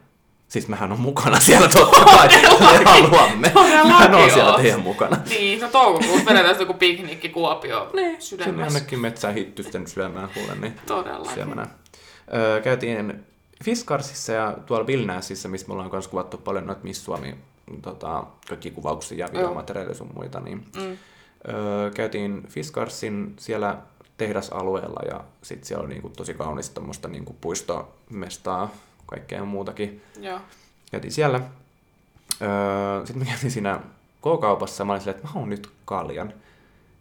Siis 0.53 0.69
mehän 0.69 0.93
on 0.93 1.01
mukana 1.01 1.41
siellä 1.41 1.69
totta 1.69 2.05
kai. 2.17 2.29
Me 2.29 2.85
haluamme. 2.85 3.53
Mehän 3.85 4.15
on 4.15 4.31
siellä 4.31 4.53
teidän 4.57 4.81
mukana. 4.81 5.17
Niin, 5.29 5.61
no 5.61 5.69
toukokuussa 5.69 6.27
vedetään 6.27 6.61
joku 6.61 6.75
piknikki 6.75 7.29
Kuopio 7.29 7.89
Sinne 7.91 8.17
sydämessä. 8.21 8.65
jonnekin 8.65 9.01
metsään 9.01 9.35
hittysten 9.35 9.87
syömään 9.87 10.29
kuulen, 10.35 10.61
niin 10.61 10.81
Todellakin. 10.87 11.35
syömänä. 11.35 11.67
Öö, 12.35 12.61
käytiin 12.61 13.25
Fiskarsissa 13.65 14.33
ja 14.33 14.57
tuolla 14.67 14.87
Vilnäsissä, 14.87 15.49
missä 15.49 15.67
me 15.67 15.73
ollaan 15.75 15.91
myös 15.93 16.09
kuvattu 16.09 16.37
paljon 16.39 16.67
noita 16.67 16.81
Miss 16.85 17.05
Suomi 17.05 17.35
tota, 17.83 18.25
kaikki 18.49 18.71
kuvauksia 18.71 19.19
ja 19.27 19.33
videomateriaaleja 19.33 19.95
sun 19.97 20.11
muita, 20.15 20.41
niin 20.41 20.65
Mm. 20.77 20.97
öö, 21.55 21.91
käytiin 21.91 22.43
Fiskarsin 22.49 23.35
siellä 23.39 23.77
tehdasalueella 24.17 25.01
ja 25.11 25.21
sitten 25.43 25.67
siellä 25.67 25.85
oli 25.85 25.93
niinku 25.93 26.09
tosi 26.09 26.35
kaunista 26.35 26.75
tommoista 26.75 27.09
niinku 27.09 27.37
puistomestaa, 27.41 28.71
kaikkea 29.13 29.45
muutakin. 29.45 30.03
Joo. 30.21 30.39
Käytiin 30.91 31.13
siellä. 31.13 31.41
Öö, 32.43 33.07
sitten 33.07 33.23
me 33.23 33.31
käytiin 33.31 33.51
siinä 33.51 33.81
K-kaupassa. 34.21 34.85
Mä 34.85 34.93
olin 34.93 35.01
silleen, 35.01 35.17
että 35.17 35.29
mä 35.29 35.33
haluan 35.33 35.51
nyt 35.51 35.71
kaljan. 35.85 36.33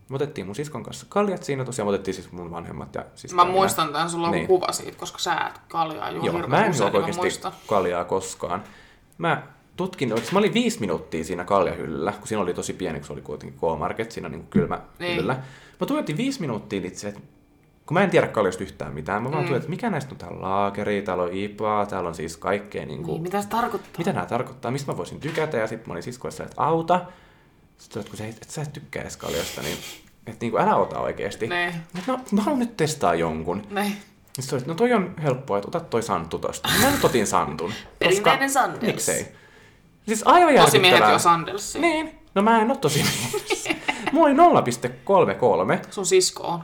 Me 0.09 0.15
otettiin 0.15 0.45
mun 0.47 0.55
siskon 0.55 0.83
kanssa 0.83 1.05
kaljat 1.09 1.43
siinä, 1.43 1.65
tosiaan 1.65 1.87
me 1.87 1.89
otettiin 1.89 2.15
siis 2.15 2.31
mun 2.31 2.51
vanhemmat 2.51 2.95
ja 2.95 3.05
sisko 3.15 3.35
Mä 3.35 3.45
muistan 3.51 3.91
tämän, 3.93 4.09
sulla 4.09 4.27
on 4.27 4.31
Niin. 4.33 4.47
kuva 4.47 4.71
siitä, 4.71 4.97
koska 4.97 5.19
sä 5.19 5.33
et 5.47 5.61
kaljaa 5.67 6.11
juo 6.11 6.25
Joo, 6.25 6.47
mä 6.47 6.65
en 6.65 6.73
juo 6.79 6.89
mä 6.91 6.97
oikeasti 6.97 7.21
muistan. 7.21 7.51
kaljaa 7.67 8.03
koskaan. 8.05 8.63
Mä 9.17 9.43
tutkin, 9.75 10.11
oikeasti 10.13 10.33
mä 10.33 10.39
olin 10.39 10.53
viisi 10.53 10.79
minuuttia 10.79 11.23
siinä 11.23 11.43
kaljahyllyllä, 11.43 12.11
kun 12.11 12.27
siinä 12.27 12.41
oli 12.41 12.53
tosi 12.53 12.73
pieni, 12.73 12.99
kun 12.99 13.07
se 13.07 13.13
oli 13.13 13.21
kuitenkin 13.21 13.59
K-Market, 13.59 14.11
siinä 14.11 14.29
niin 14.29 14.47
kylmä 14.49 14.79
Niin. 14.99 15.11
hyllyllä. 15.11 15.33
Mä 15.79 15.87
tuijotin 15.87 16.17
viisi 16.17 16.41
minuuttia 16.41 16.81
itse, 16.83 17.07
että 17.07 17.21
kun 17.85 17.93
mä 17.95 18.03
en 18.03 18.09
tiedä 18.09 18.27
kaljasta 18.27 18.63
yhtään 18.63 18.93
mitään, 18.93 19.23
mä 19.23 19.31
vaan 19.31 19.43
Mm. 19.43 19.49
mm. 19.49 19.55
että 19.55 19.69
mikä 19.69 19.89
näistä 19.89 20.11
on 20.13 20.17
täällä 20.17 20.41
laakeri, 20.41 21.01
täällä 21.01 21.23
on 21.23 21.33
IPA, 21.33 21.85
täällä 21.89 22.07
on 22.09 22.15
siis 22.15 22.37
kaikkea 22.37 22.85
niin 22.85 23.03
kuin, 23.03 23.13
Niin, 23.13 23.21
mitä 23.21 23.41
se 23.41 23.47
tarkoittaa? 23.47 23.91
mitä 23.97 24.13
nämä 24.13 24.25
tarkoittaa, 24.25 24.71
mistä 24.71 24.91
mä 24.91 24.97
voisin 24.97 25.19
tykätä, 25.19 25.57
ja 25.57 25.67
sitten 25.67 25.87
mä 25.89 25.91
olin 25.93 26.03
siskoissa, 26.03 26.43
että 26.43 26.61
auta. 26.63 27.01
Sitten 27.77 28.03
kun 28.09 28.17
sä, 28.17 28.25
et, 28.27 28.37
et 28.41 28.49
sä 28.49 28.61
et 28.61 28.73
tykkää 28.73 29.01
edes 29.01 29.17
kaljasta, 29.17 29.61
niin 29.61 29.77
että 30.27 30.37
niin 30.45 30.51
kuin, 30.51 30.63
älä 30.63 30.75
ota 30.75 30.99
oikeasti. 30.99 31.47
Ne, 31.47 31.75
No, 32.07 32.19
mä 32.31 32.41
haluan 32.41 32.59
nyt 32.59 32.77
testaa 32.77 33.15
jonkun. 33.15 33.67
ne. 33.71 33.91
Sitten 34.39 34.59
oli, 34.59 34.65
no 34.67 34.73
toi 34.73 34.93
on 34.93 35.13
helppoa, 35.23 35.57
että 35.57 35.67
ota 35.67 35.79
toi 35.79 36.03
Santtu 36.03 36.39
tosta. 36.39 36.69
Mä 36.83 36.89
nyt 36.91 37.03
otin 37.05 37.27
Santun. 37.27 37.73
Perinteinen 37.99 38.49
Sandels. 38.49 38.81
Miksei? 38.81 39.27
Siis 40.07 40.21
aivan 40.25 40.65
Tosi 40.65 40.79
miehet 40.79 40.83
järkyttävää. 40.99 41.11
jo 41.15 41.19
Sandelsia. 41.19 41.81
Niin. 41.81 42.15
No 42.35 42.41
mä 42.41 42.61
en 42.61 42.71
oo 42.71 42.77
tosi 42.77 42.99
mies. 43.03 43.69
Mulla 44.11 44.27
oli 44.27 44.61
0,33. 45.75 45.87
Sun 45.91 46.05
sisko 46.05 46.43
on. 46.47 46.63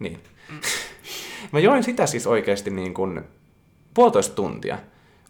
Niin. 0.00 0.20
Mä 1.52 1.58
join 1.58 1.82
sitä 1.82 2.06
siis 2.06 2.26
oikeasti 2.26 2.70
niin 2.70 2.94
kuin 2.94 3.20
puolitoista 3.94 4.34
tuntia. 4.34 4.78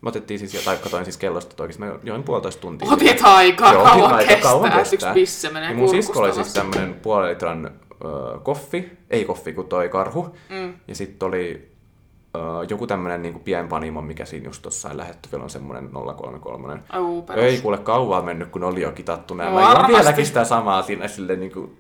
Mä 0.01 0.09
otettiin 0.09 0.39
siis, 0.39 0.65
tai 0.65 0.77
katoin 0.77 1.05
siis 1.05 1.17
kellosta 1.17 1.63
oikeasti, 1.63 1.83
mä 1.85 1.93
join 2.03 2.23
puolitoista 2.23 2.61
tuntia. 2.61 2.93
Otit 2.93 3.21
aikaa, 3.23 3.73
Joo, 3.73 3.85
kauan 3.85 4.13
aika 4.15 4.29
kestää, 4.29 4.53
kauan 4.53 4.73
kestää. 4.73 5.15
yksi 5.15 5.51
menee 5.53 5.71
Ja 5.71 5.77
mun 5.77 5.89
sisko 5.89 6.21
oli 6.21 6.33
siis 6.33 6.53
tämmönen 6.53 6.95
puolen 6.95 7.31
litran 7.31 7.67
äh, 7.67 8.43
koffi, 8.43 8.93
ei 9.11 9.25
koffi 9.25 9.53
kuin 9.53 9.69
toi 9.69 9.89
karhu. 9.89 10.37
Mm. 10.49 10.75
Ja 10.89 10.95
sitten 10.95 11.27
oli 11.29 11.71
äh, 12.37 12.43
joku 12.69 12.87
tämmönen 12.87 13.23
niin 13.23 13.41
pienpanimo, 13.41 14.03
mikä 14.03 14.25
siinä 14.25 14.47
just 14.47 14.63
tossain 14.63 14.97
lähettyvillä 14.97 15.45
on 15.45 15.51
semmonen 15.51 15.91
033. 16.17 16.73
Ai 16.73 17.01
perus. 17.27 17.45
Ei 17.45 17.61
kuule 17.61 17.79
kauaa 17.79 18.23
mennyt, 18.23 18.49
kun 18.49 18.65
oli 18.65 18.81
jo 18.81 18.93
kitattu 18.93 19.35
nämä. 19.35 19.51
No 19.51 19.83
Mä 19.83 19.89
vieläkin 19.89 20.27
sitä 20.27 20.45
samaa 20.45 20.83
siinä 20.83 21.09
sille 21.09 21.37
niin 21.37 21.53
kuin 21.53 21.79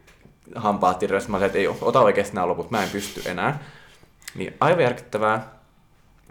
hampaat 0.54 0.98
tirveessä. 0.98 1.30
Mä 1.30 1.36
olin, 1.36 1.46
että 1.46 1.58
ei, 1.58 1.68
ota 1.68 2.00
oikeasti 2.00 2.34
nämä 2.34 2.48
loput, 2.48 2.70
mä 2.70 2.82
en 2.82 2.90
pysty 2.90 3.22
enää. 3.24 3.58
Niin 4.34 4.54
aivan 4.60 4.82
järkyttävää. 4.82 5.48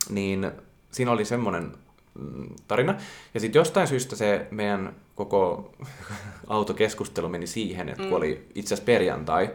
Niin 0.09 0.51
siinä 0.91 1.11
oli 1.11 1.26
semmoinen 1.26 1.72
mm, 2.20 2.49
tarina. 2.67 2.95
Ja 3.34 3.39
sitten 3.39 3.59
jostain 3.59 3.88
syystä 3.88 4.15
se 4.15 4.47
meidän 4.51 4.95
koko 5.15 5.72
autokeskustelu 6.47 7.30
meni 7.30 7.47
siihen, 7.47 7.89
että 7.89 8.01
kun 8.01 8.11
Mm. 8.11 8.17
oli 8.17 8.47
itse 8.55 8.67
asiassa 8.74 8.86
perjantai, 8.86 9.49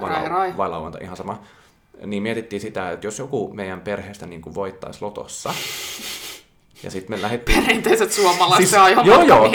vai, 0.00 0.10
Rai, 0.10 0.28
rai. 0.28 0.56
vai 0.56 0.68
lauantai, 0.68 1.02
ihan 1.02 1.16
sama, 1.16 1.42
niin 2.06 2.22
mietittiin 2.22 2.60
sitä, 2.60 2.90
että 2.90 3.06
jos 3.06 3.18
joku 3.18 3.50
meidän 3.54 3.80
perheestä 3.80 4.26
niin 4.26 4.42
kuin 4.42 4.54
voittaisi 4.54 5.02
lotossa, 5.02 5.54
ja 6.82 6.90
sitten 6.90 7.16
me 7.18 7.22
lähdettiin 7.22 7.62
Perinteiset 7.64 8.12
suomalaiset 8.22 8.68
Siis- 8.68 9.06
joo, 9.06 9.22
joo. 9.22 9.52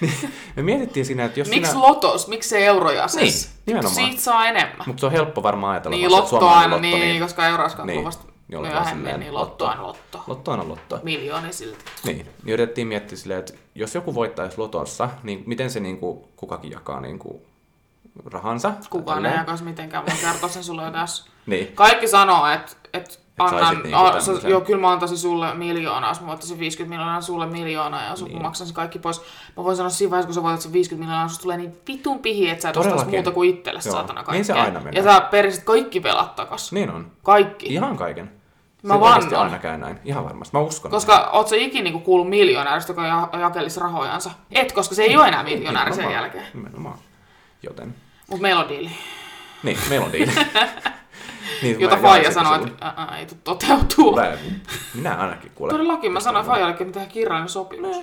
Me 0.56 0.62
mietittiin 0.62 1.06
siinä, 1.06 1.24
että 1.24 1.40
jos 1.40 1.48
Miksi 1.48 1.70
sinä... 1.70 1.82
lotos? 1.82 2.28
Miksi 2.28 2.48
se 2.48 2.66
eurojasessa? 2.66 3.20
Niin, 3.20 3.32
Vittu, 3.32 3.62
nimenomaan. 3.66 3.94
Siitä 3.94 4.20
saa 4.20 4.48
enemmän. 4.48 4.86
Mutta 4.86 5.00
se 5.00 5.06
on 5.06 5.12
helppo 5.12 5.42
varmaan 5.42 5.72
ajatella. 5.72 5.96
Niin, 5.96 6.06
että 6.06 6.16
lotto 6.16 6.48
aina, 6.48 6.70
lotto, 6.74 6.88
niin, 6.88 7.22
koska 7.22 7.42
Niin, 7.42 7.86
niin, 7.86 8.04
vasta 8.04 8.24
niin 8.48 8.58
ollaan 8.58 8.74
myöhemmin, 8.74 8.96
silleen, 8.96 9.20
niin 9.20 9.34
lotto 9.34 9.66
aina 9.66 9.82
lotto. 9.82 10.22
Lotto 10.26 10.50
on 10.50 10.68
lotto. 10.68 11.00
Miljooni 11.02 11.52
silti. 11.52 11.84
Niin, 12.04 12.16
niin 12.16 12.54
yritettiin 12.54 12.86
miettiä 12.86 13.18
silleen, 13.18 13.40
että 13.40 13.54
jos 13.74 13.94
joku 13.94 14.14
voittaisi 14.14 14.58
lotossa, 14.58 15.08
niin 15.22 15.42
miten 15.46 15.70
se 15.70 15.80
niin 15.80 15.98
kuin, 15.98 16.18
kukakin 16.36 16.70
jakaa 16.70 17.00
niin 17.00 17.18
kuin, 17.18 17.42
rahansa? 18.24 18.72
Kukaan 18.90 19.26
ei 19.26 19.36
jakaisi 19.36 19.64
mitenkään, 19.64 20.06
voin 20.06 20.18
kertoa 20.18 20.48
sen 20.48 20.64
sulle 20.64 20.82
jo 20.82 20.90
tässä. 20.90 21.24
Niin, 21.46 21.72
Kaikki 21.74 22.08
sanoo, 22.08 22.46
että 22.46 22.72
et 22.92 23.20
annan, 23.20 23.27
saisit 23.50 23.82
niinku 23.84 23.98
a, 23.98 24.04
tämmösen. 24.12 24.50
joo, 24.50 24.60
kyllä 24.60 24.80
mä 24.80 24.92
antaisin 24.92 25.18
sulle 25.18 25.54
miljoonaa, 25.54 26.10
jos 26.10 26.20
mä 26.20 26.26
voittaisin 26.26 26.58
50 26.58 26.88
miljoonaa 26.96 27.20
sulle 27.20 27.46
miljoonaa 27.46 28.04
ja 28.04 28.16
sun 28.16 28.28
Niin. 28.28 28.34
niin. 28.34 28.42
maksaisin 28.42 28.74
kaikki 28.74 28.98
pois. 28.98 29.20
Mä 29.56 29.64
voin 29.64 29.76
sanoa 29.76 29.90
siinä 29.90 30.10
vaiheessa, 30.10 30.26
kun 30.26 30.34
sä 30.34 30.42
voitat 30.42 30.60
sen 30.60 30.72
50 30.72 31.06
miljoonaa, 31.06 31.28
susta 31.28 31.42
tulee 31.42 31.56
niin 31.56 31.76
vitun 31.88 32.18
pihi, 32.18 32.48
että 32.50 32.62
sä 32.62 32.68
et 32.68 33.06
muuta 33.10 33.30
kuin 33.30 33.50
itselle 33.50 33.80
Joo. 33.84 33.92
saatana 33.92 34.20
Niin 34.20 34.24
kaikkea. 34.26 34.44
se 34.44 34.52
aina 34.52 34.80
menee. 34.80 35.02
Ja 35.02 35.12
sä 35.12 35.20
perisit 35.20 35.64
kaikki 35.64 36.02
velat 36.02 36.36
takas. 36.36 36.72
niin 36.72 36.90
on. 36.90 37.10
Kaikki. 37.22 37.66
Ihan 37.66 37.96
kaiken. 37.96 38.30
Mä 38.82 38.94
se 38.94 39.00
vannon. 39.00 39.34
aina 39.34 39.58
käy 39.58 39.78
näin. 39.78 39.98
Ihan 40.04 40.24
varmasti. 40.24 40.56
Mä 40.56 40.60
uskon. 40.62 40.90
Koska 40.90 41.30
oot 41.32 41.48
sä 41.48 41.56
ikinä 41.56 41.84
niinku 41.84 42.00
kuullut 42.00 42.28
miljonääristä, 42.28 42.90
joka 42.92 43.06
ja- 43.06 43.28
jakelisi 43.40 43.80
rahojansa? 43.80 44.30
Et, 44.52 44.72
koska 44.72 44.94
se 44.94 45.02
ei 45.02 45.16
ole 45.16 45.28
enää 45.28 45.42
miljonääri 45.42 45.94
sen 45.94 46.10
jälkeen. 46.10 46.44
Nimenomaan. 46.54 46.98
Joten. 47.62 47.94
Mut 48.30 48.40
meillä 48.40 48.62
on 48.62 48.68
diili. 48.68 48.90
Niin, 49.62 49.78
meillä 49.88 50.06
on 50.06 50.12
diili. 50.12 50.32
niin, 51.62 51.80
Jota 51.80 51.96
Faija 51.96 52.32
sanoi, 52.32 52.68
että 52.68 52.86
ää, 52.96 53.18
ei 53.18 53.26
tuu 53.26 53.38
toteutuu. 53.44 54.16
Mä- 54.16 54.32
Minä 54.94 55.14
ainakin 55.14 55.50
kuule. 55.54 55.72
Todellakin 55.72 56.12
mä 56.12 56.20
sanoin 56.20 56.46
Faijallekin, 56.46 56.86
että 56.86 56.94
tehdään 56.94 57.12
kirjallinen 57.12 57.48
sopimus. 57.48 57.96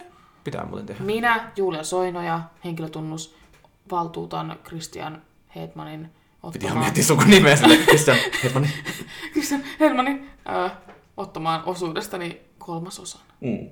Pitää 0.44 0.66
muuten 0.66 0.86
tehdä. 0.86 1.04
Minä, 1.04 1.52
Julia 1.56 1.84
Soinoja, 1.84 2.42
henkilötunnus, 2.66 3.36
valtuutan 3.92 4.60
Christian 4.64 5.22
Hedmanin 5.56 6.00
Piti 6.02 6.12
ihan 6.42 6.54
ottamaan, 6.54 6.78
miettiä 6.80 7.04
sun 7.04 7.24
nimeä 7.28 7.56
sille. 7.56 7.78
Christian 7.78 8.18
Hedmanin. 8.44 8.72
Christian 9.34 9.64
Hedmanin 9.80 10.30
äh, 10.50 10.72
ottamaan 11.18 11.64
osuudestani 11.66 12.42
kolmasosan. 12.58 13.22
Mm. 13.42 13.70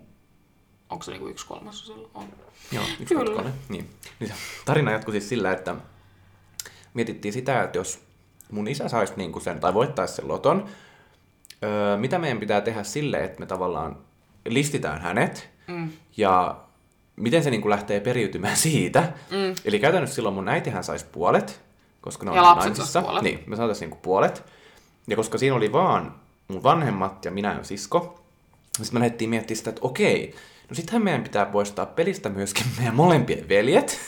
Onko 0.90 1.04
se 1.04 1.12
niinku 1.12 1.28
yksi 1.28 1.48
kolmasosa 1.48 1.86
silloin? 1.86 2.12
On. 2.14 2.24
Joo, 2.72 2.84
yksi 3.00 3.16
Kyllä. 3.16 3.44
Niin. 3.70 3.90
niin 4.20 4.34
tarina 4.66 4.92
jatkui 4.92 5.12
siis 5.12 5.30
sillä, 5.30 5.52
että 5.52 5.76
mietittiin 6.94 7.34
sitä, 7.34 7.64
että 7.64 7.78
jos 7.78 8.00
mun 8.52 8.68
isä 8.68 8.90
saisi 8.90 9.14
niinku 9.18 9.40
sen, 9.40 9.60
tai 9.60 9.74
voittaisi 9.74 10.14
sen 10.14 10.28
loton, 10.28 10.66
öö, 11.64 11.98
mitä 11.98 12.20
meidän 12.20 12.40
pitää 12.40 12.62
tehdä 12.62 12.84
sille, 12.84 13.24
että 13.24 13.40
me 13.40 13.46
tavallaan 13.46 13.98
listitään 14.50 15.02
hänet, 15.02 15.50
Mm. 15.68 15.90
ja 16.18 16.56
miten 17.16 17.44
se 17.44 17.50
niinku 17.50 17.70
lähtee 17.70 18.00
periytymään 18.00 18.58
siitä. 18.58 19.02
Mm. 19.32 19.56
Eli 19.66 19.80
käytännössä 19.80 20.16
silloin 20.16 20.36
mun 20.36 20.50
äitihän 20.50 20.84
saisi 20.84 21.06
puolet, 21.12 21.62
koska 22.02 22.26
ne 22.26 22.32
on 22.32 22.38
Ja 22.38 22.42
naimisissa. 22.56 22.86
sais 22.86 23.06
puolet. 23.06 23.24
Niin, 23.24 23.44
me 23.48 23.56
saataisiin 23.56 23.90
niinku 23.90 24.02
puolet. 24.02 24.44
Ja 25.08 25.16
koska 25.16 25.38
siinä 25.38 25.56
oli 25.56 25.72
vaan 25.72 26.16
mun 26.48 26.64
vanhemmat 26.64 27.26
ja 27.26 27.32
minä 27.32 27.54
ja 27.58 27.64
sisko, 27.64 28.22
sitten 28.78 28.96
me 28.96 29.00
lähdettiin 29.00 29.30
miettimään 29.30 29.58
sitä, 29.58 29.70
että 29.70 29.82
okei, 29.84 30.36
no 30.70 30.76
sittenhän 30.76 31.04
meidän 31.04 31.24
pitää 31.24 31.46
poistaa 31.46 31.86
pelistä 31.86 32.30
myöskin 32.30 32.66
meidän 32.78 32.96
molempien 32.96 33.50
veljet. 33.50 34.00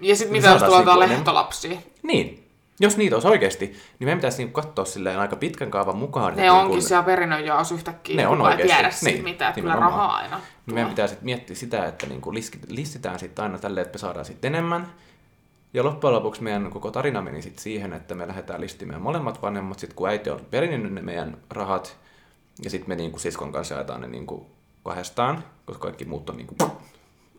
Ja 0.00 0.16
sitten 0.16 0.32
Me 0.32 0.38
mitä 0.38 0.48
jos 0.50 0.62
jotain 0.62 0.84
niinku 0.86 1.00
lehtolapsia? 1.00 1.78
Niin, 2.02 2.47
jos 2.80 2.96
niitä 2.96 3.16
olisi 3.16 3.28
oikeasti, 3.28 3.66
niin 3.66 3.78
meidän 4.00 4.18
pitäisi 4.18 4.38
niinku 4.38 4.60
katsoa 4.60 4.84
silleen 4.84 5.18
aika 5.18 5.36
pitkän 5.36 5.70
kaavan 5.70 5.96
mukaan. 5.96 6.36
Ne 6.36 6.50
onkin 6.50 6.70
niinku- 6.70 6.88
siellä 6.88 7.02
perinnönjaossa 7.02 7.74
yhtäkkiä. 7.74 8.16
Ne 8.16 8.26
on 8.28 8.38
ei 8.40 8.46
oikeesti, 8.46 8.74
tiedä 8.74 8.90
siitä 8.90 9.12
niin, 9.14 9.24
mitään, 9.24 9.48
että 9.48 9.60
kyllä 9.60 9.74
rahaa 9.74 10.16
aina 10.16 10.36
Niin 10.36 10.44
tulee. 10.64 10.74
meidän 10.74 10.90
pitää 10.90 11.06
sitten 11.06 11.24
miettiä 11.24 11.56
sitä, 11.56 11.86
että 11.86 12.06
niinku 12.06 12.32
listitään 12.68 13.18
sitten 13.18 13.42
aina 13.42 13.58
tälleen, 13.58 13.86
että 13.86 13.96
me 13.96 13.98
saadaan 13.98 14.24
sitten 14.24 14.54
enemmän. 14.54 14.92
Ja 15.74 15.84
loppujen 15.84 16.14
lopuksi 16.14 16.42
meidän 16.42 16.70
koko 16.70 16.90
tarina 16.90 17.22
meni 17.22 17.42
sitten 17.42 17.62
siihen, 17.62 17.92
että 17.92 18.14
me 18.14 18.28
lähdetään 18.28 18.60
listimään 18.60 19.02
molemmat 19.02 19.42
vanhemmat, 19.42 19.78
sitten 19.78 19.96
kun 19.96 20.08
äiti 20.08 20.30
on 20.30 20.40
perinnyt 20.50 20.92
ne 20.92 21.02
meidän 21.02 21.36
rahat, 21.50 21.96
ja 22.62 22.70
sitten 22.70 22.88
me 22.88 22.94
niinku 22.94 23.18
siskon 23.18 23.52
kanssa 23.52 23.74
jaetaan 23.74 24.00
ne 24.00 24.08
niinku 24.08 24.46
kahdestaan, 24.84 25.44
koska 25.66 25.82
kaikki 25.82 26.04
muut 26.04 26.30
on 26.30 26.36
niinku 26.36 26.54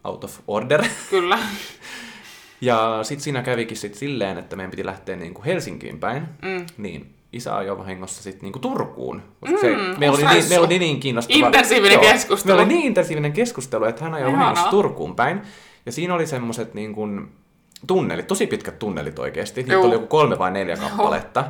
out 0.04 0.24
of 0.24 0.40
order. 0.48 0.86
Kyllä. 1.10 1.40
Ja 2.62 3.00
sitten 3.04 3.24
siinä 3.24 3.42
kävikin 3.42 3.78
sit 3.78 3.96
silleen, 3.96 4.38
että 4.38 4.56
meidän 4.56 4.72
piti 4.72 4.86
lähteä 4.86 5.16
niinku 5.16 5.42
Helsinkiin 5.46 6.00
päin, 6.00 6.24
Mm. 6.42 6.66
niin 6.78 7.14
isä 7.34 7.58
ajoi 7.58 7.78
vahingossa 7.78 8.24
sitten 8.24 8.44
niinku 8.44 8.60
Turkuun. 8.60 9.22
Koska 9.42 9.58
se, 9.58 9.70
Mm, 9.76 10.00
meillä, 10.00 10.18
oli 10.18 10.26
niin, 10.28 10.50
meillä 10.50 10.66
oli 10.66 10.80
niin 10.80 11.00
kiinnostava... 11.00 11.46
Intensiivinen 11.46 12.00
keskustelu. 12.00 12.58
Meillä 12.58 12.68
oli 12.70 12.74
niin 12.74 12.86
intensiivinen 12.88 13.34
keskustelu, 13.34 13.86
että 13.86 14.04
hän 14.04 14.14
ajoi 14.14 14.32
vahingossa 14.32 14.70
Turkuun 14.70 15.16
päin. 15.16 15.42
Ja 15.86 15.92
siinä 15.92 16.14
oli 16.14 16.28
semmoiset 16.28 16.74
niin 16.74 16.94
kuin 16.94 17.32
tunnelit, 17.88 18.28
tosi 18.28 18.48
pitkät 18.48 18.80
tunnelit 18.80 19.20
oikeasti. 19.20 19.62
Niitä 19.62 19.74
Juu. 19.74 19.86
oli 19.86 19.94
joku 19.96 20.08
kolme 20.08 20.38
vai 20.40 20.52
neljä 20.52 20.78
kappaletta. 20.78 21.46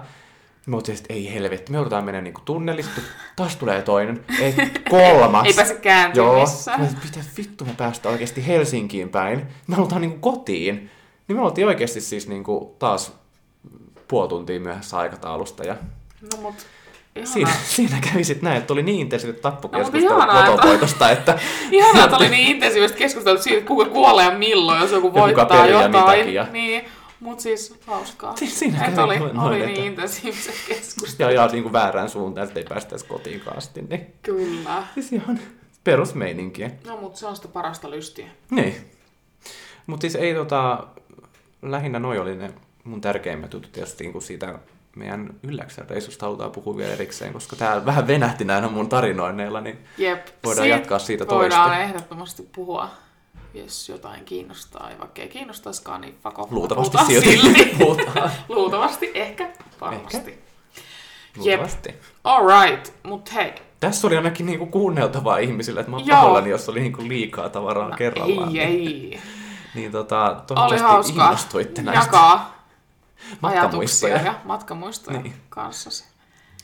Me 0.65 0.75
oltiin, 0.75 0.97
että 0.97 1.13
ei 1.13 1.33
helvetti, 1.33 1.71
me 1.71 1.77
joudutaan 1.77 2.03
menemään 2.05 2.23
niinku 2.23 2.41
tunnelista, 2.45 3.01
taas 3.35 3.55
tulee 3.55 3.81
toinen, 3.81 4.25
ei, 4.39 4.53
kolmas. 4.89 5.45
Ei 5.45 5.53
pääse 5.53 5.75
kääntyä 5.75 6.23
Joo, 6.23 6.45
mitä 7.03 7.19
vittu 7.37 7.65
me 7.65 7.71
päästään 7.77 8.13
oikeasti 8.13 8.47
Helsinkiin 8.47 9.09
päin. 9.09 9.41
Me 9.67 9.75
halutaan 9.75 10.01
niinku 10.01 10.17
kotiin. 10.31 10.89
Niin 11.29 11.37
me 11.37 11.41
oltiin 11.41 11.67
oikeasti 11.67 12.01
siis 12.01 12.27
niinku 12.27 12.75
taas 12.79 13.11
puoli 14.07 14.29
tuntia 14.29 14.59
myöhässä 14.59 14.97
aikataulusta. 14.97 15.63
Ja 15.63 15.75
No 16.21 16.41
mut, 16.41 16.55
ihanaa. 17.15 17.33
siinä, 17.33 17.51
siinä 17.63 17.97
kävi 18.11 18.23
sitten 18.23 18.43
näin, 18.43 18.57
että 18.57 18.73
oli 18.73 18.83
niin 18.83 18.99
intensiivinen 18.99 19.41
No, 19.43 19.51
tappukeskustelu 19.51 20.03
mutta 20.13 20.23
ihanaa, 20.25 20.47
että- 20.75 21.11
että 21.11 21.39
Ihanaa, 21.71 22.03
että 22.03 22.17
oli 22.17 22.29
niin 22.29 22.47
intensiivisesti 22.47 22.99
keskusteltu 22.99 23.43
siitä, 23.43 23.67
kuka 23.67 23.85
kuolee 23.85 24.25
ja 24.25 24.31
milloin, 24.37 24.81
jos 24.81 24.91
joku 24.91 25.13
voittaa 25.13 25.65
ja 25.65 25.83
jotain. 25.83 25.91
mitäkin 25.91 26.33
ja- 26.33 26.47
Niin, 26.51 26.85
mut 27.19 27.39
siis 27.39 27.75
hauskaa. 27.87 28.35
Si- 28.35 28.47
siinä 28.47 28.85
Et 28.85 28.97
oli, 28.97 29.19
noin- 29.19 29.39
oli 29.39 29.55
niin 29.57 29.69
että- 29.69 29.81
intensiiviset 29.81 30.55
ja, 30.69 30.75
keskustelut. 30.75 31.33
ja 31.35 31.47
niin 31.47 31.63
kuin 31.63 31.73
väärään 31.73 32.09
suuntaan, 32.09 32.47
että 32.47 32.59
ei 32.59 32.65
päästäisi 32.69 33.05
kotiin 33.05 33.41
asti. 33.57 33.81
Niin. 33.81 34.13
Kyllä. 34.21 34.83
Siis 34.93 35.13
ihan 35.13 35.39
perusmeininkiä. 35.83 36.71
No 36.87 36.97
mut 36.97 37.15
se 37.15 37.25
on 37.27 37.35
sitä 37.35 37.47
parasta 37.47 37.89
lystiä. 37.89 38.27
Niin. 38.51 38.75
Mutta 39.87 40.01
siis 40.01 40.15
ei 40.15 40.33
tota, 40.33 40.87
lähinnä 41.61 41.99
noi 41.99 42.19
oli 42.19 42.35
ne 42.35 42.53
mun 42.83 43.01
tärkeimmät 43.01 43.53
jutut 43.53 43.71
tietysti 43.71 44.03
niin 44.03 44.11
kuin 44.11 44.21
siitä 44.21 44.59
meidän 44.95 45.29
ylläksen 45.43 45.89
reissusta 45.89 46.25
halutaan 46.25 46.51
puhua 46.51 46.77
vielä 46.77 46.93
erikseen, 46.93 47.33
koska 47.33 47.55
tää 47.55 47.85
vähän 47.85 48.07
venähti 48.07 48.45
näillä 48.45 48.67
mun 48.69 48.89
tarinoinneilla, 48.89 49.61
niin 49.61 49.77
Jep. 49.97 50.27
Voidaan 50.43 50.65
Siit 50.65 50.77
jatkaa 50.77 50.99
siitä 50.99 51.27
Voidaan 51.27 51.69
toista. 51.69 51.83
ehdottomasti 51.83 52.49
puhua, 52.55 52.89
jos 53.53 53.89
jotain 53.89 54.25
kiinnostaa. 54.25 54.89
Ja 54.91 54.99
vaikka 54.99 55.21
ei 55.21 55.27
kiinnostaisikaan, 55.27 56.01
niin 56.01 56.15
off. 56.37 56.51
luultavasti 56.51 56.97
silti 57.07 57.65
puhutaan. 57.79 58.31
Luultavasti, 58.49 59.11
ehkä, 59.13 59.49
varmasti. 59.81 60.29
Jep. 60.31 61.59
Luultavasti. 61.59 61.95
Alright, 62.23 62.93
mut 63.03 63.33
hei. 63.33 63.53
Tässä 63.79 64.07
oli 64.07 64.17
ainakin 64.17 64.45
niinku 64.45 64.65
kuunneltavaa 64.65 65.37
ihmisille, 65.37 65.79
että 65.79 65.89
mä 65.91 65.97
oon 65.97 66.05
pahoillani, 66.09 66.49
jos 66.49 66.69
oli 66.69 66.79
niinku 66.79 67.07
liikaa 67.07 67.49
tavaraa 67.49 67.89
No, 67.89 67.95
kerrallaan. 67.97 68.55
ei, 68.55 68.59
ei. 68.61 69.19
Niin 69.75 69.91
tota, 69.91 70.25
Oli 70.25 70.35
toivottavasti 70.47 70.81
hauskaa 70.81 71.25
innostuitte 71.25 71.81
näistä 71.81 72.05
jakaa 72.05 72.63
matkamuistoja. 73.41 74.13
ajatuksia 74.15 74.33
ja 74.33 74.39
matkamuistoja 74.43 75.21
Niin. 75.21 75.35
kanssasi. 75.49 76.05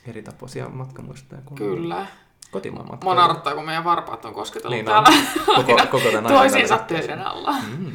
eri 0.08 0.24
tapoisia 0.24 0.70
matkamuistoja 0.70 1.42
kuin 1.46 1.58
Kyllä. 1.58 2.06
kotimaan 2.52 2.88
matka. 2.92 3.04
Mua 3.06 3.16
naurattaa, 3.16 3.56
kun 3.56 3.66
meidän 3.66 3.84
varpaat 3.84 4.26
on 4.26 4.34
kosketellut 4.34 4.76
Niin 4.78 4.90
on. 4.90 5.04
täällä 5.04 5.22
Koko, 5.46 5.78
koko 5.92 6.10
tämän 6.12 6.34
toisiinsa 6.34 6.78
töiden 6.78 7.28
alla. 7.28 7.52
Mm, 7.78 7.92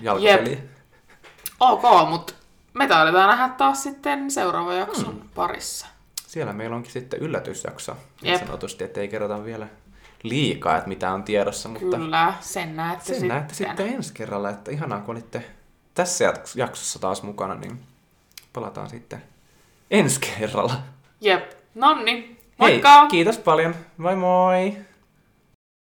jalkapeli. 0.00 0.58
Ok, 1.60 1.82
mutta 2.08 2.32
me 2.74 2.86
taidetaan 2.86 3.28
nähdä 3.30 3.48
taas 3.48 3.82
sitten 3.82 4.30
seuraavan 4.30 4.78
jakson 4.78 5.06
Hmm. 5.14 5.28
parissa. 5.34 5.86
Siellä 6.26 6.52
meillä 6.52 6.76
onkin 6.76 6.92
sitten 6.92 7.20
yllätysjakso. 7.20 7.96
Niin 8.22 8.32
Jep. 8.32 8.44
sanotusti, 8.46 8.84
että 8.84 9.00
ei 9.00 9.08
kerrota 9.08 9.44
vielä 9.44 9.66
liikaa, 10.24 10.76
että 10.76 10.88
mitä 10.88 11.12
on 11.12 11.22
tiedossa, 11.24 11.68
mutta 11.68 11.96
Kyllä, 11.96 12.34
sen 12.40 12.76
näette 12.76 13.04
sen 13.04 13.14
sitten. 13.14 13.28
näette 13.28 13.54
sitten 13.54 13.86
ensi 13.88 14.14
kerralla, 14.14 14.50
että 14.50 14.70
ihanaa 14.70 15.00
kun 15.00 15.14
olitte 15.14 15.44
tässä 15.94 16.24
jaks- 16.24 16.56
jaksossa 16.56 16.98
taas 16.98 17.22
mukana, 17.22 17.54
niin 17.54 17.80
palataan 18.52 18.90
sitten 18.90 19.22
ensi 19.90 20.20
kerralla. 20.20 20.74
Jep, 21.20 21.52
nonni, 21.74 22.12
Hei, 22.12 22.36
moikka! 22.58 23.06
kiitos 23.06 23.38
paljon. 23.38 23.74
Moi 23.96 24.16
moi! 24.16 24.76